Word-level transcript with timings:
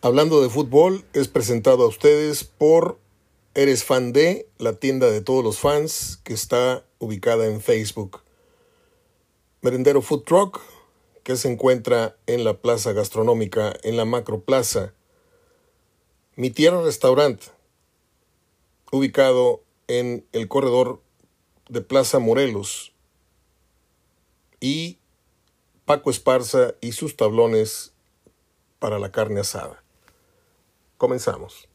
Hablando 0.00 0.40
de 0.40 0.48
fútbol, 0.48 1.04
es 1.12 1.26
presentado 1.26 1.82
a 1.82 1.88
ustedes 1.88 2.44
por 2.44 3.00
Eres 3.56 3.82
Fan 3.82 4.12
de, 4.12 4.48
la 4.56 4.74
tienda 4.74 5.10
de 5.10 5.22
todos 5.22 5.42
los 5.42 5.58
fans 5.58 6.20
que 6.22 6.34
está 6.34 6.84
ubicada 7.00 7.46
en 7.46 7.60
Facebook. 7.60 8.22
Merendero 9.60 10.00
Food 10.00 10.22
Truck, 10.22 10.60
que 11.24 11.36
se 11.36 11.50
encuentra 11.50 12.16
en 12.28 12.44
la 12.44 12.58
plaza 12.58 12.92
gastronómica, 12.92 13.74
en 13.82 13.96
la 13.96 14.04
Macro 14.04 14.38
Plaza. 14.40 14.94
Mi 16.36 16.50
Tierra 16.50 16.80
Restaurant, 16.80 17.42
ubicado 18.92 19.64
en 19.88 20.24
el 20.30 20.46
corredor 20.46 21.02
de 21.68 21.80
Plaza 21.80 22.20
Morelos. 22.20 22.92
Y 24.60 24.98
Paco 25.86 26.10
Esparza 26.10 26.76
y 26.80 26.92
sus 26.92 27.16
tablones 27.16 27.94
para 28.78 29.00
la 29.00 29.10
carne 29.10 29.40
asada. 29.40 29.82
Comenzamos. 30.98 31.68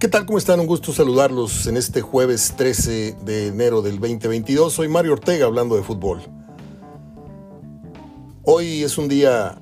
¿Qué 0.00 0.08
tal? 0.08 0.24
¿Cómo 0.24 0.38
están? 0.38 0.60
Un 0.60 0.66
gusto 0.66 0.92
saludarlos 0.92 1.66
en 1.66 1.76
este 1.76 2.00
jueves 2.00 2.54
13 2.56 3.16
de 3.22 3.48
enero 3.48 3.82
del 3.82 4.00
2022. 4.00 4.72
Soy 4.72 4.88
Mario 4.88 5.12
Ortega 5.12 5.44
hablando 5.44 5.76
de 5.76 5.82
fútbol. 5.82 6.22
Hoy 8.44 8.82
es 8.82 8.96
un 8.96 9.08
día 9.08 9.60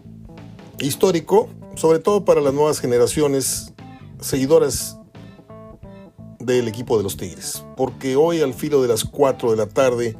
histórico, 0.78 1.48
sobre 1.74 1.98
todo 1.98 2.24
para 2.24 2.40
las 2.40 2.54
nuevas 2.54 2.78
generaciones 2.78 3.72
seguidoras 4.20 4.98
del 6.44 6.68
equipo 6.68 6.96
de 6.96 7.02
los 7.02 7.16
Tigres, 7.16 7.64
porque 7.76 8.16
hoy 8.16 8.40
al 8.40 8.54
filo 8.54 8.82
de 8.82 8.88
las 8.88 9.04
4 9.04 9.50
de 9.50 9.56
la 9.56 9.66
tarde 9.66 10.16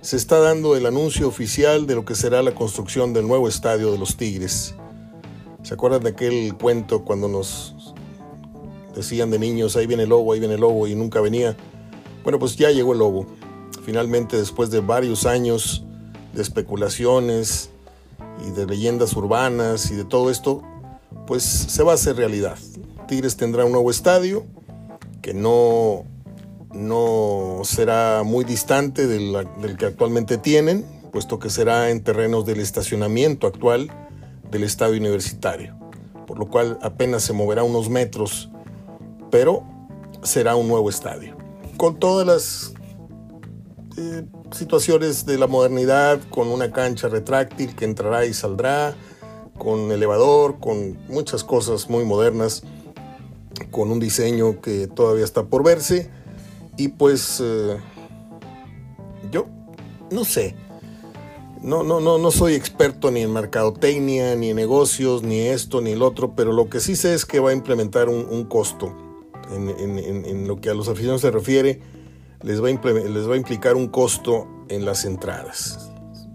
se 0.00 0.16
está 0.16 0.38
dando 0.38 0.74
el 0.74 0.86
anuncio 0.86 1.28
oficial 1.28 1.86
de 1.86 1.94
lo 1.94 2.04
que 2.04 2.14
será 2.14 2.42
la 2.42 2.54
construcción 2.54 3.12
del 3.12 3.28
nuevo 3.28 3.46
estadio 3.48 3.92
de 3.92 3.98
los 3.98 4.16
Tigres. 4.16 4.74
¿Se 5.62 5.74
acuerdan 5.74 6.02
de 6.02 6.10
aquel 6.10 6.54
cuento 6.56 7.04
cuando 7.04 7.28
nos 7.28 7.94
decían 8.96 9.30
de 9.30 9.38
niños, 9.38 9.76
ahí 9.76 9.86
viene 9.86 10.02
el 10.02 10.08
lobo, 10.08 10.32
ahí 10.32 10.40
viene 10.40 10.54
el 10.54 10.60
lobo 10.60 10.88
y 10.88 10.94
nunca 10.96 11.20
venía? 11.20 11.56
Bueno, 12.24 12.38
pues 12.38 12.56
ya 12.56 12.70
llegó 12.70 12.92
el 12.92 12.98
lobo. 12.98 13.26
Finalmente, 13.84 14.36
después 14.36 14.70
de 14.70 14.80
varios 14.80 15.24
años 15.24 15.84
de 16.32 16.42
especulaciones 16.42 17.70
y 18.46 18.50
de 18.50 18.66
leyendas 18.66 19.14
urbanas 19.14 19.90
y 19.90 19.94
de 19.94 20.04
todo 20.04 20.30
esto, 20.30 20.62
pues 21.26 21.44
se 21.44 21.82
va 21.82 21.92
a 21.92 21.94
hacer 21.94 22.16
realidad. 22.16 22.58
Tigres 23.06 23.36
tendrá 23.36 23.64
un 23.64 23.72
nuevo 23.72 23.90
estadio, 23.90 24.46
que 25.22 25.32
no, 25.32 26.04
no 26.74 27.60
será 27.64 28.22
muy 28.24 28.44
distante 28.44 29.06
del, 29.06 29.46
que 29.78 29.86
actualmente 29.86 30.36
tienen, 30.36 30.84
puesto 31.12 31.38
que 31.38 31.48
será 31.48 31.90
en 31.90 32.02
terrenos 32.02 32.44
del 32.44 32.60
estacionamiento 32.60 33.46
actual 33.46 33.90
del 34.50 34.64
estadio 34.64 34.98
universitario, 34.98 35.76
por 36.26 36.38
lo 36.38 36.48
cual 36.48 36.78
apenas 36.82 37.22
se 37.22 37.32
moverá 37.32 37.62
unos 37.62 37.88
metros, 37.88 38.50
pero 39.30 39.64
será 40.22 40.56
un 40.56 40.68
nuevo 40.68 40.90
estadio, 40.90 41.36
con 41.76 41.98
todas 41.98 42.26
las 42.26 42.74
eh, 43.96 44.24
situaciones 44.50 45.24
de 45.24 45.38
la 45.38 45.46
modernidad, 45.46 46.20
con 46.30 46.48
una 46.48 46.72
cancha 46.72 47.08
retráctil 47.08 47.76
que 47.76 47.84
entrará 47.84 48.26
y 48.26 48.34
saldrá, 48.34 48.94
con 49.56 49.92
elevador, 49.92 50.58
con 50.58 50.98
muchas 51.08 51.44
cosas 51.44 51.88
muy 51.88 52.04
modernas 52.04 52.64
con 53.70 53.90
un 53.90 54.00
diseño 54.00 54.60
que 54.60 54.86
todavía 54.86 55.24
está 55.24 55.44
por 55.44 55.62
verse. 55.62 56.10
Y 56.76 56.88
pues 56.88 57.40
eh, 57.42 57.76
yo 59.30 59.46
no 60.10 60.24
sé. 60.24 60.54
No, 61.62 61.84
no, 61.84 62.00
no, 62.00 62.18
no 62.18 62.30
soy 62.32 62.54
experto 62.54 63.12
ni 63.12 63.20
en 63.20 63.32
mercadotecnia, 63.32 64.34
ni 64.34 64.50
en 64.50 64.56
negocios, 64.56 65.22
ni 65.22 65.40
esto, 65.40 65.80
ni 65.80 65.92
el 65.92 66.02
otro, 66.02 66.34
pero 66.34 66.52
lo 66.52 66.68
que 66.68 66.80
sí 66.80 66.96
sé 66.96 67.14
es 67.14 67.24
que 67.24 67.38
va 67.38 67.50
a 67.50 67.52
implementar 67.52 68.08
un, 68.08 68.44
costo. 68.46 68.92
En, 69.52 70.48
lo 70.48 70.60
que 70.60 70.70
a 70.70 70.74
los 70.74 70.88
aficionados 70.88 71.20
se 71.20 71.30
refiere, 71.30 71.80
les 72.42 72.60
va, 72.60 72.68
a 72.68 72.72
les 72.72 73.30
va 73.30 73.34
a 73.34 73.36
implicar 73.36 73.76
un 73.76 73.86
costo 73.86 74.48
en 74.68 74.84
las 74.84 75.04
entradas. 75.04 75.92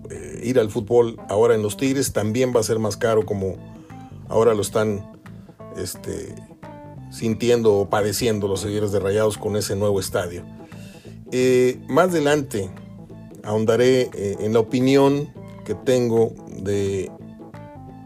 Eh, 0.10 0.42
ir 0.44 0.60
al 0.60 0.70
fútbol 0.70 1.20
ahora 1.28 1.56
en 1.56 1.62
los 1.62 1.76
Tigres 1.76 2.14
también 2.14 2.54
va 2.56 2.62
a 2.62 2.64
ser 2.64 2.80
más 2.80 2.96
caro 2.96 3.26
como 3.26 3.58
ahora 4.30 4.54
lo 4.54 4.62
están 4.62 5.06
este, 5.76 6.34
sintiendo 7.10 7.74
o 7.76 7.90
padeciendo 7.90 8.48
los 8.48 8.62
seguidores 8.62 8.92
de 8.92 9.00
Rayados 9.00 9.38
con 9.38 9.56
ese 9.56 9.76
nuevo 9.76 10.00
estadio. 10.00 10.44
Eh, 11.32 11.80
más 11.88 12.10
adelante 12.10 12.70
ahondaré 13.44 14.10
eh, 14.14 14.38
en 14.40 14.54
la 14.54 14.60
opinión 14.60 15.30
que 15.66 15.76
tengo 15.76 16.34
de 16.62 17.12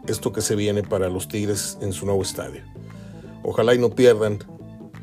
esto 0.06 0.32
que 0.32 0.40
se 0.40 0.56
viene 0.56 0.82
para 0.82 1.08
los 1.08 1.28
Tigres 1.28 1.78
en 1.80 1.92
su 1.92 2.06
nuevo 2.06 2.22
estadio. 2.22 2.62
Ojalá 3.44 3.74
y 3.74 3.78
no 3.78 3.90
pierdan, 3.90 4.38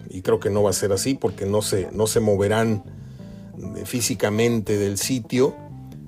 y 0.09 0.21
creo 0.21 0.39
que 0.39 0.49
no 0.49 0.63
va 0.63 0.69
a 0.69 0.73
ser 0.73 0.91
así 0.91 1.13
porque 1.13 1.45
no 1.45 1.61
se, 1.61 1.89
no 1.91 2.07
se 2.07 2.19
moverán 2.19 2.83
físicamente 3.85 4.77
del 4.77 4.97
sitio, 4.97 5.55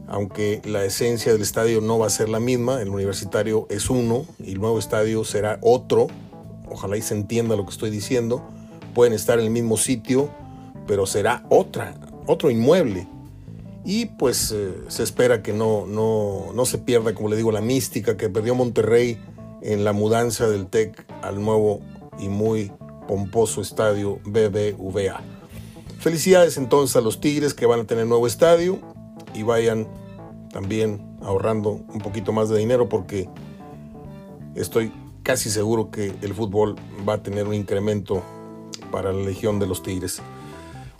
aunque 0.08 0.62
la 0.66 0.84
esencia 0.84 1.32
del 1.32 1.42
estadio 1.42 1.82
no 1.82 2.00
va 2.00 2.08
a 2.08 2.10
ser 2.10 2.30
la 2.30 2.40
misma, 2.40 2.82
el 2.82 2.90
universitario 2.90 3.68
es 3.70 3.90
uno 3.90 4.26
y 4.40 4.54
el 4.54 4.60
nuevo 4.60 4.80
estadio 4.80 5.24
será 5.24 5.58
otro, 5.62 6.08
ojalá 6.72 6.98
y 6.98 7.02
se 7.02 7.14
entienda 7.14 7.56
lo 7.56 7.66
que 7.66 7.72
estoy 7.72 7.90
diciendo, 7.90 8.42
pueden 8.94 9.14
estar 9.14 9.40
en 9.40 9.46
el 9.46 9.52
mismo 9.52 9.78
sitio, 9.78 10.30
pero 10.88 11.06
será 11.06 11.46
otra, 11.50 11.96
otro 12.28 12.50
inmueble. 12.50 13.08
Y 13.84 14.06
pues 14.06 14.52
eh, 14.52 14.74
se 14.90 15.04
espera 15.04 15.42
que 15.42 15.54
no, 15.54 15.86
no, 15.88 16.54
no 16.54 16.66
se 16.66 16.78
pierda, 16.78 17.14
como 17.16 17.30
le 17.30 17.36
digo, 17.36 17.52
la 17.52 17.62
mística 17.62 18.16
que 18.16 18.30
perdió 18.30 18.54
Monterrey 18.54 19.20
en 19.62 19.84
la 19.84 19.94
mudanza 19.94 20.48
del 20.48 20.68
TEC 20.68 21.06
al 21.22 21.42
nuevo 21.42 21.82
y 22.20 22.28
muy 22.28 22.72
pomposo 23.08 23.62
estadio 23.62 24.20
BBVA. 24.26 25.22
Felicidades 26.00 26.58
entonces 26.58 26.96
a 26.96 27.02
los 27.02 27.20
Tigres 27.20 27.54
que 27.54 27.66
van 27.66 27.82
a 27.82 27.84
tener 27.86 28.08
nuevo 28.08 28.28
estadio 28.28 28.80
y 29.34 29.44
vayan 29.44 29.88
también 30.52 31.18
ahorrando 31.22 31.82
un 31.94 32.00
poquito 32.00 32.32
más 32.32 32.50
de 32.50 32.58
dinero 32.58 32.90
porque 32.90 33.30
estoy 34.56 34.92
casi 35.24 35.50
seguro 35.50 35.92
que 35.92 36.14
el 36.22 36.34
fútbol 36.34 36.76
va 37.08 37.14
a 37.14 37.24
tener 37.24 37.48
un 37.48 37.54
incremento 37.54 38.24
para 38.92 39.12
la 39.12 39.24
Legión 39.24 39.60
de 39.60 39.68
los 39.68 39.84
Tigres. 39.84 40.22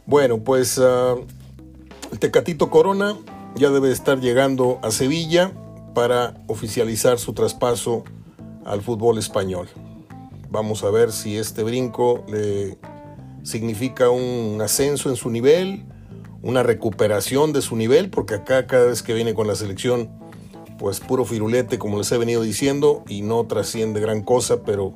Bueno, 0.06 0.40
pues 0.40 0.80
ah, 0.82 1.16
Tecatito 2.20 2.70
Corona 2.70 3.18
ya 3.56 3.70
debe 3.70 3.92
estar 3.92 4.20
llegando 4.20 4.80
a 4.82 4.92
Sevilla 4.92 5.52
para 5.94 6.36
oficializar 6.48 7.20
su 7.20 7.34
traspaso 7.34 8.04
al 8.66 8.82
fútbol 8.82 9.18
español. 9.18 9.68
Vamos 10.50 10.84
a 10.84 10.90
ver 10.90 11.12
si 11.12 11.38
este 11.38 11.64
brinco 11.64 12.24
le 12.28 12.78
significa 13.44 14.10
un 14.10 14.60
ascenso 14.62 15.10
en 15.10 15.16
su 15.16 15.30
nivel, 15.30 15.86
una 16.42 16.64
recuperación 16.64 17.54
de 17.54 17.62
su 17.62 17.76
nivel, 17.76 18.10
porque 18.10 18.36
acá 18.36 18.68
cada 18.68 18.86
vez 18.86 19.02
que 19.04 19.14
viene 19.14 19.34
con 19.34 19.48
la 19.48 19.56
selección 19.56 20.10
pues 20.82 21.00
puro 21.00 21.26
firulete, 21.26 21.78
como 21.78 22.00
les 22.00 22.12
he 22.12 22.18
venido 22.18 22.42
diciendo, 22.42 23.04
y 23.08 23.22
no 23.22 23.46
trasciende 23.46 24.00
gran 24.00 24.24
cosa, 24.24 24.64
pero 24.64 24.96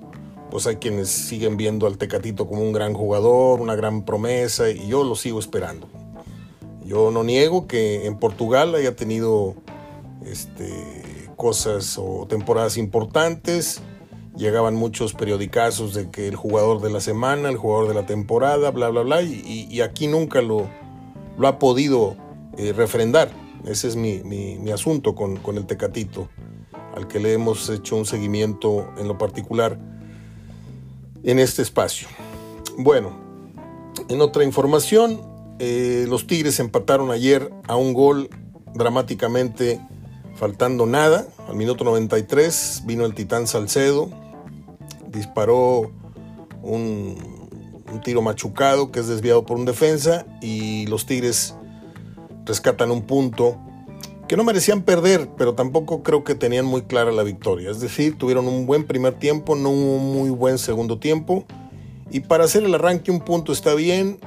pues 0.49 0.65
hay 0.65 0.77
quienes 0.77 1.09
siguen 1.09 1.57
viendo 1.57 1.85
al 1.85 1.99
Tecatito 1.99 2.47
como 2.47 2.63
un 2.63 2.73
gran 2.73 2.95
jugador, 2.95 3.61
una 3.61 3.75
gran 3.75 4.03
promesa, 4.03 4.71
y 4.71 4.87
yo 4.87 5.03
lo 5.03 5.15
sigo 5.15 5.37
esperando. 5.37 5.87
Yo 6.83 7.11
no 7.11 7.23
niego 7.23 7.67
que 7.67 8.07
en 8.07 8.17
Portugal 8.17 8.73
haya 8.73 8.95
tenido 8.95 9.53
este, 10.25 10.73
cosas 11.35 11.99
o 11.99 12.25
temporadas 12.27 12.77
importantes. 12.77 13.81
Llegaban 14.35 14.73
muchos 14.73 15.13
periodicazos 15.13 15.93
de 15.93 16.09
que 16.09 16.27
el 16.27 16.35
jugador 16.35 16.81
de 16.81 16.89
la 16.89 16.99
semana, 16.99 17.49
el 17.49 17.57
jugador 17.57 17.89
de 17.89 17.93
la 17.93 18.07
temporada, 18.07 18.71
bla, 18.71 18.89
bla, 18.89 19.01
bla, 19.01 19.21
y, 19.21 19.81
aquí 19.81 20.07
nunca 20.07 20.41
lo, 20.41 20.67
ha 21.43 21.59
podido 21.59 22.15
eh, 22.57 22.73
refrendar. 22.73 23.44
Ese 23.65 23.87
es 23.87 23.95
mi, 23.95 24.71
asunto 24.71 25.15
con, 25.15 25.39
el 25.57 25.65
Tecatito, 25.65 26.29
al 26.95 27.07
que 27.07 27.19
le 27.19 27.33
hemos 27.33 27.69
hecho 27.69 27.95
un 27.95 28.05
seguimiento 28.05 28.87
en 28.97 29.07
lo 29.07 29.17
particular 29.17 29.79
en 31.23 31.39
este 31.39 31.63
espacio. 31.63 32.07
Bueno, 32.77 33.17
en 34.07 34.21
otra 34.21 34.43
información, 34.43 35.19
eh, 35.57 36.05
los 36.07 36.27
Tigres 36.27 36.59
empataron 36.59 37.09
ayer 37.11 37.51
a 37.67 37.75
un 37.75 37.93
gol 37.93 38.29
dramáticamente 38.75 39.81
faltando 40.35 40.85
nada. 40.85 41.25
Al 41.47 41.55
minuto 41.55 41.83
93 41.83 42.83
vino 42.85 43.05
el 43.05 43.15
Titán 43.15 43.47
Salcedo, 43.47 44.09
disparó 45.07 45.91
un, 46.61 47.15
un, 47.91 48.01
tiro 48.01 48.21
machucado 48.21 48.91
que 48.91 48.99
es 48.99 49.07
desviado 49.07 49.45
por 49.45 49.57
un 49.57 49.65
defensa 49.65 50.25
y 50.41 50.85
los 50.87 51.05
Tigres 51.05 51.55
rescatan 52.45 52.91
un 52.91 53.03
punto 53.03 53.57
que 54.27 54.37
no 54.37 54.43
merecían 54.43 54.81
perder, 54.81 55.29
pero 55.37 55.53
tampoco 55.53 56.01
creo 56.01 56.23
que 56.23 56.35
tenían 56.35 56.65
muy 56.65 56.83
clara 56.83 57.11
la 57.11 57.23
victoria. 57.23 57.69
Es 57.69 57.79
decir, 57.79 58.17
tuvieron 58.17 58.47
un 58.47 58.65
buen 58.65 58.85
primer 58.85 59.13
tiempo, 59.13 59.55
no 59.55 59.69
un 59.69 60.13
muy 60.13 60.29
buen 60.29 60.57
segundo 60.57 60.97
tiempo. 60.97 61.45
Y 62.11 62.21
para 62.21 62.45
hacer 62.45 62.63
el 62.63 62.73
arranque 62.73 63.11
un 63.11 63.19
punto 63.19 63.51
está 63.51 63.73
bien, 63.75 64.19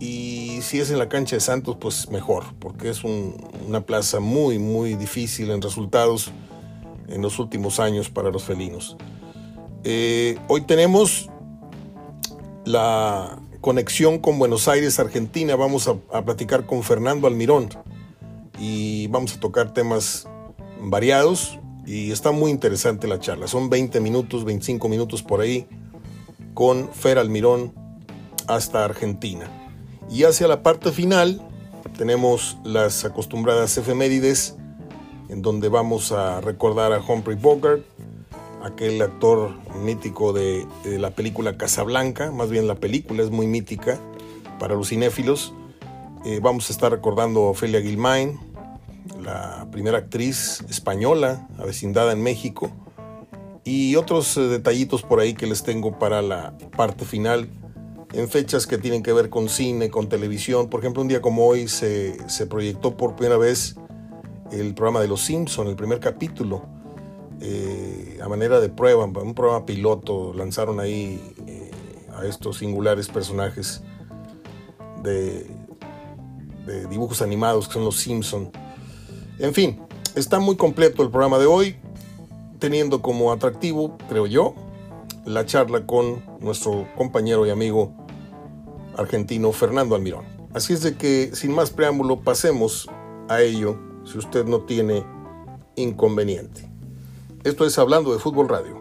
y 0.00 0.60
si 0.62 0.78
es 0.78 0.90
en 0.90 0.98
la 0.98 1.08
cancha 1.08 1.36
de 1.36 1.40
Santos, 1.40 1.76
pues 1.80 2.10
mejor, 2.10 2.44
porque 2.58 2.90
es 2.90 3.02
una 3.04 3.80
plaza 3.80 4.20
muy, 4.20 4.58
muy 4.58 4.94
difícil 4.94 5.50
en 5.50 5.60
resultados 5.60 6.30
en 7.08 7.22
los 7.22 7.38
últimos 7.38 7.80
años 7.80 8.10
para 8.10 8.30
los 8.30 8.44
felinos. 8.44 8.96
Eh, 9.84 10.38
hoy 10.48 10.62
tenemos 10.62 11.28
la 12.64 13.38
conexión 13.60 14.18
con 14.18 14.38
Buenos 14.38 14.68
Aires, 14.68 14.98
Argentina. 14.98 15.56
Vamos 15.56 15.88
a, 15.88 16.24
platicar 16.24 16.66
con 16.66 16.82
Fernando 16.82 17.26
Almirón 17.26 17.68
y 18.58 19.06
vamos 19.08 19.36
a 19.36 19.40
tocar 19.40 19.72
temas 19.72 20.28
variados 20.80 21.58
y 21.86 22.10
está 22.10 22.32
muy 22.32 22.50
interesante 22.50 23.08
la 23.08 23.18
charla. 23.18 23.46
Son 23.46 23.70
20 23.70 24.00
minutos, 24.00 24.44
25 24.44 24.88
minutos 24.88 25.22
por 25.22 25.40
ahí 25.40 25.66
con 26.54 26.92
Fer 26.92 27.18
Almirón 27.18 27.72
hasta 28.46 28.84
Argentina. 28.84 29.48
Y 30.10 30.24
hacia 30.24 30.48
la 30.48 30.62
parte 30.62 30.92
final 30.92 31.42
tenemos 31.96 32.58
las 32.64 33.04
acostumbradas 33.04 33.76
efemérides 33.76 34.56
en 35.28 35.42
donde 35.42 35.68
vamos 35.68 36.12
a 36.12 36.40
recordar 36.40 36.92
a 36.92 37.00
Humphrey 37.00 37.36
Bogart, 37.36 37.84
aquel 38.62 39.00
actor 39.02 39.52
mítico 39.82 40.32
de, 40.32 40.66
la 40.84 41.10
película 41.10 41.56
Casablanca, 41.56 42.30
más 42.30 42.50
bien 42.50 42.66
la 42.66 42.74
película 42.74 43.22
es 43.22 43.30
muy 43.30 43.46
mítica 43.46 43.98
para 44.58 44.74
los 44.74 44.88
cinéfilos. 44.88 45.54
Eh, 46.24 46.40
vamos 46.42 46.68
a 46.68 46.72
estar 46.72 46.90
recordando 46.90 47.46
a 47.46 47.50
Ophelia 47.50 47.80
Gilmain, 47.80 48.38
la 49.22 49.68
primera 49.70 49.98
actriz 49.98 50.64
española 50.68 51.48
avecindada 51.58 52.12
en 52.12 52.22
México, 52.22 52.70
y 53.64 53.96
otros 53.96 54.36
eh, 54.36 54.40
detallitos 54.42 55.02
por 55.02 55.20
ahí 55.20 55.34
que 55.34 55.46
les 55.46 55.62
tengo 55.62 55.98
para 55.98 56.22
la 56.22 56.56
parte 56.76 57.04
final 57.04 57.48
en 58.12 58.28
fechas 58.28 58.66
que 58.66 58.78
tienen 58.78 59.02
que 59.02 59.12
ver 59.12 59.28
con 59.28 59.48
cine, 59.48 59.90
con 59.90 60.08
televisión. 60.08 60.68
Por 60.68 60.80
ejemplo, 60.80 61.02
un 61.02 61.08
día 61.08 61.20
como 61.20 61.46
hoy 61.46 61.68
se, 61.68 62.16
proyectó 62.48 62.96
por 62.96 63.16
primera 63.16 63.36
vez 63.36 63.76
el 64.50 64.74
programa 64.74 65.00
de 65.00 65.08
Los 65.08 65.22
Simpson, 65.22 65.68
el 65.68 65.76
primer 65.76 66.00
capítulo, 66.00 66.66
eh, 67.40 68.18
a 68.22 68.28
manera 68.28 68.60
de 68.60 68.68
prueba, 68.68 69.04
un 69.04 69.34
programa 69.34 69.66
piloto. 69.66 70.32
Lanzaron 70.34 70.80
ahí 70.80 71.34
eh, 71.46 71.70
a 72.16 72.26
estos 72.26 72.58
singulares 72.58 73.08
personajes 73.08 73.82
de, 75.02 75.46
de 76.66 76.86
dibujos 76.86 77.22
animados 77.22 77.68
que 77.68 77.74
son 77.74 77.84
Los 77.84 77.96
Simpson. 77.96 78.50
En 79.38 79.54
fin, 79.54 79.80
está 80.14 80.38
muy 80.38 80.56
completo 80.56 81.02
el 81.02 81.10
programa 81.10 81.38
de 81.38 81.46
hoy, 81.46 81.76
teniendo 82.58 83.02
como 83.02 83.30
atractivo, 83.32 83.96
creo 84.08 84.26
yo, 84.26 84.54
la 85.24 85.46
charla 85.46 85.86
con 85.86 86.24
nuestro 86.40 86.88
compañero 86.96 87.46
y 87.46 87.50
amigo 87.50 87.92
argentino 88.96 89.52
Fernando 89.52 89.94
Almirón. 89.94 90.24
Así 90.54 90.72
es 90.72 90.82
de 90.82 90.96
que, 90.96 91.30
sin 91.34 91.52
más 91.52 91.70
preámbulo, 91.70 92.20
pasemos 92.20 92.88
a 93.28 93.42
ello 93.42 93.78
si 94.04 94.18
usted 94.18 94.44
no 94.46 94.62
tiene 94.62 95.04
inconveniente. 95.76 96.67
Esto 97.44 97.64
es 97.64 97.78
Hablando 97.78 98.12
de 98.12 98.18
Fútbol 98.18 98.48
Radio. 98.48 98.76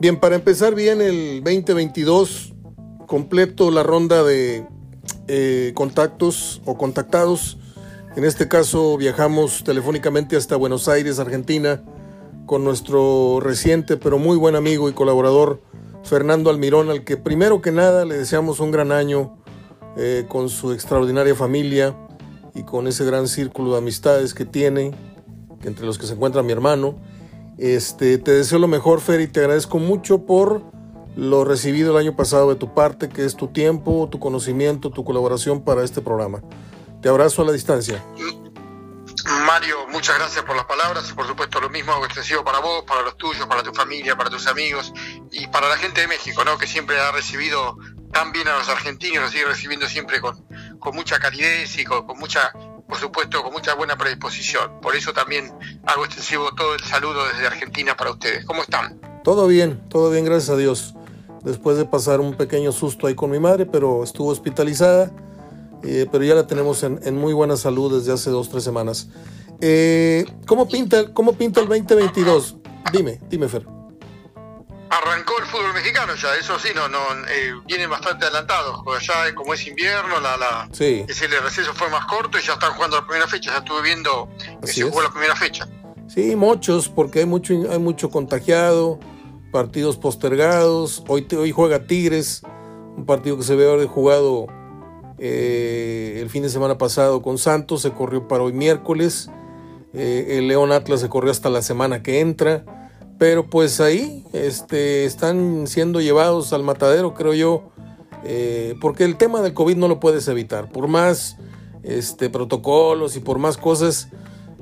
Bien, 0.00 0.20
para 0.20 0.36
empezar 0.36 0.76
bien 0.76 1.00
el 1.00 1.42
2022, 1.42 2.54
completo 3.08 3.72
la 3.72 3.82
ronda 3.82 4.22
de 4.22 4.64
eh, 5.26 5.72
contactos 5.74 6.62
o 6.64 6.78
contactados. 6.78 7.58
En 8.14 8.24
este 8.24 8.46
caso 8.46 8.96
viajamos 8.96 9.64
telefónicamente 9.64 10.36
hasta 10.36 10.54
Buenos 10.54 10.86
Aires, 10.86 11.18
Argentina, 11.18 11.82
con 12.46 12.62
nuestro 12.62 13.40
reciente 13.40 13.96
pero 13.96 14.18
muy 14.18 14.36
buen 14.36 14.54
amigo 14.54 14.88
y 14.88 14.92
colaborador 14.92 15.60
Fernando 16.08 16.50
Almirón, 16.50 16.90
al 16.90 17.04
que 17.04 17.16
primero 17.16 17.60
que 17.60 17.70
nada 17.70 18.04
le 18.04 18.16
deseamos 18.16 18.60
un 18.60 18.70
gran 18.70 18.92
año 18.92 19.36
eh, 19.96 20.24
con 20.28 20.48
su 20.48 20.72
extraordinaria 20.72 21.34
familia 21.34 21.96
y 22.54 22.62
con 22.62 22.86
ese 22.86 23.04
gran 23.04 23.28
círculo 23.28 23.72
de 23.72 23.78
amistades 23.78 24.34
que 24.34 24.44
tiene, 24.44 24.92
entre 25.62 25.84
los 25.86 25.98
que 25.98 26.06
se 26.06 26.14
encuentra 26.14 26.42
mi 26.42 26.52
hermano. 26.52 26.96
Este, 27.58 28.18
te 28.18 28.32
deseo 28.32 28.58
lo 28.58 28.68
mejor, 28.68 29.00
Fer, 29.00 29.20
y 29.20 29.26
te 29.26 29.40
agradezco 29.40 29.78
mucho 29.78 30.24
por 30.24 30.62
lo 31.16 31.44
recibido 31.44 31.90
el 31.92 32.06
año 32.06 32.16
pasado 32.16 32.48
de 32.48 32.56
tu 32.56 32.74
parte, 32.74 33.08
que 33.08 33.24
es 33.24 33.34
tu 33.34 33.48
tiempo, 33.48 34.08
tu 34.10 34.18
conocimiento, 34.18 34.90
tu 34.90 35.04
colaboración 35.04 35.62
para 35.62 35.84
este 35.84 36.00
programa. 36.00 36.42
Te 37.02 37.08
abrazo 37.08 37.42
a 37.42 37.44
la 37.44 37.52
distancia. 37.52 38.04
Mario, 39.46 39.86
muchas 39.88 40.18
gracias 40.18 40.44
por 40.44 40.56
las 40.56 40.64
palabras 40.64 41.08
y 41.10 41.12
por 41.12 41.26
supuesto 41.26 41.60
lo 41.60 41.68
mismo 41.68 41.92
extensivo 42.04 42.44
para 42.44 42.60
vos, 42.60 42.84
para 42.84 43.02
los 43.02 43.16
tuyos, 43.16 43.46
para 43.46 43.62
tu 43.62 43.72
familia, 43.72 44.16
para 44.16 44.30
tus 44.30 44.46
amigos 44.46 44.92
y 45.30 45.46
para 45.48 45.68
la 45.68 45.76
gente 45.76 46.00
de 46.00 46.08
México, 46.08 46.44
¿no? 46.44 46.56
que 46.56 46.66
siempre 46.66 46.98
ha 46.98 47.12
recibido 47.12 47.76
tan 48.12 48.32
bien 48.32 48.48
a 48.48 48.58
los 48.58 48.68
argentinos, 48.68 49.22
nos 49.22 49.32
sigue 49.32 49.44
recibiendo 49.44 49.86
siempre 49.86 50.20
con, 50.20 50.44
con 50.78 50.94
mucha 50.94 51.18
calidez 51.18 51.78
y 51.78 51.84
con, 51.84 52.06
con, 52.06 52.18
mucha, 52.18 52.52
por 52.88 52.98
supuesto, 52.98 53.42
con 53.42 53.52
mucha 53.52 53.74
buena 53.74 53.96
predisposición. 53.96 54.80
Por 54.80 54.96
eso 54.96 55.12
también 55.12 55.52
hago 55.86 56.04
extensivo 56.04 56.54
todo 56.54 56.74
el 56.74 56.80
saludo 56.80 57.26
desde 57.28 57.46
Argentina 57.46 57.96
para 57.96 58.12
ustedes. 58.12 58.46
¿Cómo 58.46 58.62
están? 58.62 58.98
Todo 59.24 59.46
bien, 59.46 59.88
todo 59.88 60.10
bien, 60.10 60.24
gracias 60.24 60.50
a 60.50 60.56
Dios 60.56 60.94
después 61.42 61.76
de 61.76 61.84
pasar 61.84 62.20
un 62.20 62.34
pequeño 62.34 62.72
susto 62.72 63.06
ahí 63.06 63.14
con 63.14 63.30
mi 63.30 63.38
madre, 63.38 63.66
pero 63.66 64.02
estuvo 64.02 64.30
hospitalizada, 64.30 65.10
eh, 65.82 66.06
pero 66.10 66.24
ya 66.24 66.34
la 66.34 66.46
tenemos 66.46 66.82
en, 66.82 67.16
muy 67.16 67.32
buena 67.32 67.56
salud 67.56 67.98
desde 67.98 68.12
hace 68.12 68.30
dos, 68.30 68.48
tres 68.48 68.64
semanas. 68.64 69.08
Eh, 69.60 70.24
¿cómo, 70.46 70.68
pinta, 70.68 71.12
¿Cómo 71.12 71.32
pinta 71.34 71.60
el 71.60 71.68
2022? 71.68 72.56
Dime, 72.92 73.20
dime 73.28 73.48
Fer. 73.48 73.66
Arrancó 74.90 75.38
el 75.38 75.44
fútbol 75.46 75.74
mexicano 75.74 76.14
ya, 76.14 76.34
eso 76.36 76.58
sí, 76.58 76.68
no, 76.74 76.88
no 76.88 76.98
eh, 77.28 77.52
vienen 77.66 77.90
bastante 77.90 78.24
adelantados, 78.24 78.80
ya 79.06 79.34
como 79.34 79.52
es 79.52 79.66
invierno, 79.66 80.18
la, 80.18 80.38
la, 80.38 80.68
sí. 80.72 81.04
ese 81.06 81.26
receso 81.26 81.74
fue 81.74 81.90
más 81.90 82.06
corto 82.06 82.38
y 82.38 82.42
ya 82.42 82.54
están 82.54 82.72
jugando 82.72 82.96
la 82.96 83.06
primera 83.06 83.28
fecha, 83.28 83.50
ya 83.52 83.58
estuve 83.58 83.82
viendo 83.82 84.30
que 84.62 84.66
se 84.66 84.84
jugó 84.84 85.02
la 85.02 85.10
primera 85.10 85.36
fecha. 85.36 85.68
Sí, 86.08 86.34
muchos, 86.36 86.88
porque 86.88 87.18
hay 87.18 87.26
mucho, 87.26 87.52
hay 87.70 87.78
mucho 87.78 88.08
contagiado, 88.08 88.98
partidos 89.52 89.98
postergados. 89.98 91.04
Hoy, 91.06 91.28
hoy 91.36 91.52
juega 91.52 91.86
Tigres, 91.86 92.40
un 92.96 93.04
partido 93.04 93.36
que 93.36 93.44
se 93.44 93.54
ve 93.54 93.70
haber 93.70 93.86
jugado 93.86 94.46
eh, 95.18 96.18
el 96.20 96.30
fin 96.30 96.42
de 96.42 96.48
semana 96.48 96.78
pasado 96.78 97.22
con 97.22 97.38
Santos, 97.38 97.82
se 97.82 97.90
corrió 97.90 98.28
para 98.28 98.42
hoy 98.42 98.52
miércoles. 98.52 99.30
Eh, 99.94 100.38
el 100.38 100.48
León 100.48 100.72
Atlas 100.72 101.00
se 101.00 101.08
corrió 101.08 101.30
hasta 101.30 101.50
la 101.50 101.62
semana 101.62 102.02
que 102.02 102.20
entra. 102.20 102.64
Pero 103.18 103.50
pues 103.50 103.80
ahí 103.80 104.24
este, 104.32 105.04
están 105.04 105.66
siendo 105.66 106.00
llevados 106.00 106.52
al 106.52 106.62
matadero, 106.62 107.14
creo 107.14 107.34
yo, 107.34 107.72
eh, 108.24 108.76
porque 108.80 109.04
el 109.04 109.16
tema 109.16 109.42
del 109.42 109.54
COVID 109.54 109.76
no 109.76 109.88
lo 109.88 109.98
puedes 109.98 110.28
evitar. 110.28 110.70
Por 110.70 110.86
más 110.86 111.36
este, 111.82 112.30
protocolos 112.30 113.16
y 113.16 113.20
por 113.20 113.38
más 113.38 113.56
cosas, 113.56 114.08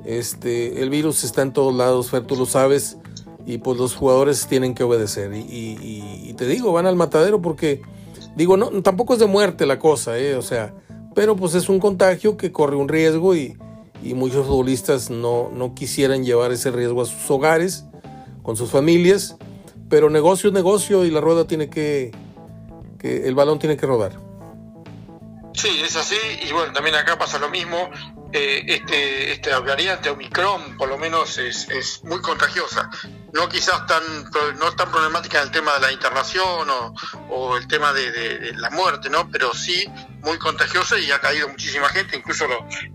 este, 0.05 0.81
el 0.81 0.89
virus 0.89 1.23
está 1.23 1.43
en 1.43 1.53
todos 1.53 1.75
lados, 1.75 2.09
Fer, 2.09 2.25
tú 2.25 2.35
lo 2.35 2.47
sabes 2.47 2.97
y 3.45 3.59
pues 3.59 3.77
los 3.77 3.95
jugadores 3.95 4.47
tienen 4.47 4.73
que 4.73 4.83
obedecer. 4.83 5.31
Y, 5.33 6.33
te 6.37 6.47
digo, 6.47 6.73
van 6.73 6.85
al 6.85 6.95
matadero 6.95 7.41
porque, 7.41 7.81
digo, 8.37 8.55
no, 8.55 8.69
tampoco 8.83 9.15
es 9.15 9.19
de 9.19 9.25
muerte 9.25 9.65
la 9.65 9.79
cosa, 9.79 10.17
¿eh? 10.17 10.35
o 10.35 10.41
sea, 10.41 10.73
pero 11.15 11.35
pues 11.35 11.55
es 11.55 11.67
un 11.67 11.79
contagio 11.79 12.37
que 12.37 12.51
corre 12.51 12.75
un 12.75 12.87
riesgo 12.87 13.35
y, 13.35 13.57
muchos 14.15 14.47
futbolistas 14.47 15.09
no, 15.09 15.49
no 15.51 15.75
quisieran 15.75 16.23
llevar 16.23 16.53
ese 16.53 16.71
riesgo 16.71 17.01
a 17.01 17.05
sus 17.05 17.29
hogares, 17.29 17.83
con 18.41 18.55
sus 18.55 18.71
familias, 18.71 19.35
pero 19.89 20.09
negocio 20.09 20.47
es 20.47 20.53
negocio 20.53 21.03
y 21.03 21.11
la 21.11 21.19
rueda 21.19 21.45
tiene 21.45 21.69
que, 21.69 22.11
que 22.99 23.27
el 23.27 23.35
balón 23.35 23.59
tiene 23.59 23.75
que 23.75 23.85
rodar. 23.85 24.13
Sí, 25.53 25.81
es 25.83 25.97
así, 25.97 26.15
y 26.47 26.53
bueno, 26.53 26.71
también 26.71 26.95
acá 26.95 27.17
pasa 27.17 27.37
lo 27.39 27.49
mismo. 27.49 27.89
Eh, 28.31 28.63
este, 28.67 29.31
esta 29.31 29.59
variante 29.59 30.09
Omicron 30.09 30.77
por 30.77 30.89
lo 30.89 30.97
menos 30.97 31.37
es, 31.37 31.67
es, 31.69 32.03
muy 32.03 32.21
contagiosa. 32.21 32.89
No 33.37 33.47
quizás 33.47 33.85
tan, 33.85 34.01
no 34.57 34.71
tan 34.71 34.89
problemática 34.91 35.37
en 35.37 35.43
el 35.45 35.51
tema 35.51 35.75
de 35.75 35.81
la 35.81 35.91
internación 35.91 36.67
o, 37.29 37.55
el 37.55 37.67
tema 37.67 37.93
de, 37.93 38.51
la 38.55 38.71
muerte, 38.71 39.11
¿no? 39.11 39.29
pero 39.31 39.53
sí 39.53 39.85
muy 40.23 40.39
contagiosa 40.39 40.99
y 40.99 41.11
ha 41.11 41.19
caído 41.19 41.47
muchísima 41.47 41.87
gente, 41.89 42.17
incluso 42.17 42.45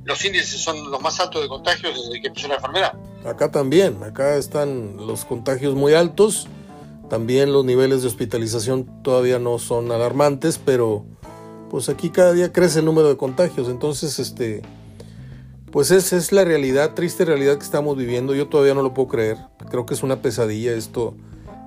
los 0.05 0.25
índices 0.25 0.61
son 0.61 0.91
los 0.91 1.01
más 1.01 1.21
altos 1.21 1.43
de 1.43 1.49
contagios 1.49 1.95
desde 1.95 2.21
que 2.21 2.27
empezó 2.27 2.49
la 2.49 2.57
enfermedad. 2.57 2.93
Acá 3.25 3.53
también, 3.53 4.03
acá 4.03 4.35
están 4.35 4.97
los 4.97 5.25
contagios 5.25 5.77
muy 5.77 5.95
altos, 5.95 6.49
también 7.09 7.53
los 7.53 7.65
niveles 7.65 8.03
de 8.03 8.09
hospitalización 8.09 9.03
todavía 9.05 9.39
no 9.39 9.61
son 9.61 9.93
alarmantes, 9.93 10.59
pero 10.59 11.07
pues 11.71 11.89
aquí 11.89 12.11
cada 12.11 12.33
día 12.33 12.53
crece 12.53 12.81
el 12.81 12.85
número 12.85 13.09
de 13.09 13.17
contagios, 13.17 13.69
entonces 13.69 14.19
este 14.19 14.63
pues 15.73 15.91
esa 15.91 16.17
es 16.17 16.33
la 16.33 16.45
realidad, 16.45 16.93
triste 16.93 17.25
realidad 17.25 17.57
que 17.57 17.65
estamos 17.65 17.97
viviendo. 17.97 18.35
Yo 18.35 18.49
todavía 18.49 18.75
no 18.75 18.83
lo 18.83 18.93
puedo 18.93 19.09
creer. 19.09 19.39
Creo 19.71 19.87
que 19.87 19.95
es 19.95 20.03
una 20.03 20.21
pesadilla 20.21 20.73
esto, 20.73 21.17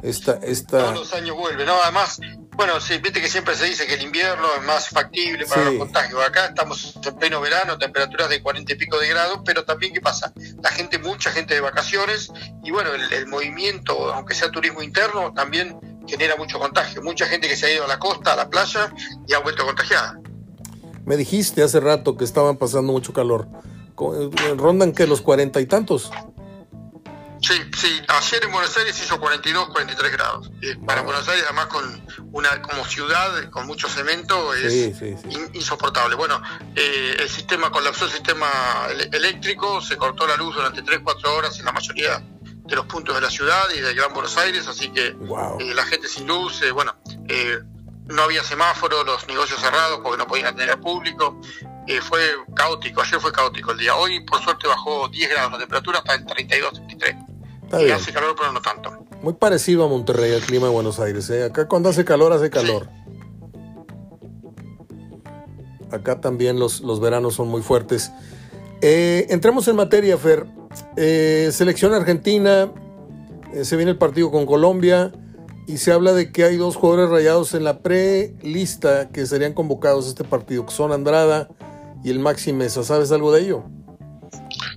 Esta, 0.03 0.33
esta... 0.43 0.77
Todos 0.77 0.93
los 0.93 1.13
años 1.13 1.35
vuelve, 1.35 1.65
¿no? 1.65 1.73
Además, 1.81 2.19
bueno, 2.55 2.79
sí, 2.79 2.99
viste 2.99 3.19
que 3.19 3.27
siempre 3.27 3.55
se 3.55 3.65
dice 3.65 3.87
que 3.87 3.95
el 3.95 4.03
invierno 4.03 4.47
es 4.57 4.63
más 4.63 4.89
factible 4.89 5.47
para 5.47 5.65
los 5.65 5.75
contagios. 5.75 6.21
Acá 6.23 6.45
estamos 6.45 6.95
en 7.03 7.15
pleno 7.15 7.41
verano, 7.41 7.79
temperaturas 7.79 8.29
de 8.29 8.43
40 8.43 8.73
y 8.73 8.75
pico 8.75 8.99
de 8.99 9.09
grados, 9.09 9.39
pero 9.43 9.65
también, 9.65 9.91
¿qué 9.91 10.01
pasa? 10.01 10.31
La 10.61 10.69
gente, 10.69 10.99
mucha 10.99 11.31
gente 11.31 11.55
de 11.55 11.61
vacaciones, 11.61 12.31
y 12.63 12.69
bueno, 12.69 12.91
el, 12.93 13.27
movimiento, 13.27 14.13
aunque 14.13 14.35
sea 14.35 14.51
turismo 14.51 14.83
interno, 14.83 15.33
también 15.33 15.77
genera 16.07 16.35
mucho 16.35 16.59
contagio. 16.59 17.01
Mucha 17.01 17.25
gente 17.25 17.47
que 17.47 17.55
se 17.55 17.65
ha 17.65 17.73
ido 17.73 17.85
a 17.85 17.87
la 17.87 17.97
costa, 17.97 18.33
a 18.33 18.35
la 18.35 18.49
playa, 18.49 18.93
y 19.27 19.33
ha 19.33 19.39
vuelto 19.39 19.65
contagiada. 19.65 20.19
Me 21.05 21.17
dijiste 21.17 21.63
hace 21.63 21.79
rato 21.79 22.15
que 22.15 22.23
estaban 22.23 22.57
pasando 22.57 22.93
mucho 22.93 23.11
calor. 23.11 23.47
Eh, 23.97 24.55
¿Rondan 24.57 24.93
que 24.93 25.07
los 25.07 25.21
cuarenta 25.21 25.61
y 25.61 25.65
tantos? 25.65 26.11
Sí, 27.41 27.53
sí, 27.77 28.01
ayer 28.07 28.43
en 28.43 28.51
Buenos 28.51 28.75
Aires 28.75 28.99
hizo 28.99 29.19
42, 29.19 29.69
43 29.69 30.11
grados. 30.11 30.51
para 30.83 31.01
Buenos 31.01 31.27
Aires, 31.27 31.45
además 31.45 31.67
con 31.67 32.03
una 32.31 32.59
como 32.61 32.83
ciudad 32.85 33.49
con 33.51 33.67
mucho 33.67 33.87
cemento, 33.87 34.53
es 34.55 34.99
insoportable. 35.53 36.15
Bueno, 36.15 36.41
eh, 36.75 37.17
el 37.19 37.29
sistema 37.29 37.69
colapsó 37.69 38.05
el 38.05 38.11
sistema 38.11 38.47
eléctrico, 39.11 39.79
se 39.79 39.95
cortó 39.95 40.25
la 40.25 40.35
luz 40.37 40.55
durante 40.55 40.81
3, 40.81 41.01
4 41.03 41.35
horas 41.35 41.59
en 41.59 41.65
la 41.65 41.71
mayoría 41.71 42.19
de 42.19 42.75
los 42.75 42.87
puntos 42.87 43.13
de 43.13 43.21
la 43.21 43.29
ciudad 43.29 43.63
y 43.75 43.79
de 43.79 43.93
Gran 43.93 44.11
Buenos 44.11 44.35
Aires, 44.37 44.67
así 44.67 44.89
que 44.89 45.07
eh, 45.09 45.73
la 45.75 45.85
gente 45.85 46.07
sin 46.07 46.25
luz, 46.25 46.63
eh, 46.63 46.71
bueno, 46.71 46.95
no 48.07 48.23
había 48.23 48.43
semáforo, 48.43 49.03
los 49.03 49.27
negocios 49.27 49.59
cerrados 49.59 49.99
porque 50.01 50.17
no 50.17 50.25
podían 50.25 50.55
tener 50.55 50.79
público. 50.79 51.39
Fue 52.01 52.19
caótico, 52.55 53.01
ayer 53.01 53.19
fue 53.19 53.31
caótico 53.31 53.71
el 53.71 53.77
día. 53.77 53.95
Hoy, 53.95 54.19
por 54.21 54.41
suerte, 54.41 54.67
bajó 54.67 55.07
10 55.07 55.29
grados 55.29 55.51
la 55.53 55.57
temperatura, 55.59 55.99
hasta 55.99 56.15
en 56.15 56.25
32, 56.25 56.73
33 56.73 57.15
y 57.79 57.91
hace 57.91 58.13
calor, 58.13 58.35
pero 58.37 58.51
no 58.51 58.61
tanto. 58.61 59.05
Muy 59.21 59.33
parecido 59.33 59.83
a 59.85 59.87
Monterrey, 59.87 60.31
el 60.31 60.41
clima 60.41 60.67
de 60.67 60.73
Buenos 60.73 60.99
Aires. 60.99 61.29
¿eh? 61.29 61.43
Acá 61.43 61.67
cuando 61.67 61.89
hace 61.89 62.05
calor, 62.05 62.31
hace 62.33 62.49
calor. 62.49 62.89
Acá 65.91 66.19
también 66.19 66.59
los, 66.59 66.81
los 66.81 66.99
veranos 66.99 67.35
son 67.35 67.47
muy 67.47 67.61
fuertes. 67.61 68.11
Eh, 68.81 69.27
entremos 69.29 69.67
en 69.67 69.75
materia, 69.75 70.17
Fer. 70.17 70.45
Eh, 70.97 71.49
selección 71.51 71.93
argentina, 71.93 72.71
eh, 73.53 73.63
se 73.63 73.75
viene 73.77 73.91
el 73.91 73.97
partido 73.97 74.29
con 74.29 74.45
Colombia 74.45 75.13
y 75.67 75.77
se 75.77 75.91
habla 75.91 76.13
de 76.13 76.31
que 76.31 76.43
hay 76.43 76.57
dos 76.57 76.75
jugadores 76.75 77.09
rayados 77.09 77.53
en 77.53 77.63
la 77.63 77.79
pre-lista 77.79 79.09
que 79.09 79.25
serían 79.25 79.53
convocados 79.53 80.05
a 80.05 80.09
este 80.09 80.23
partido, 80.23 80.65
que 80.65 80.73
son 80.73 80.91
Andrada 80.91 81.49
y 82.05 82.11
el 82.11 82.19
Maxi 82.19 82.53
Mesa. 82.53 82.83
¿Sabes 82.83 83.11
algo 83.11 83.31
de 83.31 83.41
ello? 83.41 83.63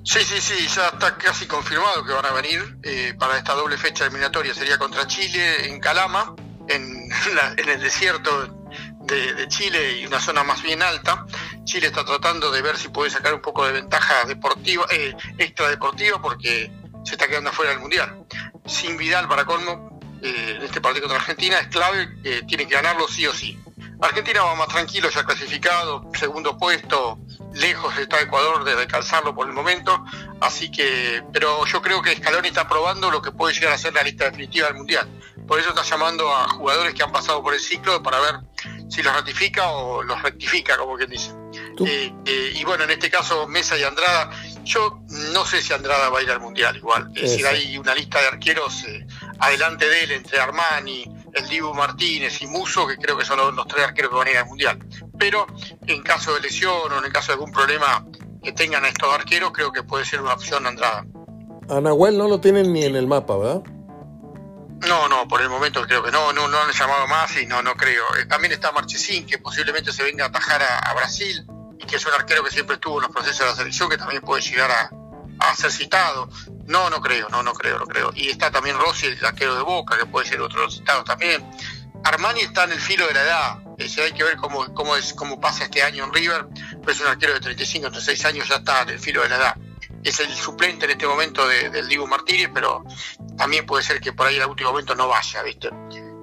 Sí, 0.02 0.20
sí, 0.20 0.40
sí, 0.40 0.66
ya 0.74 0.88
está 0.88 1.18
casi 1.18 1.46
confirmado 1.46 2.02
que 2.02 2.14
van 2.14 2.24
a 2.24 2.32
venir 2.32 2.78
eh, 2.82 3.14
para 3.18 3.36
esta 3.36 3.52
doble 3.52 3.76
fecha 3.76 4.04
eliminatoria. 4.04 4.54
Sería 4.54 4.78
contra 4.78 5.06
Chile 5.06 5.68
en 5.68 5.78
Calama, 5.78 6.34
en, 6.68 7.10
el 7.58 7.80
desierto 7.80 8.46
de, 9.02 9.46
Chile 9.48 10.00
y 10.00 10.06
una 10.06 10.18
zona 10.20 10.42
más 10.42 10.62
bien 10.62 10.80
alta. 10.80 11.26
Chile 11.64 11.88
está 11.88 12.02
tratando 12.02 12.50
de 12.50 12.62
ver 12.62 12.78
si 12.78 12.88
puede 12.88 13.10
sacar 13.10 13.34
un 13.34 13.42
poco 13.42 13.66
de 13.66 13.72
ventaja 13.72 14.24
deportiva, 14.24 14.86
eh, 14.90 15.14
extra 15.36 15.68
deportiva, 15.68 16.22
porque 16.22 16.72
se 17.04 17.12
está 17.12 17.28
quedando 17.28 17.52
fuera 17.52 17.72
del 17.72 17.80
Mundial. 17.80 18.24
Sin 18.64 18.96
Vidal 18.96 19.28
para 19.28 19.44
colmo, 19.44 20.00
eh, 20.22 20.54
en 20.56 20.62
este 20.62 20.80
partido 20.80 21.02
contra 21.02 21.20
Argentina 21.20 21.58
es 21.58 21.68
clave, 21.68 22.08
tiene 22.46 22.66
que 22.66 22.74
ganarlo 22.74 23.06
sí 23.06 23.26
o 23.26 23.34
sí. 23.34 23.58
Argentina 24.00 24.42
va 24.42 24.54
más 24.54 24.68
tranquilo, 24.68 25.10
ya 25.10 25.24
clasificado, 25.24 26.08
segundo 26.14 26.56
puesto, 26.56 27.18
lejos 27.54 27.96
está 27.98 28.20
Ecuador 28.20 28.64
de 28.64 28.86
calzarlo 28.86 29.34
por 29.34 29.48
el 29.48 29.52
momento, 29.52 30.04
así 30.40 30.70
que, 30.70 31.22
pero 31.32 31.64
yo 31.66 31.82
creo 31.82 32.00
que 32.00 32.14
Scaloni 32.16 32.48
está 32.48 32.68
probando 32.68 33.10
lo 33.10 33.20
que 33.20 33.32
puede 33.32 33.54
llegar 33.54 33.72
a 33.72 33.78
ser 33.78 33.94
la 33.94 34.02
lista 34.02 34.26
definitiva 34.26 34.68
del 34.68 34.76
Mundial. 34.76 35.08
Por 35.48 35.58
eso 35.58 35.70
está 35.70 35.82
llamando 35.82 36.30
a 36.30 36.46
jugadores 36.48 36.94
que 36.94 37.02
han 37.02 37.10
pasado 37.10 37.42
por 37.42 37.54
el 37.54 37.60
ciclo 37.60 38.02
para 38.02 38.20
ver 38.20 38.34
si 38.90 39.02
los 39.02 39.14
ratifica 39.14 39.68
o 39.70 40.02
los 40.02 40.20
rectifica, 40.22 40.76
como 40.76 40.96
quien 40.96 41.10
dice. 41.10 41.32
Eh, 41.86 42.12
eh, 42.26 42.52
y 42.54 42.64
bueno, 42.64 42.84
en 42.84 42.90
este 42.90 43.10
caso 43.10 43.46
Mesa 43.48 43.78
y 43.78 43.82
Andrada, 43.82 44.30
yo 44.64 45.00
no 45.32 45.46
sé 45.46 45.62
si 45.62 45.72
Andrada 45.72 46.10
va 46.10 46.18
a 46.18 46.22
ir 46.22 46.30
al 46.30 46.40
Mundial 46.40 46.76
igual. 46.76 47.10
Es 47.14 47.22
decir, 47.22 47.46
hay 47.46 47.78
una 47.78 47.94
lista 47.94 48.20
de 48.20 48.26
arqueros 48.28 48.84
eh, 48.84 49.06
adelante 49.38 49.88
de 49.88 50.04
él, 50.04 50.10
entre 50.12 50.38
Armani, 50.38 51.04
el 51.34 51.48
Dibu 51.48 51.74
Martínez 51.74 52.40
y 52.42 52.46
Muso, 52.46 52.86
que 52.86 52.96
creo 52.96 53.16
que 53.16 53.24
son 53.24 53.38
los, 53.38 53.54
los 53.54 53.66
tres 53.66 53.84
arqueros 53.86 54.10
que 54.10 54.16
van 54.16 54.28
a 54.28 54.30
ir 54.30 54.38
al 54.38 54.46
Mundial 54.46 54.78
pero 55.18 55.46
en 55.86 56.02
caso 56.02 56.34
de 56.34 56.40
lesión 56.40 56.92
o 56.92 57.04
en 57.04 57.12
caso 57.12 57.28
de 57.28 57.32
algún 57.34 57.52
problema 57.52 58.06
que 58.42 58.52
tengan 58.52 58.84
estos 58.84 59.12
arqueros, 59.12 59.50
creo 59.52 59.72
que 59.72 59.82
puede 59.82 60.04
ser 60.04 60.22
una 60.22 60.34
opción 60.34 60.66
Andrada. 60.66 61.04
A 61.68 61.80
Nahuel 61.80 62.16
no 62.16 62.28
lo 62.28 62.40
tienen 62.40 62.72
ni 62.72 62.84
en 62.84 62.96
el 62.96 63.06
mapa, 63.06 63.36
¿verdad? 63.36 63.62
No, 64.86 65.08
no, 65.08 65.26
por 65.26 65.42
el 65.42 65.48
momento 65.48 65.82
creo 65.82 66.04
que 66.04 66.12
no, 66.12 66.32
no, 66.32 66.46
no 66.46 66.56
han 66.60 66.70
llamado 66.70 67.06
más 67.08 67.36
y 67.36 67.46
no, 67.46 67.62
no 67.62 67.74
creo. 67.74 68.04
Eh, 68.16 68.26
también 68.26 68.52
está 68.52 68.70
Marchesín, 68.70 69.26
que 69.26 69.38
posiblemente 69.38 69.92
se 69.92 70.04
venga 70.04 70.24
a 70.24 70.28
atajar 70.28 70.62
a, 70.62 70.94
Brasil 70.94 71.44
y 71.80 71.84
que 71.84 71.96
es 71.96 72.06
un 72.06 72.12
arquero 72.12 72.44
que 72.44 72.50
siempre 72.50 72.74
estuvo 72.74 72.98
en 72.98 73.02
los 73.02 73.10
procesos 73.10 73.40
de 73.40 73.46
la 73.46 73.54
selección, 73.56 73.90
que 73.90 73.98
también 73.98 74.22
puede 74.22 74.40
llegar 74.40 74.70
a, 74.70 74.90
a 75.40 75.54
ser 75.54 75.70
citado. 75.70 76.28
No, 76.66 76.90
no 76.90 77.00
creo, 77.00 77.28
no, 77.28 77.42
no 77.42 77.52
creo, 77.52 77.78
no 77.78 77.86
creo. 77.86 78.10
Y 78.14 78.28
está 78.28 78.50
también 78.50 78.78
Rossi, 78.78 79.06
el 79.06 79.24
arquero 79.24 79.54
de 79.54 79.62
Boca, 79.62 79.96
que 79.96 80.06
puede 80.06 80.26
ser 80.26 80.40
otro 80.40 80.70
citados 80.70 81.04
también. 81.04 81.44
Armani 82.04 82.40
está 82.40 82.64
en 82.64 82.72
el 82.72 82.80
filo 82.80 83.06
de 83.06 83.14
la 83.14 83.22
edad, 83.22 83.58
hay 83.78 84.12
que 84.12 84.24
ver 84.24 84.36
cómo, 84.36 84.72
cómo, 84.74 84.96
es, 84.96 85.14
cómo 85.14 85.40
pasa 85.40 85.64
este 85.64 85.82
año 85.82 86.04
en 86.04 86.12
River, 86.12 86.46
pero 86.80 86.92
es 86.92 87.00
un 87.00 87.06
arquero 87.06 87.34
de 87.34 87.40
35, 87.40 87.90
36 87.90 88.24
años, 88.24 88.48
ya 88.48 88.56
está 88.56 88.82
en 88.82 88.90
el 88.90 88.98
filo 88.98 89.22
de 89.22 89.28
la 89.28 89.36
edad. 89.36 89.56
Es 90.02 90.20
el 90.20 90.32
suplente 90.34 90.84
en 90.84 90.92
este 90.92 91.06
momento 91.06 91.46
del 91.46 91.88
Dibu 91.88 92.06
Martínez, 92.06 92.50
pero 92.52 92.84
también 93.36 93.66
puede 93.66 93.84
ser 93.84 94.00
que 94.00 94.12
por 94.12 94.26
ahí 94.26 94.36
en 94.36 94.42
el 94.42 94.48
último 94.48 94.70
momento 94.70 94.94
no 94.94 95.08
vaya, 95.08 95.42
¿viste? 95.42 95.70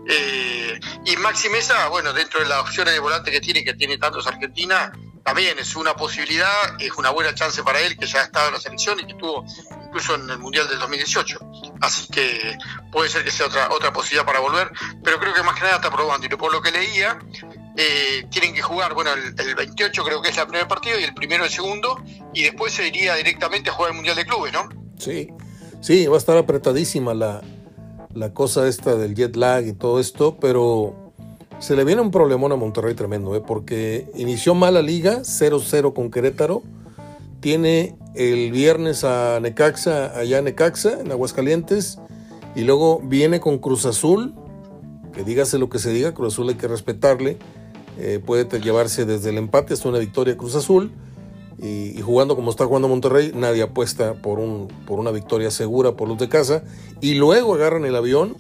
Eh, 0.07 0.79
y 1.05 1.17
Maxi 1.17 1.49
Mesa, 1.49 1.87
bueno, 1.87 2.13
dentro 2.13 2.39
de 2.39 2.45
las 2.45 2.59
opciones 2.59 2.93
de 2.93 2.99
volante 2.99 3.31
que 3.31 3.41
tiene, 3.41 3.63
que 3.63 3.73
tiene 3.73 3.97
tantos 3.97 4.27
Argentina, 4.27 4.91
también 5.25 5.57
es 5.57 5.75
una 5.75 5.95
posibilidad, 5.95 6.79
es 6.79 6.91
una 6.97 7.09
buena 7.09 7.33
chance 7.33 7.63
para 7.63 7.81
él, 7.81 7.97
que 7.97 8.05
ya 8.05 8.19
ha 8.19 8.23
estado 8.25 8.49
en 8.49 8.53
la 8.53 8.59
selección 8.59 8.99
y 8.99 9.07
que 9.07 9.13
estuvo 9.13 9.43
incluso 9.87 10.13
en 10.13 10.29
el 10.29 10.37
Mundial 10.37 10.69
del 10.69 10.77
2018. 10.77 11.39
Así 11.81 12.07
que 12.09 12.55
puede 12.91 13.09
ser 13.09 13.23
que 13.23 13.31
sea 13.31 13.47
otra, 13.47 13.71
otra 13.71 13.91
posibilidad 13.91 14.23
para 14.23 14.39
volver, 14.39 14.71
pero 15.03 15.17
creo 15.17 15.33
que 15.33 15.41
más 15.41 15.55
que 15.55 15.61
nada 15.61 15.77
está 15.77 15.89
probando. 15.89 16.27
Y 16.27 16.29
por 16.29 16.53
lo 16.53 16.61
que 16.61 16.71
leía, 16.71 17.17
eh, 17.75 18.27
tienen 18.29 18.53
que 18.53 18.61
jugar, 18.61 18.93
bueno, 18.93 19.09
el, 19.13 19.55
28 19.55 20.03
creo 20.03 20.21
que 20.21 20.29
es 20.29 20.37
el 20.37 20.45
primer 20.45 20.67
partido 20.67 20.99
y 20.99 21.03
el 21.03 21.15
primero 21.15 21.43
el 21.43 21.49
segundo, 21.49 22.03
y 22.31 22.43
después 22.43 22.73
se 22.73 22.87
iría 22.87 23.15
directamente 23.15 23.71
a 23.71 23.73
jugar 23.73 23.93
el 23.93 23.95
Mundial 23.95 24.15
de 24.15 24.25
Clubes, 24.25 24.53
¿no? 24.53 24.69
Sí, 24.99 25.31
sí, 25.81 26.05
va 26.05 26.17
a 26.17 26.19
estar 26.19 26.37
apretadísima 26.37 27.15
la, 27.15 27.41
la 28.13 28.31
cosa 28.31 28.67
esta 28.67 28.93
del 28.93 29.15
jet 29.15 29.35
lag 29.35 29.65
y 29.65 29.73
todo 29.73 29.99
esto, 29.99 30.37
pero 30.39 31.04
se 31.59 31.75
le 31.75 31.83
viene 31.83 32.01
un 32.01 32.11
problemón 32.11 32.51
a 32.51 32.55
Monterrey 32.55 32.95
tremendo, 32.95 33.35
¿eh? 33.35 33.41
porque 33.45 34.09
inició 34.15 34.55
mal 34.55 34.73
la 34.73 34.81
liga, 34.81 35.19
0-0 35.19 35.93
con 35.93 36.11
Querétaro. 36.11 36.63
Tiene 37.39 37.95
el 38.13 38.51
viernes 38.51 39.03
a 39.03 39.39
Necaxa, 39.39 40.17
allá 40.17 40.39
en 40.39 40.45
Necaxa, 40.45 40.99
en 41.01 41.11
Aguascalientes. 41.11 41.99
Y 42.55 42.61
luego 42.61 42.99
viene 43.03 43.39
con 43.39 43.57
Cruz 43.59 43.85
Azul, 43.85 44.33
que 45.13 45.23
dígase 45.23 45.57
lo 45.57 45.69
que 45.69 45.79
se 45.79 45.91
diga, 45.91 46.13
Cruz 46.13 46.33
Azul 46.33 46.49
hay 46.49 46.55
que 46.55 46.67
respetarle. 46.67 47.37
Eh, 47.97 48.19
puede 48.23 48.59
llevarse 48.59 49.05
desde 49.05 49.29
el 49.29 49.37
empate 49.37 49.73
hasta 49.73 49.87
una 49.87 49.99
victoria 49.99 50.37
Cruz 50.37 50.55
Azul. 50.55 50.91
Y, 51.57 52.01
jugando 52.01 52.35
como 52.35 52.51
está 52.51 52.65
jugando 52.65 52.89
Monterrey, 52.89 53.31
nadie 53.33 53.63
apuesta 53.63 54.13
por, 54.15 54.39
un, 54.39 54.67
por 54.85 54.99
una 54.99 55.11
victoria 55.11 55.51
segura 55.51 55.93
por 55.93 56.09
los 56.09 56.17
de 56.17 56.27
casa. 56.27 56.63
Y 56.99 57.13
luego 57.13 57.53
agarran 57.53 57.85
el 57.85 57.95
avión 57.95 58.35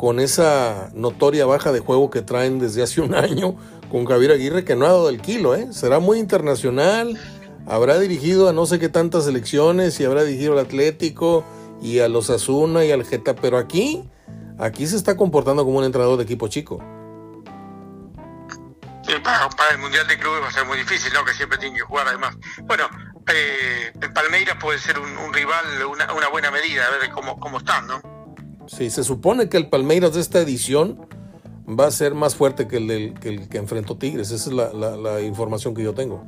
con 0.00 0.18
esa 0.18 0.88
notoria 0.94 1.44
baja 1.44 1.72
de 1.72 1.80
juego 1.80 2.08
que 2.08 2.22
traen 2.22 2.58
desde 2.58 2.82
hace 2.82 3.02
un 3.02 3.14
año 3.26 3.56
con 3.90 4.06
Javier 4.06 4.32
Aguirre, 4.32 4.64
que 4.64 4.74
no 4.74 4.86
ha 4.86 4.88
dado 4.88 5.10
el 5.10 5.20
kilo, 5.20 5.54
¿eh? 5.54 5.74
Será 5.74 5.98
muy 5.98 6.18
internacional, 6.18 7.20
habrá 7.66 7.98
dirigido 7.98 8.48
a 8.48 8.54
no 8.54 8.64
sé 8.64 8.78
qué 8.78 8.88
tantas 8.88 9.26
selecciones 9.26 10.00
y 10.00 10.06
habrá 10.06 10.24
dirigido 10.24 10.54
al 10.54 10.60
Atlético 10.60 11.44
y 11.82 11.98
a 11.98 12.08
los 12.08 12.30
Asuna 12.30 12.82
y 12.86 12.92
al 12.92 13.04
Geta, 13.04 13.34
pero 13.36 13.58
aquí, 13.58 14.08
aquí 14.58 14.86
se 14.86 14.96
está 14.96 15.18
comportando 15.18 15.66
como 15.66 15.76
un 15.76 15.84
entrenador 15.84 16.16
de 16.16 16.24
equipo 16.24 16.48
chico. 16.48 16.78
para, 19.22 19.70
el 19.72 19.78
Mundial 19.80 20.06
de 20.08 20.18
Clubes 20.18 20.42
va 20.42 20.48
a 20.48 20.52
ser 20.52 20.64
muy 20.64 20.78
difícil, 20.78 21.12
¿no? 21.12 21.26
Que 21.26 21.34
siempre 21.34 21.58
tiene 21.58 21.76
que 21.76 21.82
jugar 21.82 22.08
además. 22.08 22.38
Bueno, 22.62 22.84
eh, 23.26 23.92
Palmeiras 24.14 24.56
puede 24.58 24.78
ser 24.78 24.98
un, 24.98 25.34
rival, 25.34 25.84
una, 25.90 26.10
una, 26.14 26.28
buena 26.28 26.50
medida, 26.50 26.86
a 26.86 26.90
ver 26.90 27.10
cómo, 27.10 27.38
cómo 27.38 27.58
están, 27.58 27.86
¿no? 27.86 28.09
Sí, 28.76 28.88
se 28.88 29.02
supone 29.02 29.48
que 29.48 29.56
el 29.56 29.68
Palmeiras 29.68 30.14
de 30.14 30.20
esta 30.20 30.38
edición 30.38 31.08
va 31.68 31.86
a 31.86 31.90
ser 31.90 32.14
más 32.14 32.36
fuerte 32.36 32.68
que 32.68 32.76
el, 32.76 32.86
del, 32.86 33.14
que, 33.18 33.28
el 33.28 33.48
que 33.48 33.58
enfrentó 33.58 33.96
Tigres. 33.96 34.30
Esa 34.30 34.48
es 34.48 34.54
la, 34.54 35.20
información 35.22 35.74
que 35.74 35.82
yo 35.82 35.92
tengo. 35.92 36.24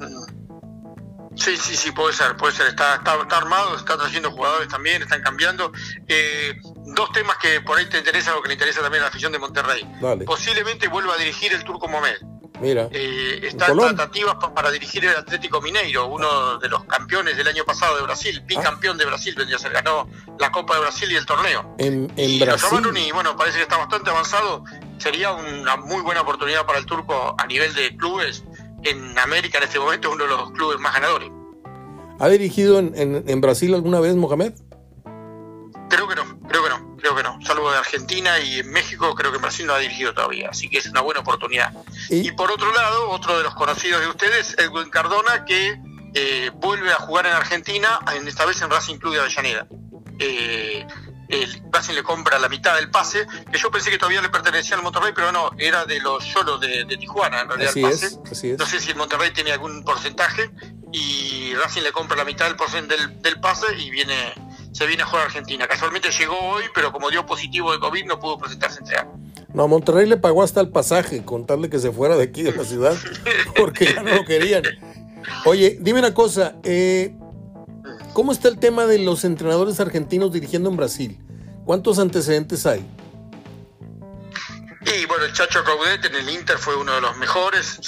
Sí, 1.36 1.56
sí, 1.56 1.76
sí, 1.76 1.92
puede 1.92 2.12
ser, 2.12 2.36
puede 2.36 2.52
ser. 2.52 2.66
Está, 2.66 2.96
está, 2.96 3.36
armado, 3.36 3.76
está 3.76 3.96
trayendo 3.96 4.32
jugadores 4.32 4.68
también, 4.68 5.02
están 5.02 5.22
cambiando. 5.22 5.70
Eh, 6.08 6.54
dos 6.96 7.12
temas 7.12 7.36
que 7.38 7.60
por 7.60 7.78
ahí 7.78 7.88
te 7.88 7.98
interesan 7.98 8.34
o 8.36 8.42
que 8.42 8.48
le 8.48 8.54
interesa 8.54 8.82
también 8.82 9.02
a 9.02 9.06
la 9.06 9.10
afición 9.10 9.30
de 9.30 9.38
Monterrey. 9.38 9.88
Posiblemente 10.26 10.88
vuelva 10.88 11.14
a 11.14 11.18
dirigir 11.18 11.52
el 11.52 11.62
Turco 11.62 11.86
Mohamed. 11.86 12.16
Mira. 12.62 12.88
Eh, 12.92 13.40
está 13.42 13.66
en 13.72 13.78
tratativas 13.78 14.36
para 14.54 14.70
dirigir 14.70 15.04
el 15.04 15.16
Atlético 15.16 15.60
Mineiro, 15.60 16.06
uno 16.06 16.58
de 16.58 16.68
los 16.68 16.84
campeones 16.84 17.36
del 17.36 17.48
año 17.48 17.64
pasado 17.64 17.96
de 17.96 18.02
Brasil, 18.02 18.40
bicampeón 18.46 18.96
de 18.96 19.04
Brasil, 19.04 19.34
vendría 19.36 19.56
a 19.56 19.60
ser, 19.60 19.72
ganó 19.72 20.08
la 20.38 20.52
Copa 20.52 20.74
de 20.74 20.80
Brasil 20.82 21.10
y 21.10 21.16
el 21.16 21.26
torneo. 21.26 21.74
En, 21.78 22.12
en 22.16 22.38
Brasil. 22.38 22.78
y 22.96 23.10
bueno, 23.10 23.36
parece 23.36 23.58
que 23.58 23.62
está 23.64 23.76
bastante 23.76 24.10
avanzado. 24.10 24.64
Sería 24.98 25.32
una 25.32 25.76
muy 25.76 26.00
buena 26.02 26.20
oportunidad 26.20 26.64
para 26.64 26.78
el 26.78 26.86
turco 26.86 27.34
a 27.36 27.46
nivel 27.46 27.74
de 27.74 27.96
clubes. 27.96 28.44
En 28.84 29.18
América 29.18 29.58
en 29.58 29.64
este 29.64 29.80
momento 29.80 30.08
es 30.08 30.14
uno 30.14 30.24
de 30.24 30.30
los 30.30 30.52
clubes 30.52 30.78
más 30.78 30.94
ganadores. 30.94 31.30
¿Ha 32.20 32.28
dirigido 32.28 32.78
en, 32.78 32.94
en 32.94 33.40
Brasil 33.40 33.74
alguna 33.74 33.98
vez, 33.98 34.14
Mohamed? 34.14 34.52
Creo 37.02 37.16
que 37.16 37.24
no. 37.24 37.36
Salvo 37.44 37.68
de 37.72 37.78
Argentina 37.78 38.38
y 38.38 38.60
en 38.60 38.70
México, 38.70 39.12
creo 39.16 39.32
que 39.32 39.38
Brasil 39.38 39.66
no 39.66 39.74
ha 39.74 39.78
dirigido 39.78 40.14
todavía. 40.14 40.50
Así 40.50 40.68
que 40.68 40.78
es 40.78 40.86
una 40.86 41.00
buena 41.00 41.18
oportunidad. 41.18 41.72
Y, 42.08 42.30
por 42.30 42.52
otro 42.52 42.72
lado, 42.72 43.10
otro 43.10 43.36
de 43.36 43.42
los 43.42 43.56
conocidos 43.56 44.00
de 44.00 44.06
ustedes, 44.06 44.54
Edwin 44.56 44.88
Cardona, 44.88 45.44
que 45.44 45.80
eh, 46.14 46.52
vuelve 46.54 46.92
a 46.92 46.96
jugar 46.96 47.26
en 47.26 47.32
Argentina, 47.32 47.98
en, 48.14 48.28
esta 48.28 48.46
vez 48.46 48.62
en 48.62 48.70
Racing 48.70 48.98
Club 48.98 49.14
de 49.14 49.20
Avellaneda. 49.20 49.66
Eh, 50.20 50.86
el 51.28 51.62
Racing 51.72 51.94
le 51.94 52.04
compra 52.04 52.38
la 52.38 52.48
mitad 52.48 52.76
del 52.76 52.88
pase, 52.88 53.26
que 53.50 53.58
yo 53.58 53.68
pensé 53.72 53.90
que 53.90 53.98
todavía 53.98 54.22
le 54.22 54.28
pertenecía 54.28 54.76
al 54.76 54.84
Monterrey, 54.84 55.12
pero 55.12 55.32
no, 55.32 55.50
era 55.58 55.84
de 55.84 55.98
los 55.98 56.24
solos 56.24 56.60
de, 56.60 56.84
Tijuana, 57.00 57.40
en 57.40 57.48
realidad 57.48 57.70
así 57.70 57.84
Es, 57.84 58.20
así 58.30 58.50
es. 58.50 58.58
No 58.60 58.66
sé 58.66 58.78
si 58.78 58.90
el 58.90 58.96
Monterrey 58.96 59.32
tiene 59.32 59.50
algún 59.50 59.82
porcentaje, 59.82 60.52
y 60.92 61.52
Racing 61.54 61.82
le 61.82 61.90
compra 61.90 62.16
la 62.16 62.24
mitad 62.24 62.44
del, 62.44 62.54
porcentaje 62.54 63.00
del, 63.00 63.22
del 63.22 63.40
pase 63.40 63.66
y 63.76 63.90
viene 63.90 64.34
se 64.72 64.86
viene 64.86 65.02
a 65.02 65.06
jugar 65.06 65.22
a 65.22 65.26
Argentina. 65.26 65.68
Casualmente 65.68 66.10
llegó 66.10 66.38
hoy, 66.38 66.64
pero 66.74 66.92
como 66.92 67.10
dio 67.10 67.24
positivo 67.24 67.72
de 67.72 67.78
COVID 67.78 68.06
no 68.06 68.18
pudo 68.18 68.38
presentarse 68.38 68.80
en 68.80 68.84
este 68.86 68.96
No, 69.54 69.68
Monterrey 69.68 70.06
le 70.06 70.16
pagó 70.16 70.42
hasta 70.42 70.60
el 70.60 70.70
pasaje, 70.70 71.24
contarle 71.24 71.70
que 71.70 71.78
se 71.78 71.92
fuera 71.92 72.16
de 72.16 72.24
aquí 72.24 72.42
de 72.42 72.52
la 72.52 72.64
ciudad, 72.64 72.96
porque 73.56 73.86
ya 73.94 74.02
no 74.02 74.14
lo 74.14 74.24
querían. 74.24 74.64
Oye, 75.44 75.78
dime 75.80 76.00
una 76.00 76.14
cosa, 76.14 76.56
eh, 76.64 77.14
¿cómo 78.12 78.32
está 78.32 78.48
el 78.48 78.58
tema 78.58 78.86
de 78.86 78.98
los 78.98 79.24
entrenadores 79.24 79.78
argentinos 79.78 80.32
dirigiendo 80.32 80.70
en 80.70 80.76
Brasil? 80.76 81.20
¿Cuántos 81.64 81.98
antecedentes 81.98 82.66
hay? 82.66 82.84
Y 84.84 85.06
bueno, 85.06 85.24
el 85.24 85.32
Chacho 85.32 85.62
Caudet 85.62 86.04
en 86.06 86.14
el 86.16 86.28
Inter 86.28 86.58
fue 86.58 86.76
uno 86.76 86.92
de 86.94 87.00
los 87.00 87.16
mejores. 87.16 87.80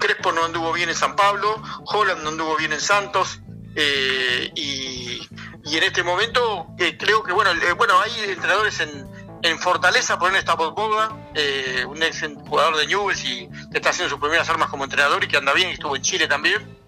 Crespo 0.00 0.32
no 0.32 0.44
anduvo 0.44 0.72
bien 0.72 0.88
en 0.88 0.94
San 0.94 1.14
Pablo, 1.14 1.62
Holland 1.84 2.22
no 2.22 2.30
anduvo 2.30 2.56
bien 2.56 2.72
en 2.72 2.80
Santos. 2.80 3.40
Eh, 3.76 4.50
y 4.56 5.20
y 5.64 5.76
en 5.76 5.82
este 5.84 6.02
momento 6.02 6.68
eh, 6.78 6.96
creo 6.96 7.22
que 7.22 7.32
bueno 7.32 7.50
eh, 7.52 7.72
bueno 7.76 8.00
hay 8.00 8.30
entrenadores 8.30 8.80
en, 8.80 9.06
en 9.42 9.58
Fortaleza 9.58 10.18
por 10.18 10.34
esta 10.34 10.54
Boga, 10.54 11.30
eh, 11.34 11.84
un 11.88 12.02
ex 12.02 12.24
jugador 12.46 12.76
de 12.76 12.86
Newell's 12.86 13.24
y 13.24 13.48
que 13.70 13.78
está 13.78 13.90
haciendo 13.90 14.10
sus 14.10 14.20
primeras 14.20 14.48
armas 14.48 14.68
como 14.68 14.84
entrenador 14.84 15.24
y 15.24 15.28
que 15.28 15.36
anda 15.36 15.52
bien, 15.52 15.70
estuvo 15.70 15.96
en 15.96 16.02
Chile 16.02 16.26
también. 16.26 16.78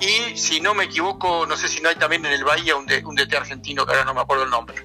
Y 0.00 0.36
si 0.36 0.60
no 0.60 0.74
me 0.74 0.84
equivoco, 0.84 1.44
no 1.46 1.56
sé 1.56 1.68
si 1.68 1.80
no 1.80 1.88
hay 1.88 1.96
también 1.96 2.24
en 2.24 2.32
el 2.32 2.44
Bahía 2.44 2.76
un, 2.76 2.86
un 3.04 3.16
DT 3.16 3.34
argentino, 3.34 3.84
que 3.84 3.92
ahora 3.92 4.04
no 4.04 4.14
me 4.14 4.20
acuerdo 4.20 4.44
el 4.44 4.50
nombre. 4.50 4.76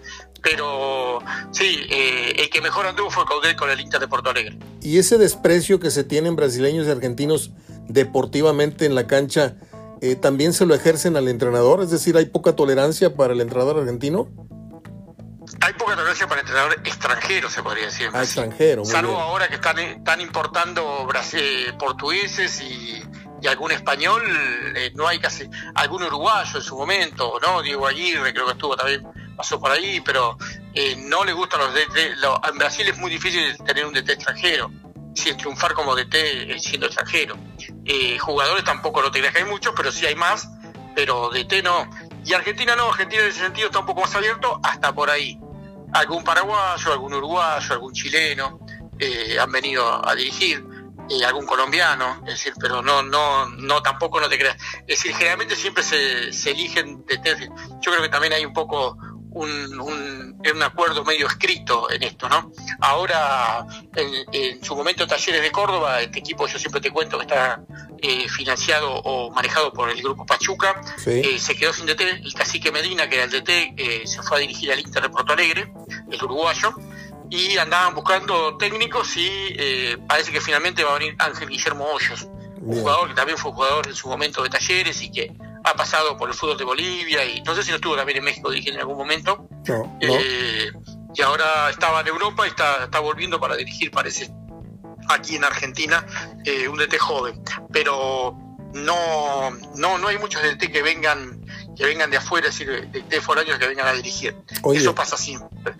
Pero 0.41 1.19
sí, 1.51 1.85
eh, 1.89 2.33
el 2.37 2.49
que 2.49 2.61
mejor 2.61 2.85
anduvo 2.85 3.09
fue 3.09 3.25
Caudet 3.25 3.55
con 3.55 3.69
el 3.69 3.79
Inter 3.79 3.99
de 4.01 4.07
Porto 4.07 4.31
Alegre. 4.31 4.57
Y 4.81 4.97
ese 4.97 5.17
desprecio 5.17 5.79
que 5.79 5.91
se 5.91 6.03
tienen 6.03 6.35
brasileños 6.35 6.87
y 6.87 6.89
argentinos 6.89 7.51
deportivamente 7.87 8.85
en 8.85 8.95
la 8.95 9.07
cancha, 9.07 9.55
eh, 10.03 10.17
también 10.17 10.51
se 10.51 10.65
lo 10.65 10.75
ejercen 10.75 11.15
al 11.15 11.29
entrenador, 11.29 11.81
es 11.81 11.89
decir, 11.89 12.17
hay 12.17 12.25
poca 12.25 12.57
tolerancia 12.57 13.15
para 13.15 13.31
el 13.31 13.39
entrenador 13.39 13.79
argentino. 13.79 14.27
Hay 15.61 15.71
poca 15.75 15.95
tolerancia 15.95 16.27
para 16.27 16.41
el 16.41 16.45
entrenador 16.45 16.73
extranjero, 16.83 17.49
se 17.49 17.63
podría 17.63 17.85
decir. 17.85 18.09
Ah, 18.11 18.23
extranjero. 18.23 18.83
Salvo 18.83 19.17
ahora 19.17 19.47
que 19.47 19.55
están, 19.55 19.79
están 19.79 20.19
importando 20.19 21.07
portugueses 21.79 22.59
y, 22.59 23.01
algún 23.47 23.71
español, 23.71 24.21
eh, 24.75 24.91
no 24.95 25.07
hay 25.07 25.19
casi, 25.19 25.49
algún 25.75 26.03
uruguayo 26.03 26.57
en 26.57 26.61
su 26.61 26.77
momento, 26.77 27.39
¿no? 27.41 27.61
Diego 27.61 27.87
Aguirre 27.87 28.33
creo 28.33 28.45
que 28.45 28.51
estuvo 28.53 28.75
también, 28.75 29.07
pasó 29.37 29.57
por 29.57 29.71
ahí, 29.71 30.01
pero 30.01 30.37
eh, 30.73 30.97
no 30.97 31.23
le 31.23 31.31
gustan 31.31 31.61
los 31.61 31.73
DT. 31.73 32.17
en 32.49 32.57
Brasil 32.57 32.87
es 32.89 32.97
muy 32.97 33.09
difícil 33.09 33.57
tener 33.65 33.85
un 33.85 33.93
DT 33.93 34.09
extranjero 34.09 34.69
sin 35.13 35.37
triunfar 35.37 35.73
como 35.73 35.95
DT 35.95 36.15
eh, 36.15 36.59
siendo 36.59 36.87
extranjero. 36.87 37.37
Eh, 37.85 38.17
jugadores 38.19 38.63
tampoco 38.63 39.01
lo 39.01 39.11
te 39.11 39.21
que 39.21 39.37
hay 39.37 39.45
muchos, 39.45 39.73
pero 39.75 39.91
sí 39.91 40.05
hay 40.05 40.15
más, 40.15 40.49
pero 40.95 41.29
DT 41.29 41.63
no. 41.63 41.89
Y 42.25 42.33
Argentina 42.33 42.75
no, 42.75 42.89
Argentina 42.89 43.23
en 43.23 43.29
ese 43.29 43.39
sentido 43.39 43.67
está 43.67 43.79
un 43.79 43.85
poco 43.85 44.01
más 44.01 44.15
abierto 44.15 44.59
hasta 44.63 44.93
por 44.93 45.09
ahí. 45.09 45.39
Algún 45.93 46.23
paraguayo, 46.23 46.91
algún 46.91 47.13
uruguayo, 47.13 47.73
algún 47.73 47.93
chileno 47.93 48.59
eh, 48.99 49.37
han 49.39 49.51
venido 49.51 50.07
a 50.07 50.15
dirigir, 50.15 50.65
algún 51.25 51.45
colombiano, 51.45 52.21
es 52.25 52.35
decir, 52.35 52.53
pero 52.59 52.81
no, 52.81 53.03
no, 53.03 53.47
no, 53.49 53.81
tampoco 53.83 54.19
no 54.19 54.29
te 54.29 54.37
creas. 54.37 54.55
Es 54.87 54.99
decir, 54.99 55.13
generalmente 55.15 55.55
siempre 55.55 55.83
se, 55.83 56.29
eligen 56.49 57.05
DT. 57.05 57.49
Yo 57.81 57.91
creo 57.91 58.01
que 58.01 58.09
también 58.09 58.33
hay 58.33 58.45
un 58.45 58.53
poco 58.53 58.97
un, 59.33 59.79
un, 59.79 60.63
acuerdo 60.63 61.03
medio 61.03 61.27
escrito 61.27 61.91
en 61.91 62.03
esto, 62.03 62.29
¿no? 62.29 62.51
Ahora, 62.79 63.65
en, 63.95 64.63
su 64.63 64.75
momento 64.75 65.07
Talleres 65.07 65.41
de 65.41 65.51
Córdoba, 65.51 66.01
este 66.01 66.19
equipo 66.19 66.47
yo 66.47 66.57
siempre 66.57 66.79
te 66.79 66.91
cuento 66.91 67.17
que 67.17 67.23
está 67.23 67.61
eh, 68.01 68.29
financiado 68.29 68.93
o 68.93 69.31
manejado 69.31 69.73
por 69.73 69.89
el 69.89 70.01
grupo 70.01 70.25
Pachuca, 70.25 70.81
eh, 71.05 71.37
se 71.39 71.55
quedó 71.55 71.73
sin 71.73 71.85
DT, 71.85 72.01
el 72.23 72.33
cacique 72.33 72.71
Medina, 72.71 73.09
que 73.09 73.15
era 73.15 73.25
el 73.25 73.31
DT, 73.31 73.73
eh, 73.77 74.01
se 74.05 74.21
fue 74.21 74.37
a 74.37 74.39
dirigir 74.41 74.71
al 74.71 74.79
Inter 74.79 75.03
de 75.03 75.09
Porto 75.09 75.33
Alegre, 75.33 75.73
el 76.09 76.23
uruguayo, 76.23 76.75
y 77.29 77.57
andaban 77.57 77.95
buscando 77.95 78.57
técnicos 78.57 79.17
y 79.17 79.97
parece 80.07 80.31
que 80.31 80.39
finalmente 80.39 80.83
va 80.83 80.91
a 80.91 80.99
venir 80.99 81.15
Ángel 81.17 81.49
Guillermo 81.49 81.85
Hoyos, 81.85 82.27
un 82.61 82.79
jugador 82.79 83.09
que 83.09 83.15
también 83.15 83.37
fue 83.37 83.51
jugador 83.51 83.87
en 83.87 83.95
su 83.95 84.07
momento 84.07 84.43
de 84.43 84.49
Talleres 84.49 85.01
y 85.01 85.11
que 85.11 85.33
ha 85.63 85.73
pasado 85.75 86.17
por 86.17 86.29
el 86.29 86.35
fútbol 86.35 86.57
de 86.57 86.63
Bolivia 86.63 87.25
y 87.25 87.41
no 87.41 87.55
sé 87.55 87.63
si 87.63 87.69
no 87.69 87.75
estuvo 87.75 87.95
también 87.95 88.17
en 88.17 88.25
México 88.25 88.49
dirigiendo 88.49 88.79
en 88.79 88.81
algún 88.81 88.97
momento. 88.97 89.47
Eh, 90.01 90.71
y 91.15 91.21
ahora 91.21 91.69
estaba 91.69 92.01
en 92.01 92.07
Europa 92.07 92.45
y 92.45 92.49
está, 92.49 92.85
está 92.85 92.99
volviendo 92.99 93.39
para 93.39 93.55
dirigir, 93.55 93.91
parece, 93.91 94.31
aquí 95.09 95.35
en 95.35 95.43
Argentina, 95.43 96.05
eh, 96.45 96.67
un 96.67 96.77
DT 96.77 96.97
joven. 96.97 97.41
Pero 97.71 98.37
no, 98.73 99.51
no, 99.75 99.97
no 99.97 100.07
hay 100.07 100.17
muchos 100.17 100.41
DT 100.41 100.71
que 100.71 100.81
vengan 100.81 101.43
que 101.75 101.85
vengan 101.85 102.09
de 102.11 102.17
afuera, 102.17 102.49
es 102.49 102.57
decir, 102.57 102.89
de, 102.89 103.01
de 103.01 103.21
foráneos 103.21 103.57
que 103.57 103.67
vengan 103.67 103.87
a 103.87 103.93
dirigir. 103.93 104.35
Eso 104.73 104.93
pasa 104.93 105.17
siempre. 105.17 105.73